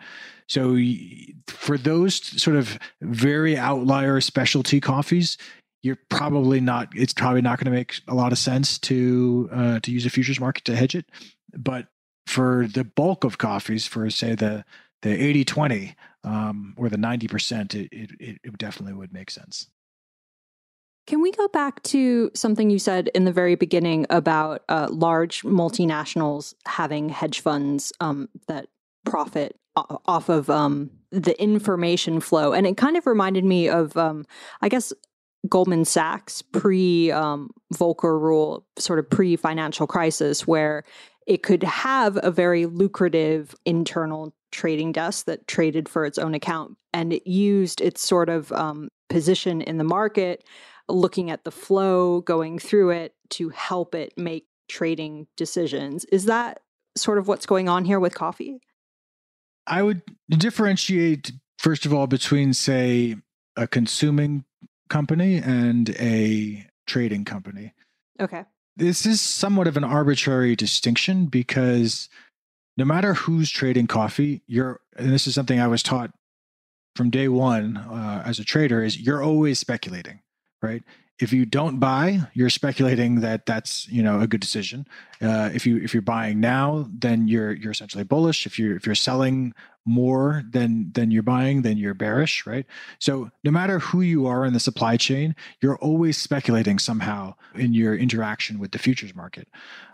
So 0.49 0.77
for 1.47 1.79
those 1.79 2.17
sort 2.41 2.57
of 2.57 2.79
very 3.01 3.57
outlier 3.57 4.21
specialty 4.21 4.81
coffees, 4.81 5.39
you're 5.83 5.99
probably 6.09 6.61
not. 6.61 6.89
It's 6.97 7.15
probably 7.15 7.43
not 7.43 7.59
going 7.59 7.73
to 7.73 7.79
make 7.79 8.01
a 8.09 8.15
lot 8.15 8.33
of 8.33 8.39
sense 8.39 8.79
to 8.81 9.49
uh, 9.53 9.81
to 9.81 9.93
use 9.93 10.05
a 10.05 10.11
futures 10.11 10.41
market 10.41 10.65
to 10.65 10.75
hedge 10.75 10.97
it. 10.97 11.07
But 11.57 11.87
for 12.27 12.67
the 12.67 12.85
bulk 12.85 13.23
of 13.23 13.39
coffees, 13.39 13.87
for 13.87 14.11
say 14.11 14.35
the 14.35 14.65
the 15.03 15.11
80 15.11 15.45
20 15.45 15.95
um, 16.25 16.75
or 16.77 16.89
the 16.89 16.97
90%, 16.97 17.75
it, 17.75 17.89
it, 17.93 18.41
it 18.43 18.59
definitely 18.59 18.95
would 18.95 19.13
make 19.13 19.31
sense. 19.31 19.69
Can 21.09 21.23
we 21.23 21.33
go 21.33 21.49
back 21.49 21.83
to 21.85 22.31
something 22.35 22.69
you 22.69 22.79
said 22.79 23.09
in 23.15 23.25
the 23.25 23.33
very 23.33 23.55
beginning 23.55 24.05
about 24.11 24.63
uh, 24.69 24.89
large 24.91 25.41
multinationals 25.41 26.53
having 26.67 27.09
hedge 27.09 27.41
funds 27.41 27.95
um, 27.99 28.29
that 28.47 28.67
profit 29.07 29.57
off 29.75 30.29
of 30.29 30.51
um, 30.51 30.91
the 31.11 31.41
information 31.43 32.21
flow? 32.21 32.53
And 32.53 32.67
it 32.67 32.77
kind 32.77 32.95
of 32.95 33.07
reminded 33.07 33.47
me 33.47 33.71
of, 33.71 33.97
um, 33.97 34.27
I 34.61 34.69
guess, 34.69 34.93
Goldman 35.49 35.87
Sachs 35.87 36.43
pre 36.43 37.11
um, 37.11 37.53
Volcker 37.73 38.21
rule, 38.21 38.67
sort 38.79 38.99
of 38.99 39.09
pre 39.09 39.35
financial 39.35 39.87
crisis, 39.87 40.47
where 40.47 40.85
it 41.27 41.43
could 41.43 41.63
have 41.63 42.19
a 42.23 42.31
very 42.31 42.67
lucrative 42.67 43.55
internal 43.65 44.35
trading 44.53 44.93
desk 44.93 45.25
that 45.25 45.49
traded 45.49 45.89
for 45.89 46.05
its 46.05 46.19
own 46.19 46.35
account. 46.35 46.77
And 46.93 47.15
it 47.15 47.27
used 47.27 47.81
its 47.81 48.03
sort 48.03 48.29
of 48.29 48.53
um, 48.53 48.91
position 49.09 49.63
in 49.63 49.79
the 49.79 49.85
market, 49.85 50.45
looking 50.89 51.31
at 51.31 51.45
the 51.45 51.51
flow 51.51 52.21
going 52.23 52.59
through 52.59 52.91
it 52.91 53.15
to 53.31 53.51
help 53.51 53.95
it 53.95 54.13
make 54.17 54.47
trading 54.69 55.27
decisions. 55.37 56.05
Is 56.07 56.25
that 56.27 56.61
sort 56.97 57.19
of 57.19 57.29
what's 57.29 57.47
going 57.47 57.69
on 57.69 57.85
here 57.85 58.01
with 58.01 58.15
coffee? 58.15 58.61
I 59.67 59.83
would 59.83 60.03
differentiate, 60.31 61.33
first 61.59 61.85
of 61.85 61.93
all, 61.93 62.07
between, 62.07 62.53
say, 62.55 63.17
a 63.57 63.67
consuming 63.67 64.45
company 64.89 65.37
and 65.37 65.91
a 65.91 66.67
trading 66.87 67.25
company. 67.25 67.75
Okay. 68.21 68.45
This 68.77 69.05
is 69.05 69.21
somewhat 69.21 69.67
of 69.67 69.77
an 69.77 69.85
arbitrary 69.85 70.57
distinction 70.57 71.27
because 71.27 72.09
no 72.77 72.85
matter 72.85 73.15
who's 73.15 73.51
trading 73.51 73.89
coffee, 73.89 74.43
you're, 74.47 74.81
and 74.97 75.13
this 75.13 75.27
is 75.27 75.35
something 75.35 75.61
I 75.61 75.67
was 75.67 75.83
taught 75.83 76.13
from 76.95 77.11
day 77.11 77.29
one 77.29 77.77
uh, 77.77 78.23
as 78.25 78.39
a 78.39 78.45
trader, 78.45 78.83
is 78.83 78.99
you're 78.99 79.23
always 79.23 79.59
speculating, 79.59 80.21
right? 80.63 80.83
If 81.21 81.33
you 81.33 81.45
don't 81.47 81.81
buy, 81.81 82.21
you're 82.33 82.51
speculating 82.51 83.21
that 83.23 83.45
that's 83.45 83.89
you 83.89 84.03
know 84.03 84.21
a 84.21 84.29
good 84.29 84.41
decision. 84.41 84.87
Uh, 85.21 85.51
if 85.53 85.67
you 85.67 85.79
if 85.79 85.93
you're 85.93 86.01
buying 86.01 86.39
now, 86.39 86.89
then 86.93 87.27
you're 87.27 87.53
you're 87.53 87.73
essentially 87.73 88.05
bullish. 88.05 88.47
If 88.47 88.59
you're 88.59 88.77
if 88.77 88.87
you're 88.87 88.95
selling 88.95 89.53
more 89.85 90.45
than 90.49 90.93
than 90.93 91.11
you're 91.11 91.25
buying, 91.25 91.63
then 91.63 91.77
you're 91.77 91.95
bearish, 91.95 92.47
right? 92.47 92.67
So 93.01 93.31
no 93.43 93.51
matter 93.51 93.81
who 93.81 94.01
you 94.03 94.27
are 94.27 94.45
in 94.45 94.53
the 94.53 94.61
supply 94.61 94.97
chain, 94.97 95.35
you're 95.61 95.79
always 95.79 96.17
speculating 96.17 96.79
somehow 96.79 97.35
in 97.55 97.73
your 97.75 97.97
interaction 97.97 98.61
with 98.61 98.71
the 98.71 98.79
futures 98.79 99.15
market. 99.15 99.49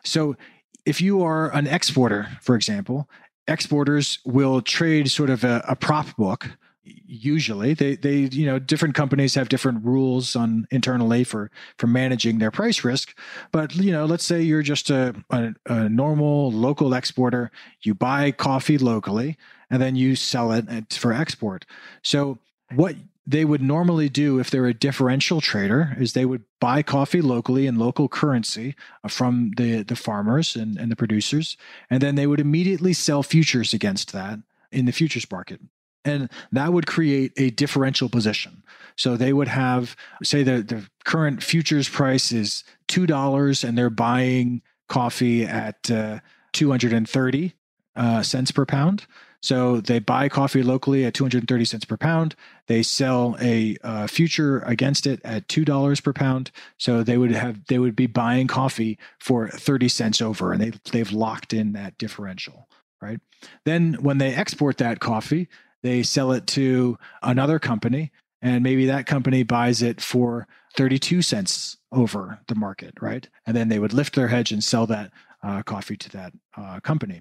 So 0.04 0.36
if 0.84 1.00
you 1.00 1.22
are 1.22 1.50
an 1.54 1.66
exporter, 1.66 2.28
for 2.42 2.54
example, 2.54 3.08
exporters 3.48 4.18
will 4.24 4.60
trade 4.60 5.10
sort 5.10 5.30
of 5.30 5.44
a, 5.44 5.64
a 5.68 5.76
prop 5.76 6.14
book 6.16 6.50
usually 6.84 7.74
they 7.74 7.96
they 7.96 8.16
you 8.16 8.46
know 8.46 8.58
different 8.58 8.94
companies 8.94 9.34
have 9.34 9.48
different 9.48 9.84
rules 9.84 10.36
on 10.36 10.66
internally 10.70 11.24
for 11.24 11.50
for 11.78 11.86
managing 11.86 12.38
their 12.38 12.50
price 12.50 12.84
risk. 12.84 13.16
But 13.52 13.74
you 13.74 13.92
know 13.92 14.04
let's 14.04 14.24
say 14.24 14.42
you're 14.42 14.62
just 14.62 14.90
a, 14.90 15.14
a, 15.30 15.54
a, 15.66 15.88
normal 15.88 16.52
local 16.52 16.94
exporter. 16.94 17.50
You 17.82 17.94
buy 17.94 18.30
coffee 18.30 18.78
locally 18.78 19.36
and 19.70 19.80
then 19.80 19.96
you 19.96 20.16
sell 20.16 20.52
it 20.52 20.92
for 20.92 21.12
export. 21.12 21.64
So 22.02 22.38
what 22.74 22.96
they 23.26 23.44
would 23.44 23.62
normally 23.62 24.08
do 24.08 24.38
if 24.38 24.50
they're 24.50 24.66
a 24.66 24.74
differential 24.74 25.40
trader 25.40 25.96
is 25.98 26.12
they 26.12 26.26
would 26.26 26.44
buy 26.60 26.82
coffee 26.82 27.22
locally 27.22 27.66
in 27.66 27.78
local 27.78 28.06
currency 28.06 28.74
uh, 29.02 29.08
from 29.08 29.52
the, 29.56 29.82
the 29.82 29.96
farmers 29.96 30.54
and, 30.54 30.76
and 30.78 30.92
the 30.92 30.96
producers, 30.96 31.56
and 31.88 32.02
then 32.02 32.16
they 32.16 32.26
would 32.26 32.40
immediately 32.40 32.92
sell 32.92 33.22
futures 33.22 33.72
against 33.72 34.12
that 34.12 34.40
in 34.70 34.84
the 34.84 34.92
futures 34.92 35.30
market. 35.30 35.60
And 36.04 36.28
that 36.52 36.72
would 36.72 36.86
create 36.86 37.32
a 37.36 37.50
differential 37.50 38.08
position. 38.08 38.62
So 38.96 39.16
they 39.16 39.32
would 39.32 39.48
have, 39.48 39.96
say, 40.22 40.42
the, 40.42 40.62
the 40.62 40.86
current 41.04 41.42
futures 41.42 41.88
price 41.88 42.30
is 42.32 42.62
$2 42.88 43.64
and 43.64 43.76
they're 43.76 43.90
buying 43.90 44.62
coffee 44.88 45.44
at 45.44 45.90
uh, 45.90 46.20
230 46.52 47.54
uh, 47.96 48.22
cents 48.22 48.50
per 48.50 48.66
pound. 48.66 49.06
So 49.44 49.82
they 49.82 49.98
buy 49.98 50.30
coffee 50.30 50.62
locally 50.62 51.04
at 51.04 51.12
230 51.12 51.66
cents 51.66 51.84
per 51.84 51.98
pound. 51.98 52.34
They 52.66 52.82
sell 52.82 53.36
a 53.42 53.76
uh, 53.84 54.06
future 54.06 54.60
against 54.60 55.06
it 55.06 55.20
at 55.22 55.48
two 55.50 55.66
dollars 55.66 56.00
per 56.00 56.14
pound. 56.14 56.50
So 56.78 57.02
they 57.02 57.18
would 57.18 57.32
have 57.32 57.66
they 57.66 57.78
would 57.78 57.94
be 57.94 58.06
buying 58.06 58.46
coffee 58.46 58.98
for 59.20 59.48
30 59.48 59.88
cents 59.88 60.22
over, 60.22 60.52
and 60.52 60.62
they 60.62 60.72
they've 60.92 61.12
locked 61.12 61.52
in 61.52 61.74
that 61.74 61.98
differential, 61.98 62.70
right? 63.02 63.20
Then 63.66 63.98
when 64.00 64.16
they 64.16 64.34
export 64.34 64.78
that 64.78 65.00
coffee, 65.00 65.48
they 65.84 66.02
sell 66.02 66.32
it 66.32 66.46
to 66.48 66.98
another 67.22 67.58
company, 67.58 68.10
and 68.40 68.62
maybe 68.64 68.86
that 68.86 69.06
company 69.06 69.42
buys 69.42 69.82
it 69.82 70.00
for 70.00 70.48
32 70.76 71.20
cents 71.20 71.76
over 71.92 72.40
the 72.48 72.54
market, 72.54 72.94
right? 73.02 73.28
And 73.46 73.54
then 73.54 73.68
they 73.68 73.78
would 73.78 73.92
lift 73.92 74.14
their 74.14 74.28
hedge 74.28 74.50
and 74.50 74.64
sell 74.64 74.86
that 74.86 75.12
uh, 75.42 75.62
coffee 75.62 75.98
to 75.98 76.10
that 76.12 76.32
uh, 76.56 76.80
company. 76.80 77.20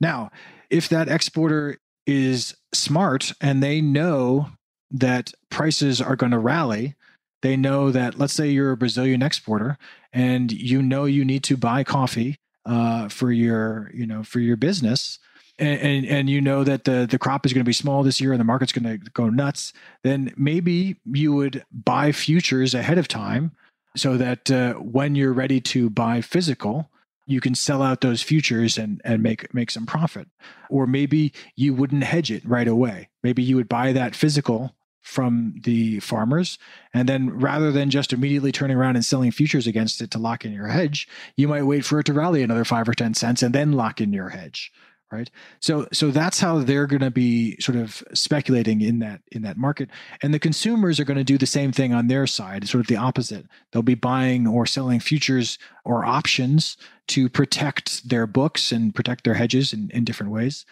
Now, 0.00 0.30
if 0.70 0.88
that 0.88 1.08
exporter 1.08 1.76
is 2.06 2.56
smart 2.72 3.34
and 3.42 3.62
they 3.62 3.82
know 3.82 4.48
that 4.90 5.32
prices 5.50 6.00
are 6.00 6.16
going 6.16 6.32
to 6.32 6.38
rally, 6.38 6.94
they 7.42 7.56
know 7.56 7.90
that, 7.90 8.18
let's 8.18 8.32
say 8.32 8.48
you're 8.48 8.72
a 8.72 8.76
Brazilian 8.76 9.22
exporter 9.22 9.76
and 10.14 10.50
you 10.50 10.80
know 10.80 11.04
you 11.04 11.26
need 11.26 11.44
to 11.44 11.58
buy 11.58 11.84
coffee 11.84 12.38
uh, 12.64 13.08
for 13.10 13.30
your, 13.30 13.90
you 13.92 14.06
know, 14.06 14.22
for 14.22 14.40
your 14.40 14.56
business. 14.56 15.18
And, 15.58 15.80
and, 15.80 16.06
and 16.06 16.30
you 16.30 16.40
know 16.40 16.62
that 16.62 16.84
the 16.84 17.06
the 17.10 17.18
crop 17.18 17.44
is 17.44 17.52
going 17.52 17.64
to 17.64 17.68
be 17.68 17.72
small 17.72 18.02
this 18.02 18.20
year 18.20 18.32
and 18.32 18.38
the 18.38 18.44
market's 18.44 18.72
going 18.72 19.00
to 19.00 19.10
go 19.10 19.28
nuts, 19.28 19.72
then 20.04 20.32
maybe 20.36 21.00
you 21.04 21.32
would 21.32 21.64
buy 21.72 22.12
futures 22.12 22.74
ahead 22.74 22.98
of 22.98 23.08
time 23.08 23.52
so 23.96 24.16
that 24.16 24.50
uh, 24.50 24.74
when 24.74 25.14
you're 25.14 25.32
ready 25.32 25.60
to 25.60 25.90
buy 25.90 26.20
physical, 26.20 26.90
you 27.26 27.40
can 27.40 27.54
sell 27.54 27.82
out 27.82 28.00
those 28.00 28.22
futures 28.22 28.78
and 28.78 29.00
and 29.04 29.22
make 29.22 29.52
make 29.52 29.70
some 29.70 29.86
profit. 29.86 30.28
Or 30.70 30.86
maybe 30.86 31.32
you 31.56 31.74
wouldn't 31.74 32.04
hedge 32.04 32.30
it 32.30 32.44
right 32.46 32.68
away. 32.68 33.08
Maybe 33.22 33.42
you 33.42 33.56
would 33.56 33.68
buy 33.68 33.92
that 33.92 34.14
physical 34.14 34.74
from 35.08 35.54
the 35.64 36.00
farmers 36.00 36.58
and 36.92 37.08
then 37.08 37.30
rather 37.30 37.72
than 37.72 37.88
just 37.88 38.12
immediately 38.12 38.52
turning 38.52 38.76
around 38.76 38.94
and 38.94 39.04
selling 39.04 39.30
futures 39.30 39.66
against 39.66 40.02
it 40.02 40.10
to 40.10 40.18
lock 40.18 40.44
in 40.44 40.52
your 40.52 40.66
hedge 40.66 41.08
you 41.34 41.48
might 41.48 41.62
wait 41.62 41.82
for 41.82 41.98
it 41.98 42.04
to 42.04 42.12
rally 42.12 42.42
another 42.42 42.64
5 42.64 42.90
or 42.90 42.92
10 42.92 43.14
cents 43.14 43.42
and 43.42 43.54
then 43.54 43.72
lock 43.72 44.02
in 44.02 44.12
your 44.12 44.28
hedge 44.28 44.70
right? 45.10 45.30
So 45.60 45.86
so 45.92 46.10
that's 46.10 46.40
how 46.40 46.58
they're 46.58 46.86
going 46.86 47.00
to 47.00 47.10
be 47.10 47.56
sort 47.60 47.76
of 47.76 48.02
speculating 48.14 48.80
in 48.80 48.98
that 49.00 49.20
in 49.32 49.42
that 49.42 49.56
market. 49.56 49.88
And 50.22 50.34
the 50.34 50.38
consumers 50.38 51.00
are 51.00 51.04
going 51.04 51.16
to 51.16 51.24
do 51.24 51.38
the 51.38 51.46
same 51.46 51.72
thing 51.72 51.92
on 51.92 52.08
their 52.08 52.26
side 52.26 52.68
sort 52.68 52.80
of 52.80 52.86
the 52.88 52.96
opposite. 52.96 53.46
They'll 53.72 53.82
be 53.82 53.94
buying 53.94 54.46
or 54.46 54.66
selling 54.66 55.00
futures 55.00 55.58
or 55.84 56.04
options 56.04 56.76
to 57.08 57.28
protect 57.28 58.08
their 58.08 58.26
books 58.26 58.70
and 58.70 58.94
protect 58.94 59.24
their 59.24 59.34
hedges 59.34 59.72
in, 59.72 59.90
in 59.92 60.04
different 60.04 60.32
ways. 60.32 60.66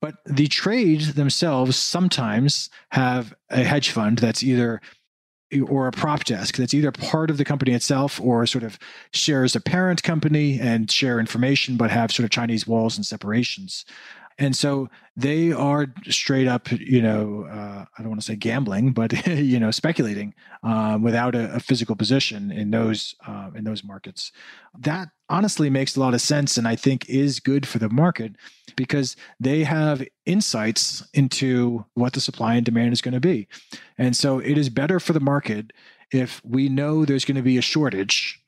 But 0.00 0.16
the 0.26 0.48
trades 0.48 1.14
themselves 1.14 1.76
sometimes 1.76 2.70
have 2.90 3.34
a 3.50 3.62
hedge 3.62 3.90
fund 3.90 4.18
that's 4.18 4.42
either 4.42 4.80
or 5.68 5.86
a 5.86 5.92
prop 5.92 6.24
desk 6.24 6.56
that's 6.56 6.74
either 6.74 6.90
part 6.90 7.30
of 7.30 7.36
the 7.36 7.44
company 7.44 7.72
itself 7.72 8.20
or 8.20 8.46
sort 8.46 8.64
of 8.64 8.78
shares 9.12 9.54
a 9.54 9.60
parent 9.60 10.02
company 10.02 10.58
and 10.58 10.90
share 10.90 11.20
information 11.20 11.76
but 11.76 11.90
have 11.90 12.10
sort 12.10 12.24
of 12.24 12.30
chinese 12.30 12.66
walls 12.66 12.96
and 12.96 13.04
separations 13.04 13.84
and 14.38 14.56
so 14.56 14.88
they 15.16 15.52
are 15.52 15.86
straight 16.08 16.48
up, 16.48 16.70
you 16.72 17.02
know, 17.02 17.44
uh, 17.44 17.84
I 17.96 18.02
don't 18.02 18.08
want 18.08 18.20
to 18.20 18.26
say 18.26 18.36
gambling, 18.36 18.92
but 18.92 19.26
you 19.26 19.60
know, 19.60 19.70
speculating 19.70 20.34
um, 20.62 21.02
without 21.02 21.34
a, 21.34 21.54
a, 21.54 21.60
physical 21.60 21.96
position 21.96 22.50
in 22.50 22.70
those 22.70 23.14
uh, 23.26 23.50
in 23.54 23.64
those 23.64 23.84
markets. 23.84 24.32
That 24.78 25.08
honestly 25.28 25.70
makes 25.70 25.96
a 25.96 26.00
lot 26.00 26.14
of 26.14 26.20
sense, 26.20 26.56
and 26.56 26.66
I 26.66 26.76
think 26.76 27.08
is 27.08 27.40
good 27.40 27.66
for 27.66 27.78
the 27.78 27.88
market 27.88 28.36
because 28.76 29.16
they 29.38 29.64
have 29.64 30.02
insights 30.24 31.06
into 31.12 31.84
what 31.94 32.14
the 32.14 32.20
supply 32.20 32.54
and 32.54 32.64
demand 32.64 32.92
is 32.92 33.00
going 33.00 33.14
to 33.14 33.20
be, 33.20 33.48
and 33.98 34.16
so 34.16 34.38
it 34.38 34.56
is 34.56 34.68
better 34.68 34.98
for 34.98 35.12
the 35.12 35.20
market 35.20 35.72
if 36.10 36.42
we 36.44 36.68
know 36.68 37.04
there's 37.04 37.24
going 37.24 37.36
to 37.36 37.42
be 37.42 37.58
a 37.58 37.62
shortage 37.62 38.40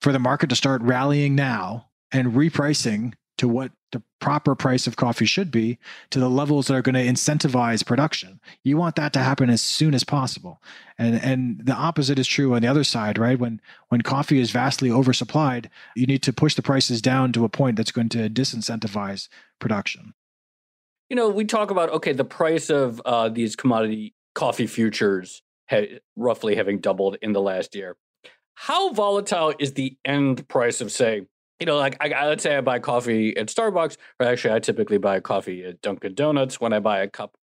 for 0.00 0.12
the 0.12 0.18
market 0.18 0.48
to 0.50 0.56
start 0.56 0.82
rallying 0.82 1.34
now 1.34 1.88
and 2.10 2.32
repricing 2.32 3.14
to 3.38 3.48
what 3.48 3.72
the 3.92 4.02
proper 4.20 4.54
price 4.54 4.86
of 4.86 4.96
coffee 4.96 5.26
should 5.26 5.50
be 5.50 5.78
to 6.10 6.18
the 6.18 6.28
levels 6.28 6.66
that 6.66 6.74
are 6.74 6.82
going 6.82 6.94
to 6.94 7.06
incentivize 7.06 7.86
production. 7.86 8.40
You 8.64 8.76
want 8.76 8.96
that 8.96 9.12
to 9.12 9.20
happen 9.20 9.50
as 9.50 9.60
soon 9.62 9.94
as 9.94 10.02
possible. 10.02 10.60
And 10.98 11.14
and 11.22 11.60
the 11.64 11.74
opposite 11.74 12.18
is 12.18 12.26
true 12.26 12.54
on 12.54 12.62
the 12.62 12.68
other 12.68 12.84
side, 12.84 13.18
right? 13.18 13.38
When 13.38 13.60
when 13.88 14.00
coffee 14.00 14.40
is 14.40 14.50
vastly 14.50 14.88
oversupplied, 14.88 15.66
you 15.94 16.06
need 16.06 16.22
to 16.22 16.32
push 16.32 16.54
the 16.54 16.62
prices 16.62 17.00
down 17.00 17.32
to 17.32 17.44
a 17.44 17.48
point 17.48 17.76
that's 17.76 17.92
going 17.92 18.08
to 18.10 18.28
disincentivize 18.28 19.28
production. 19.58 20.14
You 21.08 21.16
know, 21.16 21.28
we 21.28 21.44
talk 21.44 21.70
about 21.70 21.90
okay, 21.90 22.12
the 22.12 22.24
price 22.24 22.70
of 22.70 23.00
uh, 23.04 23.28
these 23.28 23.54
commodity 23.54 24.14
coffee 24.34 24.66
futures 24.66 25.42
ha- 25.68 26.00
roughly 26.16 26.56
having 26.56 26.78
doubled 26.80 27.18
in 27.20 27.32
the 27.32 27.40
last 27.40 27.74
year. 27.74 27.96
How 28.54 28.92
volatile 28.92 29.54
is 29.58 29.74
the 29.74 29.96
end 30.04 30.46
price 30.48 30.80
of 30.80 30.92
say 30.92 31.26
you 31.62 31.66
know, 31.66 31.76
like 31.76 31.96
I, 32.00 32.26
let's 32.26 32.42
say 32.42 32.56
I 32.56 32.60
buy 32.60 32.80
coffee 32.80 33.36
at 33.36 33.46
Starbucks, 33.46 33.96
or 34.18 34.26
actually 34.26 34.52
I 34.52 34.58
typically 34.58 34.98
buy 34.98 35.20
coffee 35.20 35.64
at 35.64 35.80
Dunkin' 35.80 36.16
Donuts 36.16 36.60
when 36.60 36.72
I 36.72 36.80
buy 36.80 36.98
a 36.98 37.08
cup 37.08 37.36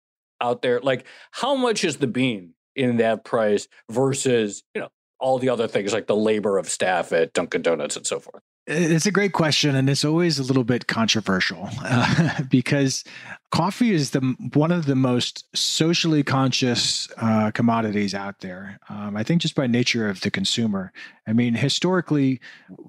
out 0.42 0.64
there. 0.64 0.80
Like, 0.80 1.06
how 1.30 1.54
much 1.54 1.84
is 1.84 1.98
the 1.98 2.08
bean 2.08 2.56
in 2.76 2.98
that 2.98 3.24
price 3.24 3.68
versus 3.92 4.64
you 4.74 4.82
know 4.82 4.90
all 5.20 5.38
the 5.38 5.50
other 5.50 5.68
things 5.68 5.94
like 5.94 6.08
the 6.08 6.16
labor 6.16 6.58
of 6.58 6.68
staff 6.68 7.14
at 7.14 7.34
Dunkin' 7.34 7.62
Donuts 7.62 7.96
and 7.96 8.08
so 8.08 8.20
forth? 8.20 8.42
It's 8.66 9.06
a 9.06 9.12
great 9.12 9.34
question, 9.34 9.76
and 9.76 9.88
it's 9.88 10.04
always 10.04 10.40
a 10.40 10.44
little 10.44 10.64
bit 10.64 10.88
controversial 10.88 11.70
uh, 11.84 12.42
because 12.50 13.04
coffee 13.52 13.92
is 13.92 14.12
the 14.12 14.36
one 14.54 14.72
of 14.72 14.86
the 14.86 14.96
most 14.96 15.46
socially 15.56 16.24
conscious 16.24 17.08
uh, 17.18 17.52
commodities 17.52 18.14
out 18.14 18.40
there. 18.42 18.80
Um, 18.90 19.16
I 19.16 19.24
think 19.24 19.42
just 19.42 19.56
by 19.56 19.68
nature 19.68 20.10
of 20.10 20.22
the 20.22 20.32
consumer. 20.32 20.92
I 21.26 21.34
mean, 21.34 21.56
historically, 21.56 22.40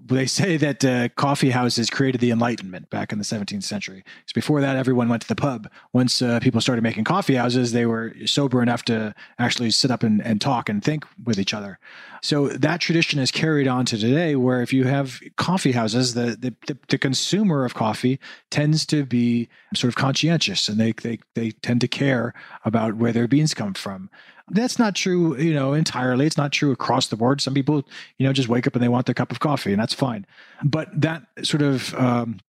they 0.06 0.26
say 0.26 0.56
that 0.56 0.84
uh, 0.84 1.09
coffee 1.11 1.50
houses 1.50 1.90
created 1.90 2.20
the 2.20 2.30
Enlightenment 2.30 2.88
back 2.88 3.12
in 3.12 3.18
the 3.18 3.24
17th 3.24 3.64
century. 3.64 4.04
Because 4.04 4.32
before 4.32 4.61
that, 4.61 4.76
everyone 4.76 5.09
went 5.09 5.22
to 5.22 5.28
the 5.28 5.34
pub. 5.34 5.68
Once 5.92 6.22
uh, 6.22 6.38
people 6.40 6.61
started 6.61 6.82
making 6.82 7.04
coffee 7.04 7.34
houses, 7.34 7.72
they 7.72 7.86
were 7.86 8.14
sober 8.26 8.62
enough 8.62 8.84
to 8.84 9.14
actually 9.40 9.72
sit 9.72 9.90
up 9.90 10.04
and, 10.04 10.22
and 10.22 10.40
talk 10.40 10.68
and 10.68 10.84
think 10.84 11.04
with 11.24 11.38
each 11.40 11.52
other. 11.52 11.80
So 12.22 12.48
that 12.48 12.80
tradition 12.80 13.18
is 13.18 13.30
carried 13.30 13.68
on 13.68 13.84
to 13.86 13.98
today, 13.98 14.36
where 14.36 14.62
if 14.62 14.72
you 14.72 14.84
have 14.84 15.20
coffee 15.36 15.72
houses, 15.72 16.14
the, 16.14 16.36
the, 16.38 16.54
the, 16.66 16.78
the 16.88 16.98
consumer 16.98 17.64
of 17.64 17.74
coffee 17.74 18.18
tends 18.50 18.86
to 18.86 19.04
be 19.04 19.48
sort 19.74 19.88
of 19.88 19.96
conscientious 19.96 20.47
and 20.68 20.78
they, 20.78 20.92
they, 20.92 21.18
they 21.34 21.51
tend 21.51 21.80
to 21.80 21.88
care 21.88 22.32
about 22.64 22.96
where 22.96 23.12
their 23.12 23.28
beans 23.28 23.55
come 23.55 23.74
from. 23.74 24.11
That's 24.51 24.78
not 24.78 24.94
true, 24.94 25.36
you 25.36 25.53
know, 25.53 25.74
entirely. 25.74 26.24
It's 26.24 26.38
not 26.38 26.53
true 26.53 26.72
across 26.72 27.09
the 27.09 27.16
board. 27.16 27.40
Some 27.40 27.55
people, 27.55 27.86
you 28.16 28.26
know, 28.26 28.32
just 28.32 28.49
wake 28.49 28.66
up 28.66 28.74
and 28.74 28.82
they 28.82 28.88
want 28.88 29.07
their 29.07 29.14
cup 29.14 29.30
of 29.30 29.40
coffee, 29.40 29.72
and 29.72 29.80
that's 29.80 29.94
fine. 29.94 30.24
But 30.64 30.88
that 31.01 31.24
sort 31.42 31.62
of 31.62 31.94
um, 31.94 32.40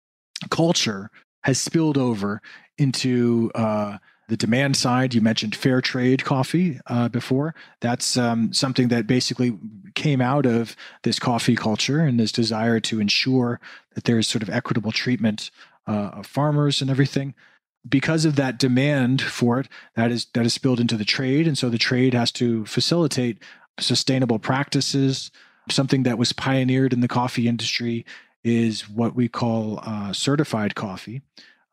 culture 0.49 1.11
has 1.43 1.59
spilled 1.59 1.97
over 1.97 2.41
into 2.77 3.51
uh, 3.55 3.97
the 4.29 4.37
demand 4.37 4.77
side, 4.77 5.13
you 5.13 5.21
mentioned 5.21 5.55
fair 5.55 5.81
trade 5.81 6.23
coffee 6.23 6.79
uh, 6.87 7.09
before. 7.09 7.55
That's 7.81 8.15
um, 8.15 8.53
something 8.53 8.87
that 8.89 9.07
basically 9.07 9.57
came 9.95 10.21
out 10.21 10.45
of 10.45 10.75
this 11.03 11.19
coffee 11.19 11.55
culture 11.55 11.99
and 11.99 12.19
this 12.19 12.31
desire 12.31 12.79
to 12.81 13.01
ensure 13.01 13.59
that 13.95 14.03
there's 14.03 14.27
sort 14.27 14.43
of 14.43 14.49
equitable 14.49 14.91
treatment 14.91 15.49
uh, 15.87 16.11
of 16.13 16.27
farmers 16.27 16.79
and 16.79 16.89
everything. 16.89 17.33
Because 17.87 18.25
of 18.25 18.35
that 18.35 18.59
demand 18.59 19.21
for 19.21 19.59
it, 19.59 19.67
that 19.95 20.11
is 20.11 20.27
that 20.33 20.45
is 20.45 20.53
spilled 20.53 20.79
into 20.79 20.97
the 20.97 21.05
trade, 21.05 21.47
and 21.47 21.57
so 21.57 21.69
the 21.69 21.77
trade 21.77 22.13
has 22.13 22.31
to 22.33 22.65
facilitate 22.65 23.37
sustainable 23.79 24.39
practices. 24.39 25.31
Something 25.69 26.03
that 26.03 26.17
was 26.17 26.33
pioneered 26.33 26.93
in 26.93 26.99
the 26.99 27.07
coffee 27.07 27.47
industry 27.47 28.05
is 28.43 28.89
what 28.89 29.15
we 29.15 29.27
call 29.27 29.79
uh, 29.83 30.13
certified 30.13 30.75
coffee 30.75 31.21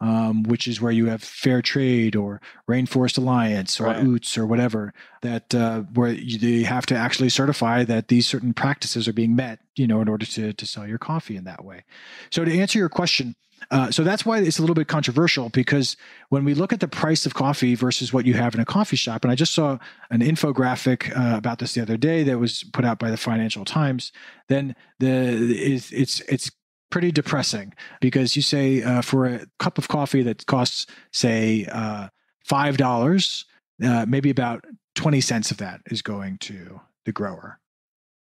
um, 0.00 0.42
which 0.42 0.68
is 0.68 0.80
where 0.80 0.92
you 0.92 1.06
have 1.06 1.22
fair 1.22 1.62
trade 1.62 2.14
or 2.16 2.40
rainforest 2.68 3.18
alliance 3.18 3.80
or 3.80 3.86
right. 3.86 4.04
UTZ 4.04 4.38
or 4.38 4.46
whatever 4.46 4.92
that 5.22 5.54
uh, 5.54 5.80
where 5.94 6.12
you, 6.12 6.38
you, 6.38 6.66
have 6.66 6.86
to 6.86 6.96
actually 6.96 7.28
certify 7.28 7.84
that 7.84 8.08
these 8.08 8.26
certain 8.26 8.52
practices 8.52 9.08
are 9.08 9.12
being 9.12 9.34
met 9.34 9.60
you 9.74 9.86
know 9.86 10.00
in 10.00 10.08
order 10.08 10.26
to, 10.26 10.52
to 10.52 10.66
sell 10.66 10.86
your 10.86 10.98
coffee 10.98 11.36
in 11.36 11.44
that 11.44 11.64
way 11.64 11.84
so 12.30 12.44
to 12.44 12.58
answer 12.58 12.78
your 12.78 12.88
question 12.88 13.34
uh, 13.70 13.90
so 13.90 14.04
that's 14.04 14.24
why 14.24 14.38
it's 14.38 14.58
a 14.58 14.62
little 14.62 14.74
bit 14.74 14.86
controversial 14.86 15.48
because 15.48 15.96
when 16.28 16.44
we 16.44 16.54
look 16.54 16.72
at 16.72 16.80
the 16.80 16.88
price 16.88 17.26
of 17.26 17.34
coffee 17.34 17.74
versus 17.74 18.12
what 18.12 18.26
you 18.26 18.34
have 18.34 18.54
in 18.54 18.60
a 18.60 18.64
coffee 18.64 18.96
shop, 18.96 19.24
and 19.24 19.32
I 19.32 19.34
just 19.34 19.54
saw 19.54 19.78
an 20.10 20.20
infographic 20.20 21.16
uh, 21.16 21.36
about 21.36 21.58
this 21.58 21.72
the 21.72 21.82
other 21.82 21.96
day 21.96 22.22
that 22.24 22.38
was 22.38 22.64
put 22.72 22.84
out 22.84 22.98
by 22.98 23.10
the 23.10 23.16
Financial 23.16 23.64
Times, 23.64 24.12
then 24.48 24.76
the 25.00 25.08
it's 25.08 25.90
it's, 25.90 26.20
it's 26.20 26.50
pretty 26.90 27.10
depressing 27.10 27.74
because 28.00 28.36
you 28.36 28.42
say 28.42 28.82
uh, 28.82 29.02
for 29.02 29.26
a 29.26 29.46
cup 29.58 29.78
of 29.78 29.88
coffee 29.88 30.22
that 30.22 30.46
costs, 30.46 30.86
say, 31.12 31.66
uh, 31.72 32.08
five 32.44 32.76
dollars, 32.76 33.44
uh, 33.82 34.06
maybe 34.08 34.30
about 34.30 34.64
twenty 34.94 35.20
cents 35.20 35.50
of 35.50 35.56
that 35.58 35.80
is 35.86 36.02
going 36.02 36.38
to 36.38 36.80
the 37.04 37.12
grower. 37.12 37.58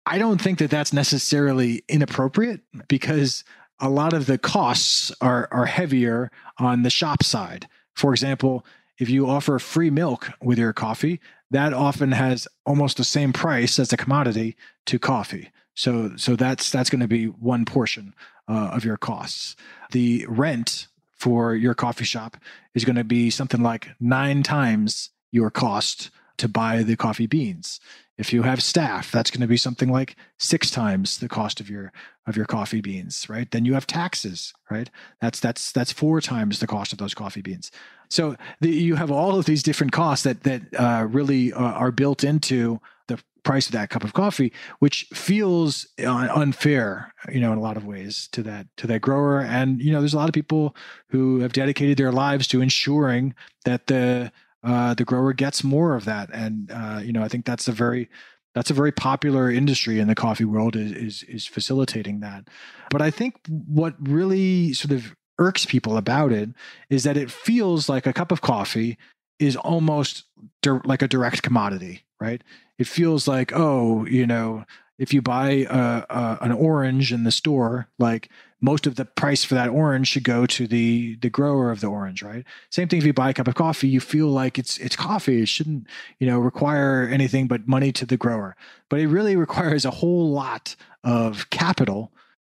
I 0.06 0.18
don't 0.18 0.42
think 0.42 0.60
that 0.60 0.70
that's 0.70 0.94
necessarily 0.94 1.84
inappropriate 1.90 2.62
because 2.88 3.44
a 3.80 3.90
lot 3.90 4.14
of 4.14 4.26
the 4.26 4.38
costs 4.38 5.12
are 5.22 5.48
are 5.52 5.66
heavier 5.66 6.32
on 6.58 6.84
the 6.84 6.90
shop 6.90 7.24
side. 7.24 7.68
For 7.96 8.14
example, 8.14 8.66
if 8.98 9.10
you 9.10 9.28
offer 9.28 9.60
free 9.60 9.90
milk 9.90 10.30
with 10.42 10.58
your 10.58 10.74
coffee, 10.74 11.20
that 11.52 11.74
often 11.74 12.12
has 12.12 12.48
almost 12.66 12.98
the 12.98 13.04
same 13.04 13.34
price 13.34 13.80
as 13.80 13.92
a 13.92 13.98
commodity 13.98 14.56
to 14.86 15.00
coffee. 15.00 15.50
So 15.76 16.12
so 16.16 16.36
that's 16.36 16.70
that's 16.70 16.90
going 16.90 17.02
to 17.02 17.08
be 17.08 17.26
one 17.26 17.66
portion 17.66 18.14
uh, 18.48 18.72
of 18.74 18.86
your 18.86 18.98
costs. 18.98 19.56
The 19.92 20.26
rent 20.28 20.88
for 21.16 21.56
your 21.56 21.74
coffee 21.74 22.06
shop 22.06 22.38
is 22.74 22.86
going 22.86 22.98
to 22.98 23.04
be 23.04 23.30
something 23.30 23.64
like 23.64 23.90
nine 24.00 24.44
times 24.44 25.10
your 25.32 25.50
cost 25.50 26.12
to 26.38 26.48
buy 26.48 26.84
the 26.84 26.96
coffee 26.96 27.28
beans. 27.28 27.80
If 28.18 28.32
you 28.32 28.44
have 28.44 28.64
staff, 28.64 29.12
that's 29.12 29.30
going 29.30 29.42
to 29.42 29.48
be 29.48 29.58
something 29.58 29.92
like 29.92 30.16
six 30.38 30.72
times 30.72 31.18
the 31.18 31.28
cost 31.28 31.60
of 31.60 31.70
your 31.70 31.92
of 32.28 32.38
your 32.38 32.46
coffee 32.46 32.82
beans, 32.82 33.30
right? 33.30 33.50
Then 33.52 33.66
you 33.66 33.74
have 33.74 33.86
taxes, 33.86 34.54
right? 34.70 34.90
That's 35.20 35.40
that's 35.40 35.72
that's 35.72 35.92
four 35.92 36.22
times 36.22 36.60
the 36.60 36.68
cost 36.68 36.94
of 36.94 36.98
those 36.98 37.14
coffee 37.14 37.42
beans. 37.42 37.72
So 38.10 38.36
the, 38.62 38.70
you 38.70 38.96
have 38.96 39.12
all 39.12 39.38
of 39.38 39.46
these 39.46 39.64
different 39.64 39.92
costs 39.92 40.24
that 40.24 40.44
that 40.44 40.62
uh, 40.78 41.08
really 41.10 41.52
uh, 41.52 41.60
are 41.60 41.92
built 41.92 42.24
into 42.24 42.80
the 43.08 43.20
price 43.46 43.68
of 43.68 43.72
that 43.72 43.90
cup 43.90 44.04
of 44.04 44.12
coffee, 44.12 44.52
which 44.80 45.08
feels 45.14 45.88
uh, 46.04 46.28
unfair, 46.34 47.14
you 47.32 47.40
know, 47.40 47.54
in 47.54 47.58
a 47.58 47.62
lot 47.62 47.78
of 47.78 47.86
ways 47.86 48.28
to 48.34 48.44
that 48.44 48.68
to 48.76 48.88
that 48.88 49.00
grower. 49.00 49.40
And 49.40 49.82
you 49.82 49.94
know, 49.94 50.02
there's 50.02 50.14
a 50.14 50.18
lot 50.18 50.28
of 50.28 50.34
people 50.34 50.76
who 51.10 51.40
have 51.40 51.54
dedicated 51.54 51.98
their 51.98 52.12
lives 52.12 52.48
to 52.48 52.62
ensuring 52.62 53.34
that 53.64 53.88
the 53.88 54.32
uh, 54.64 54.96
the 54.96 55.06
grower 55.06 55.32
gets 55.32 55.64
more 55.64 55.96
of 55.96 56.04
that. 56.06 56.30
And 56.34 56.72
uh, 56.72 57.00
you 57.02 57.14
know, 57.14 57.24
I 57.24 57.30
think 57.30 57.46
that's 57.46 57.70
a 57.70 57.72
very 57.72 58.10
that's 58.54 58.72
a 58.72 58.74
very 58.74 58.92
popular 58.92 59.50
industry 59.50 60.00
in 60.00 60.08
the 60.08 60.16
coffee 60.16 60.46
world 60.46 60.76
is, 60.76 60.92
is 60.92 61.24
is 61.24 61.46
facilitating 61.46 62.20
that. 62.22 62.50
But 62.90 63.02
I 63.02 63.12
think 63.12 63.36
what 63.48 63.96
really 64.00 64.74
sort 64.74 64.92
of 64.92 65.16
irks 65.38 65.66
people 65.66 65.98
about 65.98 66.32
it 66.32 66.50
is 66.90 67.04
that 67.04 67.18
it 67.18 67.30
feels 67.30 67.90
like 67.90 68.08
a 68.08 68.14
cup 68.14 68.32
of 68.32 68.42
coffee 68.42 68.98
is 69.38 69.56
almost 69.58 70.24
di- 70.62 70.80
like 70.86 71.02
a 71.02 71.08
direct 71.08 71.44
commodity, 71.44 72.06
right? 72.20 72.42
It 72.78 72.88
feels 72.88 73.28
like, 73.28 73.52
oh, 73.54 74.06
you 74.06 74.28
know, 74.28 74.66
if 74.98 75.14
you 75.14 75.22
buy 75.22 75.66
a, 75.70 76.06
a, 76.10 76.38
an 76.42 76.52
orange 76.52 77.12
in 77.12 77.24
the 77.24 77.32
store, 77.32 77.90
like 78.00 78.30
most 78.62 78.88
of 78.88 78.96
the 78.96 79.06
price 79.06 79.44
for 79.44 79.56
that 79.56 79.70
orange 79.70 80.08
should 80.08 80.24
go 80.24 80.46
to 80.46 80.68
the 80.68 81.18
the 81.18 81.30
grower 81.30 81.70
of 81.72 81.82
the 81.82 81.88
orange, 81.88 82.24
right? 82.24 82.46
Same 82.72 82.88
thing 82.88 83.00
if 83.00 83.06
you 83.06 83.14
buy 83.14 83.30
a 83.30 83.34
cup 83.34 83.48
of 83.48 83.56
coffee, 83.56 83.88
you 83.88 84.00
feel 84.00 84.28
like 84.28 84.58
it's 84.58 84.78
it's 84.78 84.96
coffee. 84.96 85.42
It 85.42 85.50
shouldn't, 85.50 85.88
you 86.20 86.28
know, 86.28 86.40
require 86.40 87.08
anything 87.08 87.48
but 87.48 87.68
money 87.68 87.92
to 87.92 88.06
the 88.06 88.18
grower. 88.18 88.56
But 88.90 89.00
it 89.00 89.08
really 89.08 89.36
requires 89.46 89.86
a 89.86 89.92
whole 89.92 90.32
lot 90.32 90.76
of 91.04 91.50
capital 91.50 92.12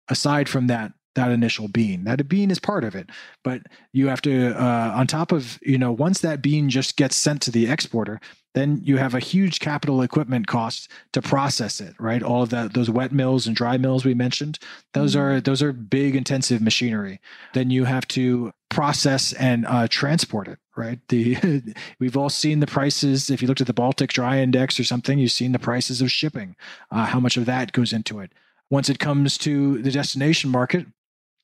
aside 0.08 0.48
from 0.48 0.68
that 0.68 0.92
that 1.18 1.32
initial 1.32 1.68
bean. 1.68 2.04
That 2.04 2.28
bean 2.28 2.50
is 2.50 2.60
part 2.60 2.84
of 2.84 2.94
it, 2.94 3.10
but 3.42 3.62
you 3.92 4.06
have 4.06 4.22
to, 4.22 4.54
uh, 4.56 4.92
on 4.94 5.06
top 5.06 5.32
of, 5.32 5.58
you 5.62 5.76
know, 5.76 5.90
once 5.90 6.20
that 6.20 6.40
bean 6.40 6.70
just 6.70 6.96
gets 6.96 7.16
sent 7.16 7.42
to 7.42 7.50
the 7.50 7.68
exporter, 7.68 8.20
then 8.54 8.80
you 8.82 8.96
have 8.96 9.14
a 9.14 9.20
huge 9.20 9.60
capital 9.60 10.02
equipment 10.02 10.46
cost 10.46 10.90
to 11.12 11.22
process 11.22 11.80
it, 11.80 11.94
right? 11.98 12.22
All 12.22 12.42
of 12.42 12.50
that, 12.50 12.74
those 12.74 12.90
wet 12.90 13.12
mills 13.12 13.46
and 13.46 13.54
dry 13.54 13.76
mills 13.76 14.04
we 14.04 14.14
mentioned, 14.14 14.58
those 14.94 15.14
mm-hmm. 15.14 15.20
are 15.22 15.40
those 15.40 15.62
are 15.62 15.72
big 15.72 16.16
intensive 16.16 16.60
machinery. 16.60 17.20
Then 17.54 17.70
you 17.70 17.84
have 17.84 18.08
to 18.08 18.52
process 18.70 19.32
and 19.34 19.66
uh, 19.66 19.88
transport 19.88 20.48
it, 20.48 20.58
right? 20.76 20.98
The 21.08 21.62
we've 22.00 22.16
all 22.16 22.30
seen 22.30 22.60
the 22.60 22.66
prices. 22.66 23.30
If 23.30 23.42
you 23.42 23.48
looked 23.48 23.60
at 23.60 23.66
the 23.66 23.72
Baltic 23.72 24.10
Dry 24.10 24.40
Index 24.40 24.80
or 24.80 24.84
something, 24.84 25.18
you've 25.18 25.30
seen 25.30 25.52
the 25.52 25.58
prices 25.58 26.00
of 26.00 26.10
shipping. 26.10 26.56
Uh, 26.90 27.06
how 27.06 27.20
much 27.20 27.36
of 27.36 27.46
that 27.46 27.72
goes 27.72 27.92
into 27.92 28.20
it? 28.20 28.32
Once 28.70 28.88
it 28.88 28.98
comes 28.98 29.38
to 29.38 29.80
the 29.82 29.90
destination 29.90 30.50
market, 30.50 30.86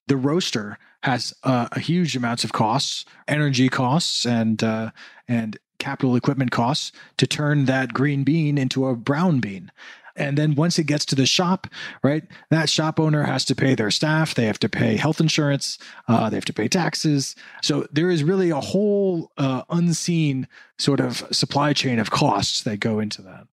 the 0.07 0.17
roaster 0.17 0.79
has 1.03 1.35
uh, 1.45 1.69
a 1.73 1.81
huge 1.81 2.17
amounts 2.17 2.45
of 2.45 2.53
costs, 2.53 3.05
energy 3.29 3.69
costs, 3.69 4.25
and 4.25 4.63
uh, 4.63 4.91
and 5.29 5.59
capital 5.85 6.17
equipment 6.17 6.51
costs 6.51 6.93
to 7.19 7.27
turn 7.27 7.67
that 7.67 7.93
green 7.93 8.25
bean 8.25 8.57
into 8.57 8.87
a 8.87 8.97
brown 8.97 9.39
bean. 9.39 9.71
And 10.17 10.39
then 10.39 10.55
once 10.55 10.79
it 10.79 10.85
gets 10.85 11.05
to 11.07 11.15
the 11.15 11.27
shop, 11.27 11.67
right, 12.03 12.23
that 12.49 12.71
shop 12.71 12.99
owner 12.99 13.25
has 13.25 13.45
to 13.47 13.55
pay 13.55 13.75
their 13.75 13.91
staff. 13.91 14.35
They 14.35 14.47
have 14.47 14.61
to 14.61 14.69
pay 14.69 14.97
health 14.97 15.21
insurance. 15.21 15.77
Uh, 16.09 16.31
they 16.31 16.37
have 16.37 16.45
to 16.47 16.53
pay 16.55 16.69
taxes. 16.69 17.37
So 17.63 17.87
there 17.93 18.11
is 18.11 18.25
really 18.25 18.49
a 18.51 18.61
whole 18.61 19.31
uh, 19.37 19.63
unseen 19.69 20.49
sort 20.79 21.01
of 21.01 21.23
supply 21.33 21.75
chain 21.75 21.99
of 21.99 22.11
costs 22.11 22.63
that 22.63 22.79
go 22.81 22.99
into 22.99 23.21
that. 23.23 23.47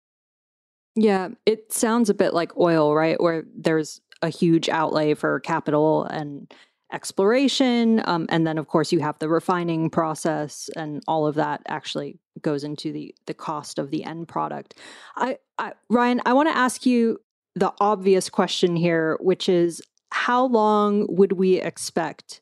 Yeah, 0.95 1.29
it 1.45 1.73
sounds 1.73 2.09
a 2.09 2.13
bit 2.13 2.33
like 2.33 2.55
oil, 2.57 2.93
right? 2.93 3.19
Where 3.19 3.45
there's 3.55 4.01
a 4.21 4.29
huge 4.29 4.69
outlay 4.69 5.15
for 5.15 5.39
capital 5.39 6.03
and 6.03 6.53
exploration. 6.91 8.01
Um, 8.05 8.25
and 8.29 8.45
then, 8.45 8.57
of 8.57 8.67
course, 8.67 8.91
you 8.91 8.99
have 8.99 9.19
the 9.19 9.29
refining 9.29 9.89
process, 9.89 10.69
and 10.75 11.03
all 11.07 11.27
of 11.27 11.35
that 11.35 11.61
actually 11.67 12.19
goes 12.41 12.63
into 12.63 12.91
the 12.91 13.13
the 13.25 13.33
cost 13.33 13.79
of 13.79 13.91
the 13.91 14.03
end 14.03 14.27
product. 14.27 14.75
I, 15.15 15.37
I 15.57 15.73
Ryan, 15.89 16.21
I 16.25 16.33
want 16.33 16.49
to 16.49 16.57
ask 16.57 16.85
you 16.85 17.19
the 17.55 17.73
obvious 17.79 18.29
question 18.29 18.75
here, 18.75 19.17
which 19.21 19.49
is 19.49 19.81
how 20.11 20.45
long 20.45 21.05
would 21.09 21.33
we 21.33 21.61
expect 21.61 22.41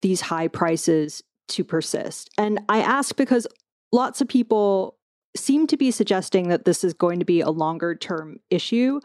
these 0.00 0.20
high 0.20 0.48
prices 0.48 1.22
to 1.48 1.64
persist? 1.64 2.30
And 2.38 2.60
I 2.68 2.80
ask 2.80 3.16
because 3.16 3.46
lots 3.92 4.20
of 4.20 4.28
people 4.28 4.96
seem 5.36 5.66
to 5.66 5.76
be 5.76 5.90
suggesting 5.90 6.48
that 6.48 6.64
this 6.64 6.84
is 6.84 6.92
going 6.92 7.18
to 7.18 7.24
be 7.24 7.40
a 7.40 7.50
longer 7.50 7.94
term 7.94 8.38
issue. 8.50 9.00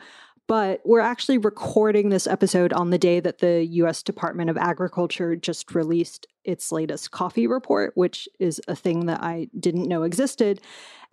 But 0.48 0.82
we're 0.86 1.02
actually 1.02 1.38
recording 1.38 2.10
this 2.10 2.26
episode 2.26 2.72
on 2.74 2.90
the 2.90 2.98
day 2.98 3.20
that 3.20 3.40
the 3.40 3.66
US 3.66 4.02
Department 4.02 4.50
of 4.50 4.58
Agriculture 4.58 5.36
just 5.36 5.76
released 5.76 6.26
its 6.46 6.72
latest 6.72 7.12
coffee 7.12 7.48
report, 7.48 7.92
which 7.96 8.30
is 8.40 8.62
a 8.68 8.76
thing 8.76 9.06
that 9.08 9.22
I 9.22 9.50
didn't 9.60 9.90
know 9.90 10.04
existed. 10.04 10.62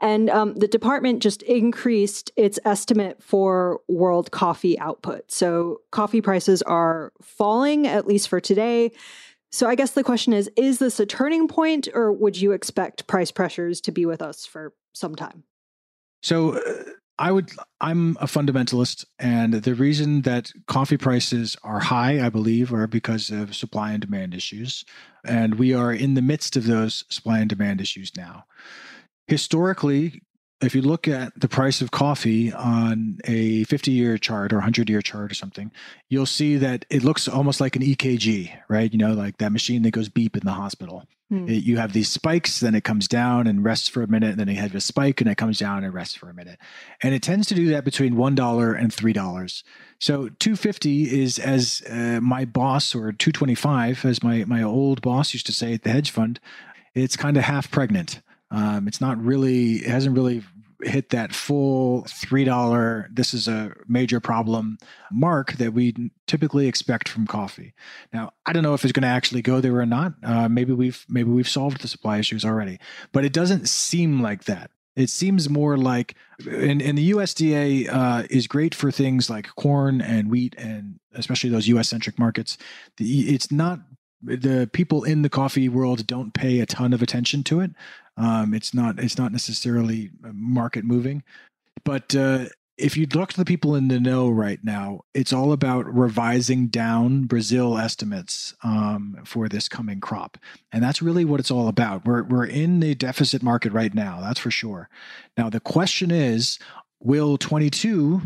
And 0.01 0.31
um, 0.31 0.55
the 0.55 0.69
department 0.69 1.23
just 1.23 1.43
increased 1.43 2.31
its 2.37 2.59
estimate 2.65 3.23
for 3.23 3.81
world 3.89 4.31
coffee 4.31 4.79
output. 4.79 5.31
So 5.31 5.81
coffee 5.91 6.21
prices 6.21 6.63
are 6.63 7.13
falling, 7.21 7.87
at 7.87 8.07
least 8.07 8.29
for 8.29 8.41
today. 8.41 8.93
So 9.51 9.69
I 9.69 9.75
guess 9.75 9.93
the 9.93 10.05
question 10.05 10.33
is 10.33 10.51
is 10.57 10.79
this 10.79 10.99
a 10.99 11.07
turning 11.07 11.49
point, 11.49 11.89
or 11.95 12.13
would 12.13 12.41
you 12.41 12.53
expect 12.53 13.07
price 13.07 13.31
pressures 13.31 13.81
to 13.83 13.93
be 13.93 14.07
with 14.07 14.23
us 14.23 14.47
for 14.47 14.75
some 14.95 15.15
time? 15.15 15.45
So, 16.23 16.57
uh, 16.57 16.85
I 17.17 17.31
would, 17.31 17.53
I'm 17.81 18.17
a 18.21 18.27
fundamentalist, 18.27 19.05
and 19.21 19.55
the 19.55 19.75
reason 19.75 20.23
that 20.23 20.51
coffee 20.67 20.97
prices 20.97 21.57
are 21.63 21.79
high, 21.79 22.25
I 22.25 22.29
believe, 22.29 22.73
are 22.73 22.89
because 22.89 23.31
of 23.31 23.55
supply 23.55 23.93
and 23.93 24.01
demand 24.01 24.35
issues. 24.35 24.85
And 25.25 25.55
we 25.55 25.73
are 25.73 25.93
in 25.93 26.15
the 26.15 26.23
midst 26.23 26.57
of 26.57 26.67
those 26.67 27.05
supply 27.09 27.39
and 27.39 27.49
demand 27.49 27.81
issues 27.81 28.17
now. 28.17 28.47
Historically, 29.29 30.23
if 30.63 30.75
you 30.75 30.83
look 30.83 31.09
at 31.09 31.39
the 31.39 31.49
price 31.49 31.81
of 31.81 31.91
coffee 31.91 32.53
on 32.53 33.19
a 33.25 33.65
50 33.65 33.91
year 33.91 34.19
chart 34.19 34.53
or 34.53 34.57
100 34.57 34.89
year 34.89 35.03
chart 35.03 35.31
or 35.31 35.35
something, 35.35 35.71
you'll 36.09 36.27
see 36.27 36.57
that 36.57 36.85
it 36.91 37.03
looks 37.03 37.29
almost 37.29 37.61
like 37.61 37.77
an 37.77 37.83
EKG, 37.83 38.57
right? 38.69 38.93
You 38.93 38.99
know, 38.99 39.13
like 39.13 39.39
that 39.39 39.53
machine 39.53 39.83
that 39.83 39.91
goes 39.91 40.09
beep 40.09 40.37
in 40.37 40.45
the 40.45 40.53
hospital. 40.53 41.05
Hmm. 41.31 41.49
It, 41.49 41.65
you 41.65 41.79
have 41.79 41.93
these 41.93 42.09
spikes, 42.09 42.61
then 42.61 42.75
it 42.75 42.85
comes 42.85 43.09
down 43.09 43.47
and 43.47 43.65
rests 43.65 43.89
for 43.89 44.03
a 44.03 44.07
minute, 44.07 44.31
and 44.31 44.41
then 44.41 44.49
you 44.49 44.57
have 44.57 44.75
a 44.75 44.81
spike 44.81 45.21
and 45.21 45.31
it 45.31 45.37
comes 45.37 45.59
down 45.59 45.83
and 45.83 45.93
rests 45.93 46.15
for 46.15 46.29
a 46.29 46.35
minute. 46.35 46.59
And 47.03 47.15
it 47.15 47.23
tends 47.23 47.47
to 47.49 47.55
do 47.55 47.69
that 47.69 47.85
between 47.85 48.15
$1 48.15 48.79
and 48.79 48.91
$3. 48.91 49.63
So 49.99 50.29
250 50.29 51.23
is 51.23 51.39
as 51.39 51.83
uh, 51.91 52.21
my 52.23 52.45
boss 52.45 52.95
or 52.95 53.13
225 53.13 54.05
as 54.05 54.23
my 54.23 54.45
my 54.45 54.63
old 54.63 55.03
boss 55.03 55.33
used 55.33 55.47
to 55.47 55.53
say 55.53 55.75
at 55.75 55.83
the 55.83 55.91
hedge 55.91 56.11
fund, 56.11 56.41
it's 56.95 57.17
kind 57.17 57.37
of 57.37 57.45
half 57.45 57.71
pregnant. 57.71 58.21
Um, 58.51 58.87
it's 58.87 59.01
not 59.01 59.23
really, 59.23 59.77
it 59.77 59.91
hasn't 59.91 60.17
really 60.17 60.43
hit 60.85 61.11
that 61.11 61.35
full 61.35 62.03
$3 62.03 63.07
this 63.15 63.35
is 63.35 63.49
a 63.49 63.73
major 63.89 64.21
problem 64.21 64.79
mark 65.11 65.53
that 65.55 65.73
we 65.73 65.95
typically 66.27 66.67
expect 66.67 67.09
from 67.09 67.27
coffee. 67.27 67.75
Now 68.13 68.33
i 68.47 68.53
don't 68.53 68.63
know 68.63 68.75
if 68.75 68.85
it's 68.85 68.93
going 68.93 69.03
to 69.03 69.09
actually 69.09 69.43
go 69.43 69.61
there 69.61 69.79
or 69.79 69.87
not. 69.87 70.15
Uh, 70.23 70.49
maybe 70.49 70.73
we've 70.73 71.05
maybe 71.09 71.31
we've 71.31 71.49
solved 71.49 71.81
the 71.81 71.89
supply 71.89 72.19
issues 72.19 72.45
already 72.45 72.79
but 73.13 73.25
it 73.25 73.33
doesn't 73.33 73.69
seem 73.69 74.21
like 74.21 74.45
that. 74.45 74.71
It 74.97 75.11
seems 75.11 75.49
more 75.49 75.77
like 75.77 76.15
and, 76.47 76.83
and 76.83 76.99
the 76.99 77.11
usda 77.13 77.89
uh, 77.93 78.27
is 78.31 78.47
great 78.47 78.75
for 78.75 78.91
things 78.91 79.31
like 79.31 79.49
corn 79.57 80.01
and 80.01 80.31
wheat 80.31 80.55
and 80.59 80.99
especially 81.15 81.51
those 81.51 81.69
us 81.69 81.89
centric 81.89 82.19
markets. 82.19 82.59
The, 82.97 83.35
it's 83.35 83.51
not 83.51 83.81
the 84.23 84.69
people 84.73 85.05
in 85.05 85.23
the 85.23 85.29
coffee 85.29 85.69
world 85.69 86.07
don't 86.07 86.33
pay 86.33 86.61
a 86.61 86.67
ton 86.67 86.93
of 86.93 87.03
attention 87.03 87.43
to 87.45 87.61
it. 87.61 87.73
Um, 88.17 88.55
it's 88.55 88.73
not 88.75 88.99
it's 88.99 89.19
not 89.19 89.33
necessarily 89.33 90.11
market 90.23 90.85
moving, 90.85 91.23
but 91.85 92.15
uh, 92.15 92.47
if 92.77 92.97
you 92.97 93.07
look 93.15 93.31
to 93.31 93.37
the 93.37 93.45
people 93.45 93.75
in 93.77 93.89
the 93.89 94.01
know 94.01 94.29
right 94.29 94.59
now, 94.63 95.03
it's 95.15 95.33
all 95.33 95.53
about 95.53 95.93
revising 95.93 96.69
down 96.69 97.25
Brazil 97.25 97.79
estimates 97.79 98.55
um, 98.65 99.19
for 99.25 99.49
this 99.49 99.69
coming 99.69 100.01
crop, 100.01 100.39
and 100.73 100.83
that's 100.83 101.03
really 101.03 101.25
what 101.25 101.41
it's 101.41 101.51
all 101.51 101.69
about. 101.69 102.05
We're 102.05 102.23
we're 102.23 102.47
in 102.47 102.81
the 102.81 102.95
deficit 102.95 103.43
market 103.43 103.73
right 103.73 103.95
now, 103.95 104.21
that's 104.21 104.41
for 104.41 104.51
sure. 104.51 104.89
Now 105.37 105.51
the 105.51 105.61
question 105.61 106.11
is, 106.11 106.59
will 107.01 107.37
22 107.37 108.23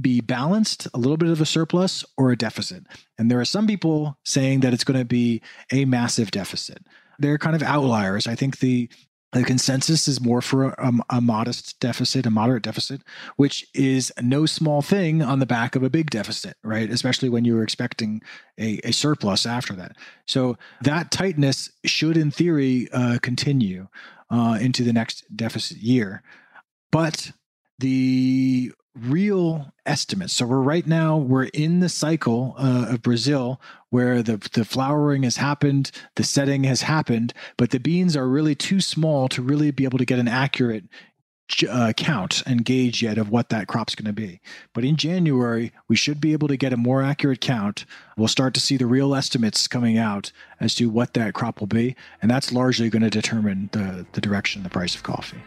be 0.00 0.20
balanced, 0.20 0.86
a 0.92 0.98
little 0.98 1.16
bit 1.16 1.30
of 1.30 1.40
a 1.40 1.46
surplus, 1.46 2.04
or 2.16 2.30
a 2.30 2.36
deficit. 2.36 2.84
And 3.18 3.30
there 3.30 3.40
are 3.40 3.46
some 3.46 3.66
people 3.66 4.18
saying 4.24 4.60
that 4.60 4.74
it's 4.74 4.84
going 4.84 4.98
to 4.98 5.04
be 5.06 5.42
a 5.72 5.84
massive 5.84 6.30
deficit. 6.30 6.86
They're 7.18 7.38
kind 7.38 7.56
of 7.56 7.62
outliers. 7.62 8.26
I 8.26 8.34
think 8.34 8.58
the 8.58 8.90
the 9.36 9.44
consensus 9.44 10.08
is 10.08 10.20
more 10.20 10.40
for 10.40 10.70
a, 10.70 10.92
a, 11.10 11.20
modest 11.20 11.78
deficit, 11.80 12.26
a 12.26 12.30
moderate 12.30 12.62
deficit, 12.62 13.02
which 13.36 13.66
is 13.74 14.12
no 14.20 14.46
small 14.46 14.82
thing 14.82 15.22
on 15.22 15.38
the 15.38 15.46
back 15.46 15.76
of 15.76 15.82
a 15.82 15.90
big 15.90 16.10
deficit, 16.10 16.56
right? 16.62 16.90
Especially 16.90 17.28
when 17.28 17.44
you're 17.44 17.62
expecting 17.62 18.22
a, 18.58 18.80
a 18.84 18.92
surplus 18.92 19.46
after 19.46 19.74
that. 19.74 19.96
So 20.26 20.56
that 20.82 21.10
tightness 21.10 21.70
should, 21.84 22.16
in 22.16 22.30
theory, 22.30 22.88
uh, 22.92 23.18
continue 23.22 23.88
uh, 24.30 24.58
into 24.60 24.82
the 24.82 24.92
next 24.92 25.24
deficit 25.34 25.78
year. 25.78 26.22
But 26.90 27.32
the 27.78 28.72
real 28.96 29.72
estimates. 29.84 30.32
So 30.32 30.46
we're 30.46 30.60
right 30.60 30.86
now 30.86 31.16
we're 31.16 31.44
in 31.44 31.80
the 31.80 31.88
cycle 31.88 32.54
uh, 32.58 32.86
of 32.90 33.02
Brazil 33.02 33.60
where 33.90 34.22
the 34.22 34.36
the 34.52 34.64
flowering 34.64 35.22
has 35.22 35.36
happened, 35.36 35.90
the 36.16 36.24
setting 36.24 36.64
has 36.64 36.82
happened, 36.82 37.32
but 37.56 37.70
the 37.70 37.80
beans 37.80 38.16
are 38.16 38.28
really 38.28 38.54
too 38.54 38.80
small 38.80 39.28
to 39.28 39.42
really 39.42 39.70
be 39.70 39.84
able 39.84 39.98
to 39.98 40.04
get 40.04 40.18
an 40.18 40.28
accurate 40.28 40.84
uh, 41.68 41.92
count 41.96 42.42
and 42.46 42.64
gauge 42.64 43.02
yet 43.02 43.18
of 43.18 43.30
what 43.30 43.50
that 43.50 43.68
crop's 43.68 43.94
going 43.94 44.06
to 44.06 44.12
be. 44.12 44.40
But 44.72 44.84
in 44.84 44.96
January, 44.96 45.72
we 45.88 45.94
should 45.94 46.20
be 46.20 46.32
able 46.32 46.48
to 46.48 46.56
get 46.56 46.72
a 46.72 46.76
more 46.76 47.02
accurate 47.02 47.40
count. 47.40 47.84
We'll 48.16 48.28
start 48.28 48.52
to 48.54 48.60
see 48.60 48.76
the 48.76 48.86
real 48.86 49.14
estimates 49.14 49.68
coming 49.68 49.96
out 49.96 50.32
as 50.58 50.74
to 50.76 50.90
what 50.90 51.14
that 51.14 51.34
crop 51.34 51.60
will 51.60 51.68
be, 51.68 51.94
and 52.20 52.30
that's 52.30 52.52
largely 52.52 52.90
going 52.90 53.02
to 53.02 53.10
determine 53.10 53.70
the 53.72 54.06
the 54.12 54.20
direction, 54.20 54.62
the 54.62 54.70
price 54.70 54.94
of 54.94 55.02
coffee. 55.02 55.42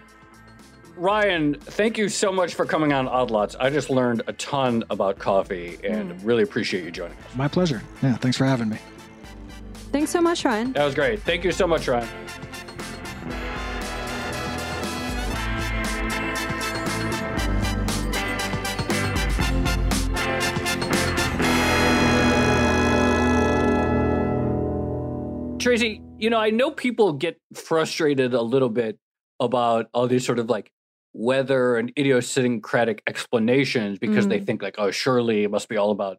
Ryan, 0.99 1.53
thank 1.53 1.97
you 1.97 2.09
so 2.09 2.29
much 2.29 2.55
for 2.55 2.65
coming 2.65 2.91
on 2.91 3.07
Odd 3.07 3.31
Lots. 3.31 3.55
I 3.55 3.69
just 3.69 3.89
learned 3.89 4.21
a 4.27 4.33
ton 4.33 4.83
about 4.89 5.17
coffee 5.17 5.77
and 5.81 6.11
mm. 6.11 6.19
really 6.25 6.43
appreciate 6.43 6.83
you 6.83 6.91
joining 6.91 7.17
us. 7.17 7.35
My 7.37 7.47
pleasure. 7.47 7.81
Yeah, 8.03 8.17
thanks 8.17 8.37
for 8.37 8.43
having 8.43 8.67
me. 8.67 8.79
Thanks 9.93 10.11
so 10.11 10.19
much, 10.19 10.43
Ryan. 10.43 10.73
That 10.73 10.83
was 10.83 10.93
great. 10.93 11.21
Thank 11.21 11.45
you 11.45 11.53
so 11.53 11.65
much, 11.65 11.87
Ryan. 11.87 12.09
Tracy, 25.59 26.01
you 26.17 26.29
know, 26.29 26.39
I 26.39 26.49
know 26.49 26.71
people 26.71 27.13
get 27.13 27.39
frustrated 27.53 28.33
a 28.33 28.41
little 28.41 28.67
bit 28.67 28.99
about 29.39 29.87
all 29.93 30.05
these 30.05 30.25
sort 30.25 30.39
of 30.39 30.49
like 30.49 30.69
weather 31.13 31.77
and 31.77 31.91
idiosyncratic 31.97 33.01
explanations 33.07 33.99
because 33.99 34.25
mm. 34.25 34.29
they 34.29 34.39
think 34.39 34.61
like, 34.61 34.75
oh, 34.77 34.91
surely 34.91 35.43
it 35.43 35.51
must 35.51 35.69
be 35.69 35.77
all 35.77 35.91
about 35.91 36.17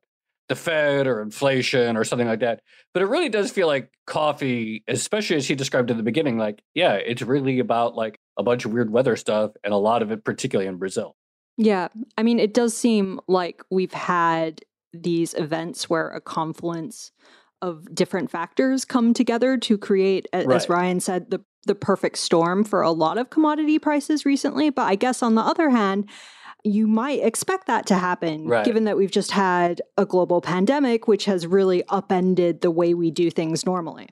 the 0.49 0.57
Fed 0.57 1.07
or 1.07 1.23
inflation 1.23 1.97
or 1.97 2.03
something 2.03 2.27
like 2.27 2.41
that. 2.41 2.61
But 2.93 3.03
it 3.03 3.07
really 3.07 3.29
does 3.29 3.53
feel 3.53 3.69
like 3.69 3.91
coffee, 4.07 4.83
especially 4.89 5.37
as 5.37 5.47
he 5.47 5.55
described 5.55 5.91
at 5.93 5.97
the 5.97 6.03
beginning, 6.03 6.39
like, 6.39 6.61
yeah, 6.75 6.95
it's 6.95 7.23
really 7.23 7.61
about 7.61 7.95
like 7.95 8.19
a 8.37 8.43
bunch 8.43 8.65
of 8.65 8.73
weird 8.73 8.91
weather 8.91 9.15
stuff 9.17 9.53
and 9.63 9.73
a 9.73 9.77
lot 9.77 10.03
of 10.03 10.11
it, 10.11 10.25
particularly 10.25 10.69
in 10.69 10.77
Brazil. 10.77 11.15
Yeah. 11.57 11.89
I 12.19 12.25
mean, 12.25 12.41
it 12.41 12.53
does 12.53 12.77
seem 12.77 13.21
like 13.29 13.63
we've 13.71 13.93
had 13.93 14.63
these 14.93 15.35
events 15.35 15.89
where 15.89 16.09
a 16.09 16.21
confluence 16.21 17.13
of 17.63 17.95
different 17.95 18.31
factors 18.31 18.85
come 18.85 19.15
together 19.15 19.57
to 19.59 19.79
create, 19.79 20.27
as 20.33 20.47
right. 20.47 20.69
Ryan 20.69 20.99
said, 20.99 21.31
the 21.31 21.45
the 21.67 21.75
perfect 21.75 22.19
storm 22.19 22.65
for 22.65 22.83
a 22.83 22.91
lot 22.91 23.19
of 23.19 23.31
commodity 23.31 23.79
prices 23.79 24.25
recently. 24.25 24.71
But 24.71 24.83
I 24.83 24.95
guess 24.95 25.23
on 25.23 25.35
the 25.35 25.43
other 25.43 25.71
hand, 25.71 26.09
you 26.65 26.87
might 26.87 27.23
expect 27.23 27.67
that 27.67 27.87
to 27.87 27.95
happen 27.95 28.47
right. 28.47 28.65
given 28.65 28.85
that 28.85 28.97
we've 28.97 29.11
just 29.11 29.31
had 29.31 29.81
a 29.97 30.05
global 30.05 30.41
pandemic, 30.41 31.09
which 31.09 31.25
has 31.25 31.47
really 31.47 31.83
upended 31.89 32.61
the 32.61 32.71
way 32.71 32.95
we 32.95 33.11
do 33.11 33.31
things 33.31 33.65
normally. 33.65 34.09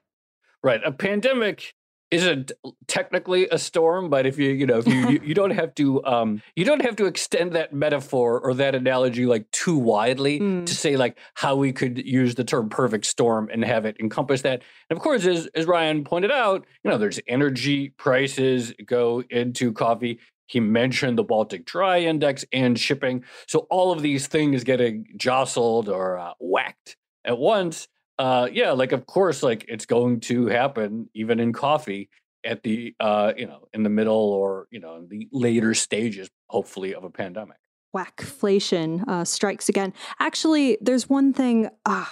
Right. 0.62 0.80
A 0.84 0.92
pandemic 0.92 1.74
isn't 2.10 2.52
technically 2.86 3.48
a 3.50 3.58
storm, 3.58 4.08
but 4.08 4.26
if 4.26 4.38
you 4.38 4.50
you 4.50 4.66
know 4.66 4.78
if 4.78 4.86
you 4.86 5.08
you, 5.08 5.20
you 5.22 5.34
don't 5.34 5.50
have 5.50 5.74
to 5.74 6.04
um 6.04 6.42
you 6.56 6.64
don't 6.64 6.82
have 6.82 6.96
to 6.96 7.06
extend 7.06 7.52
that 7.52 7.72
metaphor 7.72 8.40
or 8.40 8.54
that 8.54 8.74
analogy 8.74 9.26
like 9.26 9.50
too 9.50 9.76
widely 9.76 10.40
mm. 10.40 10.64
to 10.64 10.74
say 10.74 10.96
like 10.96 11.18
how 11.34 11.56
we 11.56 11.72
could 11.72 11.98
use 12.06 12.34
the 12.34 12.44
term 12.44 12.68
perfect 12.68 13.04
storm 13.04 13.48
and 13.52 13.64
have 13.64 13.84
it 13.84 13.96
encompass 14.00 14.42
that. 14.42 14.62
And 14.88 14.96
of 14.96 15.02
course, 15.02 15.26
as 15.26 15.46
as 15.54 15.66
Ryan 15.66 16.04
pointed 16.04 16.30
out, 16.30 16.66
you 16.82 16.90
know, 16.90 16.98
there's 16.98 17.20
energy 17.26 17.90
prices 17.90 18.72
go 18.86 19.22
into 19.30 19.72
coffee. 19.72 20.18
He 20.46 20.60
mentioned 20.60 21.18
the 21.18 21.24
Baltic 21.24 21.66
Dry 21.66 22.00
Index 22.00 22.46
and 22.52 22.78
shipping. 22.78 23.24
So 23.46 23.66
all 23.70 23.92
of 23.92 24.00
these 24.00 24.28
things 24.28 24.64
getting 24.64 25.06
jostled 25.16 25.90
or 25.90 26.18
uh, 26.18 26.32
whacked 26.40 26.96
at 27.24 27.36
once 27.36 27.86
uh, 28.18 28.48
yeah, 28.52 28.72
like 28.72 28.92
of 28.92 29.06
course, 29.06 29.42
like 29.42 29.64
it's 29.68 29.86
going 29.86 30.20
to 30.20 30.46
happen 30.46 31.08
even 31.14 31.38
in 31.40 31.52
coffee 31.52 32.08
at 32.44 32.62
the 32.62 32.94
uh, 33.00 33.32
you 33.36 33.46
know 33.46 33.68
in 33.72 33.82
the 33.82 33.90
middle 33.90 34.14
or 34.14 34.66
you 34.70 34.80
know 34.80 34.96
in 34.96 35.08
the 35.08 35.28
later 35.32 35.74
stages, 35.74 36.28
hopefully, 36.48 36.94
of 36.94 37.04
a 37.04 37.10
pandemic. 37.10 37.56
Whackflation 37.96 39.06
uh, 39.08 39.24
strikes 39.24 39.68
again. 39.68 39.94
Actually, 40.20 40.78
there's 40.80 41.08
one 41.08 41.32
thing. 41.32 41.70
Uh, 41.86 42.06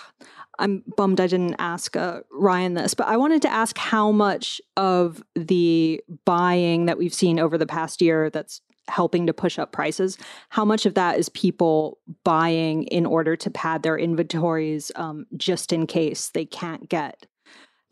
I'm 0.59 0.85
bummed 0.97 1.21
I 1.21 1.27
didn't 1.27 1.57
ask 1.59 1.97
uh, 1.97 2.21
Ryan 2.31 2.75
this, 2.75 2.95
but 2.95 3.09
I 3.09 3.17
wanted 3.19 3.43
to 3.43 3.53
ask 3.53 3.77
how 3.77 4.11
much 4.11 4.61
of 4.77 5.23
the 5.35 6.03
buying 6.25 6.87
that 6.87 6.97
we've 6.97 7.13
seen 7.13 7.39
over 7.39 7.59
the 7.59 7.67
past 7.67 8.01
year 8.01 8.31
that's 8.31 8.63
helping 8.89 9.27
to 9.27 9.33
push 9.33 9.59
up 9.59 9.73
prices. 9.73 10.19
How 10.51 10.65
much 10.65 10.87
of 10.87 10.95
that 10.95 11.19
is 11.19 11.29
people 11.31 11.99
buying 12.25 12.85
in 12.85 13.07
order 13.07 13.37
to 13.37 13.51
pad 13.51 13.83
their 13.83 13.99
inventories 13.99 14.93
um, 14.97 15.27
just 15.37 15.73
in 15.73 15.87
case 15.87 16.31
they 16.31 16.45
can't 16.45 16.89
get 16.89 17.27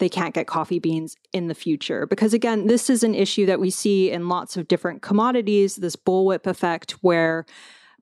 they 0.01 0.09
can't 0.09 0.35
get 0.35 0.49
coffee 0.49 0.81
beans 0.81 1.15
in 1.33 1.47
the 1.47 1.55
future. 1.55 2.05
Because 2.05 2.35
again, 2.35 2.67
this 2.67 2.91
is 2.91 3.05
an 3.05 3.15
issue 3.15 3.47
that 3.47 3.61
we 3.61 3.71
see 3.71 4.11
in 4.11 4.29
lots 4.29 4.57
of 4.57 4.67
different 4.67 5.03
commodities, 5.03 5.77
this 5.77 5.95
bullwhip 5.95 6.49
effect 6.49 6.93
where 7.01 7.47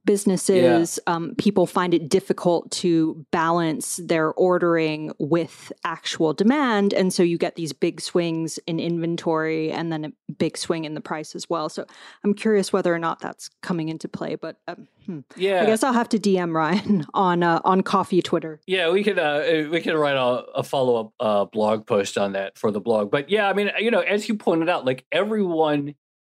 businesses, 0.05 0.99
yeah. 1.07 1.15
um, 1.15 1.35
people 1.37 1.67
find 1.67 1.95
it 1.95 2.09
difficult 2.09 2.71
to 2.71 3.25
balance 3.31 3.97
their 3.97 4.33
ordering 4.33 5.13
with 5.19 5.73
actual 5.85 6.33
demand. 6.33 6.93
And 6.93 7.13
so 7.13 7.23
you 7.23 7.39
get 7.39 7.55
these 7.55 7.73
big 7.73 8.01
swings 8.01 8.59
in 8.67 8.81
inventory 8.81 9.71
and 9.71 9.93
then 9.93 10.05
a 10.05 10.33
big 10.33 10.57
swing 10.57 10.85
in 10.85 10.95
the 10.95 11.01
price 11.01 11.35
as 11.35 11.49
well. 11.49 11.69
So 11.69 11.85
I'm 12.25 12.35
curious 12.35 12.73
whether 12.73 12.93
or 12.93 12.99
not 12.99 13.21
that's 13.21 13.49
coming 13.61 13.89
into 13.89 14.09
play. 14.09 14.35
But 14.35 14.57
um, 14.67 14.89
hmm. 15.07 15.21
yeah, 15.37 15.63
I 15.63 15.67
guess 15.67 15.83
I'll 15.83 15.93
have 15.93 16.09
to 16.11 16.19
DM 16.19 16.55
Ryan 16.55 17.07
on 17.15 17.43
uh, 17.43 17.61
on 17.65 17.83
Coffee 17.83 18.23
Twitter. 18.23 18.61
Yeah, 18.67 18.91
we 18.91 19.05
could 19.05 19.19
uh, 19.19 19.69
we 19.71 19.81
could 19.81 19.95
write 19.95 20.17
a, 20.17 20.45
a 20.55 20.63
follow 20.63 20.97
up 20.97 21.13
uh, 21.21 21.45
blog 21.45 21.87
post 21.87 22.19
on 22.19 22.33
that 22.33 22.59
for 22.59 22.71
the 22.71 22.81
blog. 22.81 23.11
But 23.11 23.31
yeah, 23.31 23.49
I 23.49 23.53
mean, 23.53 23.71
you 23.79 23.91
know, 23.91 24.01
as 24.01 24.29
you 24.29 24.37
pointed 24.37 24.69
out, 24.69 24.85
like 24.85 25.05
everyone 25.13 25.95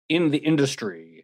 in 0.07 0.29
the 0.29 0.37
industry 0.37 1.14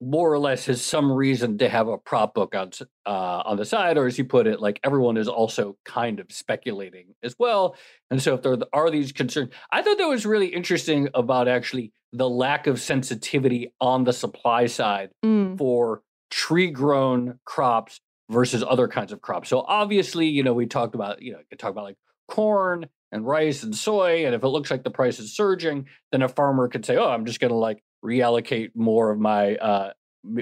more 0.00 0.32
or 0.32 0.38
less 0.38 0.66
has 0.66 0.84
some 0.84 1.10
reason 1.10 1.58
to 1.58 1.68
have 1.68 1.88
a 1.88 1.98
prop 1.98 2.34
book 2.34 2.54
on 2.54 2.70
uh, 3.06 3.42
on 3.44 3.56
the 3.56 3.64
side, 3.64 3.98
or 3.98 4.06
as 4.06 4.16
you 4.18 4.24
put 4.24 4.46
it, 4.46 4.60
like 4.60 4.78
everyone 4.84 5.16
is 5.16 5.28
also 5.28 5.76
kind 5.84 6.20
of 6.20 6.30
speculating 6.30 7.14
as 7.22 7.34
well. 7.38 7.76
And 8.10 8.22
so, 8.22 8.34
if 8.34 8.42
there 8.42 8.56
are 8.72 8.90
these 8.90 9.12
concerns, 9.12 9.52
I 9.72 9.82
thought 9.82 9.98
that 9.98 10.08
was 10.08 10.24
really 10.24 10.48
interesting 10.48 11.08
about 11.14 11.48
actually 11.48 11.92
the 12.12 12.28
lack 12.28 12.66
of 12.66 12.80
sensitivity 12.80 13.72
on 13.80 14.04
the 14.04 14.12
supply 14.12 14.66
side 14.66 15.10
mm. 15.24 15.58
for 15.58 16.02
tree 16.30 16.70
grown 16.70 17.38
crops 17.44 18.00
versus 18.30 18.62
other 18.66 18.88
kinds 18.88 19.12
of 19.12 19.20
crops. 19.20 19.48
So 19.48 19.60
obviously, 19.60 20.26
you 20.26 20.42
know, 20.42 20.52
we 20.54 20.66
talked 20.66 20.94
about 20.94 21.22
you 21.22 21.32
know, 21.32 21.38
you 21.50 21.56
talk 21.56 21.70
about 21.70 21.84
like 21.84 21.96
corn 22.28 22.86
and 23.10 23.26
rice 23.26 23.62
and 23.62 23.74
soy, 23.74 24.26
and 24.26 24.34
if 24.34 24.42
it 24.42 24.48
looks 24.48 24.70
like 24.70 24.84
the 24.84 24.90
price 24.90 25.18
is 25.18 25.34
surging, 25.34 25.86
then 26.12 26.22
a 26.22 26.28
farmer 26.28 26.68
could 26.68 26.84
say, 26.84 26.96
"Oh, 26.96 27.08
I'm 27.08 27.24
just 27.24 27.40
going 27.40 27.50
to 27.50 27.56
like 27.56 27.82
reallocate 28.04 28.70
more 28.74 29.10
of 29.10 29.18
my 29.18 29.56
uh, 29.56 29.92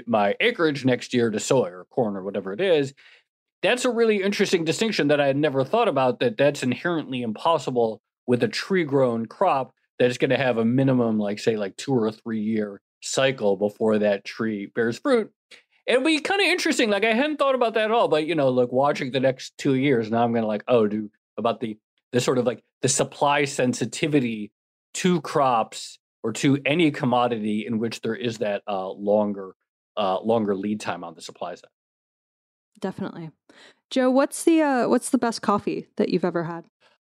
my 0.06 0.34
acreage 0.40 0.84
next 0.84 1.14
year 1.14 1.30
to 1.30 1.40
soy 1.40 1.68
or 1.68 1.86
corn 1.90 2.16
or 2.16 2.22
whatever 2.22 2.52
it 2.52 2.60
is. 2.60 2.94
That's 3.62 3.84
a 3.84 3.90
really 3.90 4.22
interesting 4.22 4.64
distinction 4.64 5.08
that 5.08 5.20
I 5.20 5.26
had 5.26 5.36
never 5.36 5.64
thought 5.64 5.88
about. 5.88 6.20
That 6.20 6.36
that's 6.36 6.62
inherently 6.62 7.22
impossible 7.22 8.00
with 8.26 8.42
a 8.42 8.48
tree 8.48 8.84
grown 8.84 9.26
crop 9.26 9.72
that 9.98 10.10
is 10.10 10.18
going 10.18 10.30
to 10.30 10.36
have 10.36 10.58
a 10.58 10.64
minimum, 10.64 11.18
like 11.18 11.38
say, 11.38 11.56
like 11.56 11.76
two 11.76 11.94
or 11.94 12.10
three 12.12 12.40
year 12.40 12.80
cycle 13.02 13.56
before 13.56 13.98
that 13.98 14.24
tree 14.24 14.66
bears 14.66 14.98
fruit. 14.98 15.32
It'd 15.86 16.04
be 16.04 16.20
kind 16.20 16.40
of 16.40 16.46
interesting. 16.48 16.90
Like 16.90 17.04
I 17.04 17.14
hadn't 17.14 17.36
thought 17.36 17.54
about 17.54 17.74
that 17.74 17.84
at 17.84 17.90
all, 17.92 18.08
but 18.08 18.26
you 18.26 18.34
know, 18.34 18.48
like 18.48 18.72
watching 18.72 19.12
the 19.12 19.20
next 19.20 19.56
two 19.56 19.74
years, 19.74 20.10
now 20.10 20.24
I'm 20.24 20.34
gonna 20.34 20.46
like, 20.46 20.64
oh, 20.68 20.86
do 20.86 21.10
about 21.38 21.60
the 21.60 21.78
the 22.12 22.20
sort 22.20 22.38
of 22.38 22.46
like 22.46 22.62
the 22.82 22.88
supply 22.88 23.44
sensitivity 23.44 24.52
to 24.94 25.20
crops 25.20 25.98
or 26.26 26.32
to 26.32 26.58
any 26.66 26.90
commodity 26.90 27.64
in 27.64 27.78
which 27.78 28.00
there 28.00 28.16
is 28.16 28.38
that 28.38 28.60
uh, 28.66 28.88
longer 28.90 29.54
uh, 29.96 30.18
longer 30.18 30.56
lead 30.56 30.80
time 30.80 31.04
on 31.04 31.14
the 31.14 31.22
supply 31.22 31.54
side. 31.54 31.70
Definitely, 32.80 33.30
Joe. 33.90 34.10
What's 34.10 34.42
the 34.42 34.60
uh, 34.60 34.88
what's 34.88 35.10
the 35.10 35.18
best 35.18 35.40
coffee 35.40 35.86
that 35.98 36.08
you've 36.08 36.24
ever 36.24 36.42
had? 36.42 36.64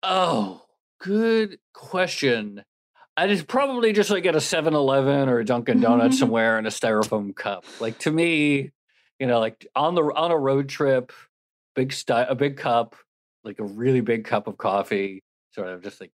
Oh, 0.03 0.62
good 0.99 1.58
question. 1.74 2.66
I 3.16 3.28
just 3.28 3.47
probably 3.47 3.93
just 3.93 4.10
like 4.10 4.26
at 4.26 4.36
a 4.36 4.39
7-Eleven 4.39 5.30
or 5.30 5.39
a 5.39 5.45
Dunkin' 5.45 5.80
Donuts 5.80 6.20
somewhere 6.20 6.60
in 6.60 6.66
a 6.66 6.70
styrofoam 6.70 7.34
cup. 7.34 7.64
Like 7.80 7.97
to 7.99 8.12
me, 8.12 8.72
you 9.20 9.26
know, 9.26 9.39
like 9.39 9.66
on 9.74 9.95
the 9.95 10.03
on 10.03 10.32
a 10.32 10.38
road 10.38 10.68
trip, 10.68 11.14
big 11.78 11.93
st- 11.93 12.28
a 12.30 12.36
big 12.36 12.58
cup, 12.58 12.97
like 13.45 13.60
a 13.60 13.64
really 13.64 14.01
big 14.01 14.26
cup 14.26 14.47
of 14.47 14.58
coffee, 14.58 15.24
sort 15.53 15.70
of 15.70 15.82
just 15.82 16.01
like 16.01 16.12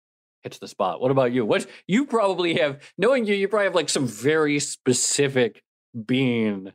hits 0.43 0.59
the 0.59 0.67
spot. 0.67 1.01
What 1.01 1.11
about 1.11 1.31
you? 1.31 1.45
What 1.45 1.65
you 1.87 2.05
probably 2.05 2.55
have, 2.55 2.79
knowing 2.97 3.25
you, 3.25 3.35
you 3.35 3.47
probably 3.47 3.65
have 3.65 3.75
like 3.75 3.89
some 3.89 4.07
very 4.07 4.59
specific 4.59 5.63
bean 6.05 6.73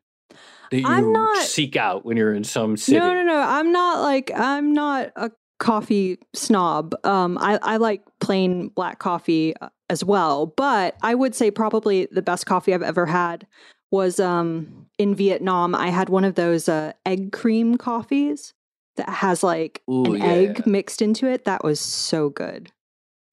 that 0.71 0.81
you 0.81 0.87
I'm 0.87 1.13
not, 1.13 1.45
seek 1.45 1.77
out 1.77 2.05
when 2.05 2.17
you're 2.17 2.35
in 2.35 2.45
some 2.45 2.77
city. 2.77 2.99
No, 2.99 3.15
no, 3.15 3.23
no. 3.23 3.39
I'm 3.39 3.73
not 3.73 4.01
like 4.03 4.31
I'm 4.35 4.73
not 4.73 5.13
a 5.17 5.31
coffee 5.59 6.19
snob. 6.35 6.95
Um, 7.05 7.39
I, 7.39 7.59
I 7.63 7.77
like 7.77 8.03
plain 8.21 8.69
black 8.69 8.99
coffee 8.99 9.55
uh, 9.61 9.69
as 9.89 10.05
well, 10.05 10.47
but 10.47 10.97
I 11.03 11.15
would 11.15 11.35
say 11.35 11.51
probably 11.51 12.07
the 12.11 12.23
best 12.23 12.47
coffee 12.47 12.75
I've 12.75 12.83
ever 12.83 13.07
had 13.07 13.47
was 13.91 14.19
um 14.19 14.87
in 14.99 15.15
Vietnam. 15.15 15.75
I 15.75 15.89
had 15.89 16.09
one 16.09 16.25
of 16.25 16.35
those 16.35 16.69
uh, 16.69 16.93
egg 17.07 17.33
cream 17.33 17.77
coffees 17.77 18.53
that 18.97 19.09
has 19.09 19.43
like 19.43 19.83
Ooh, 19.91 20.05
an 20.05 20.17
yeah, 20.17 20.25
egg 20.25 20.67
mixed 20.67 21.03
into 21.03 21.27
it. 21.27 21.45
That 21.45 21.65
was 21.65 21.81
so 21.81 22.31
good. 22.31 22.73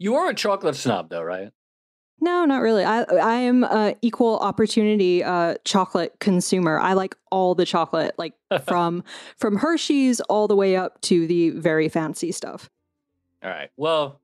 You 0.01 0.15
are 0.15 0.29
a 0.29 0.33
chocolate 0.33 0.75
snob, 0.75 1.11
though, 1.11 1.21
right? 1.21 1.51
No, 2.19 2.43
not 2.45 2.63
really. 2.63 2.83
I 2.83 3.03
I 3.03 3.35
am 3.35 3.63
a 3.63 3.95
equal 4.01 4.39
opportunity 4.39 5.23
uh, 5.23 5.57
chocolate 5.63 6.15
consumer. 6.19 6.79
I 6.79 6.93
like 6.93 7.15
all 7.29 7.53
the 7.53 7.67
chocolate, 7.67 8.15
like 8.17 8.33
from 8.67 9.03
from 9.37 9.57
Hershey's 9.57 10.19
all 10.21 10.47
the 10.47 10.55
way 10.55 10.75
up 10.75 10.99
to 11.01 11.27
the 11.27 11.51
very 11.51 11.87
fancy 11.87 12.31
stuff. 12.31 12.67
All 13.43 13.51
right. 13.51 13.69
Well, 13.77 14.19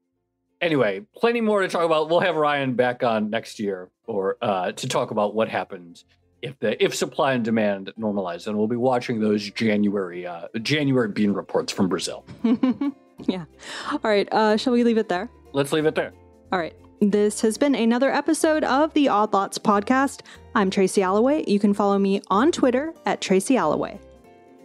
anyway, 0.62 1.06
plenty 1.16 1.42
more 1.42 1.62
to 1.62 1.68
talk 1.68 1.86
about. 1.86 2.10
We'll 2.10 2.22
have 2.22 2.38
Ryan 2.38 2.74
back 2.74 3.04
on 3.04 3.30
next 3.30 3.60
year, 3.60 3.92
or 4.08 4.38
uh, 4.42 4.72
to 4.72 4.88
talk 4.88 5.12
about 5.12 5.36
what 5.36 5.48
happens 5.48 6.06
if 6.42 6.58
the 6.58 6.84
if 6.84 6.96
supply 6.96 7.34
and 7.34 7.46
demand 7.46 7.94
normalize, 8.00 8.48
and 8.48 8.58
we'll 8.58 8.66
be 8.66 8.76
watching 8.76 9.20
those 9.20 9.48
January 9.52 10.26
uh, 10.26 10.48
January 10.60 11.10
bean 11.10 11.34
reports 11.34 11.72
from 11.72 11.88
Brazil. 11.88 12.26
yeah. 13.28 13.46
All 13.92 14.00
right. 14.02 14.28
Uh, 14.32 14.58
shall 14.58 14.74
we 14.74 14.84
leave 14.84 14.98
it 14.98 15.08
there? 15.08 15.30
Let's 15.54 15.72
leave 15.72 15.86
it 15.86 15.96
there. 15.96 16.14
All 16.52 16.60
right. 16.60 16.76
This 17.00 17.42
has 17.42 17.58
been 17.58 17.76
another 17.76 18.12
episode 18.12 18.64
of 18.64 18.94
the 18.94 19.08
Odd 19.08 19.32
Lots 19.32 19.60
podcast. 19.60 20.22
I'm 20.56 20.72
Tracy 20.72 21.04
Alloway. 21.04 21.44
You 21.48 21.60
can 21.60 21.74
follow 21.74 22.00
me 22.00 22.22
on 22.30 22.52
Twitter 22.52 22.94
at 23.06 23.22
Tracy 23.22 23.56
Alloway. 23.56 24.00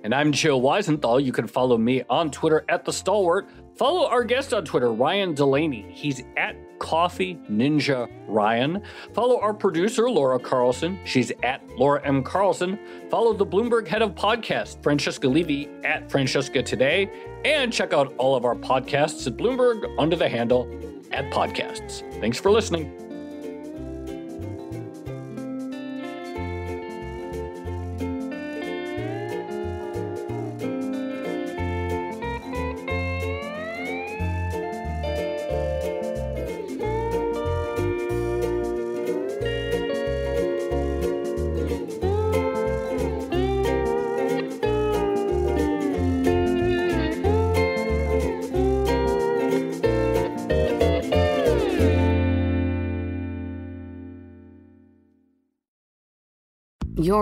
And 0.02 0.14
I'm 0.14 0.32
Joe 0.32 0.58
Weisenthal. 0.60 1.22
You 1.22 1.30
can 1.30 1.46
follow 1.46 1.76
me 1.76 2.02
on 2.08 2.30
Twitter 2.30 2.64
at 2.68 2.84
The 2.84 2.92
Stalwart. 2.92 3.48
Follow 3.76 4.06
our 4.06 4.24
guest 4.24 4.52
on 4.52 4.64
Twitter, 4.64 4.92
Ryan 4.92 5.34
Delaney. 5.34 5.90
He's 5.90 6.22
at 6.36 6.56
Coffee 6.78 7.38
Ninja 7.50 8.10
Ryan. 8.26 8.82
Follow 9.14 9.40
our 9.40 9.54
producer, 9.54 10.10
Laura 10.10 10.38
Carlson. 10.38 10.98
She's 11.04 11.32
at 11.42 11.62
Laura 11.78 12.04
M. 12.04 12.22
Carlson. 12.24 12.78
Follow 13.08 13.32
the 13.32 13.46
Bloomberg 13.46 13.86
head 13.86 14.02
of 14.02 14.14
podcast, 14.14 14.82
Francesca 14.82 15.28
Levy, 15.28 15.70
at 15.84 16.10
Francesca 16.10 16.62
Today. 16.62 17.10
And 17.44 17.72
check 17.72 17.92
out 17.92 18.12
all 18.18 18.34
of 18.34 18.44
our 18.44 18.56
podcasts 18.56 19.26
at 19.26 19.36
Bloomberg 19.36 19.94
under 19.98 20.16
the 20.16 20.28
handle 20.28 20.68
at 21.12 21.30
Podcasts. 21.32 22.02
Thanks 22.20 22.38
for 22.38 22.50
listening. 22.50 23.01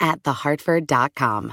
at 0.00 0.22
thehartford.com. 0.22 1.52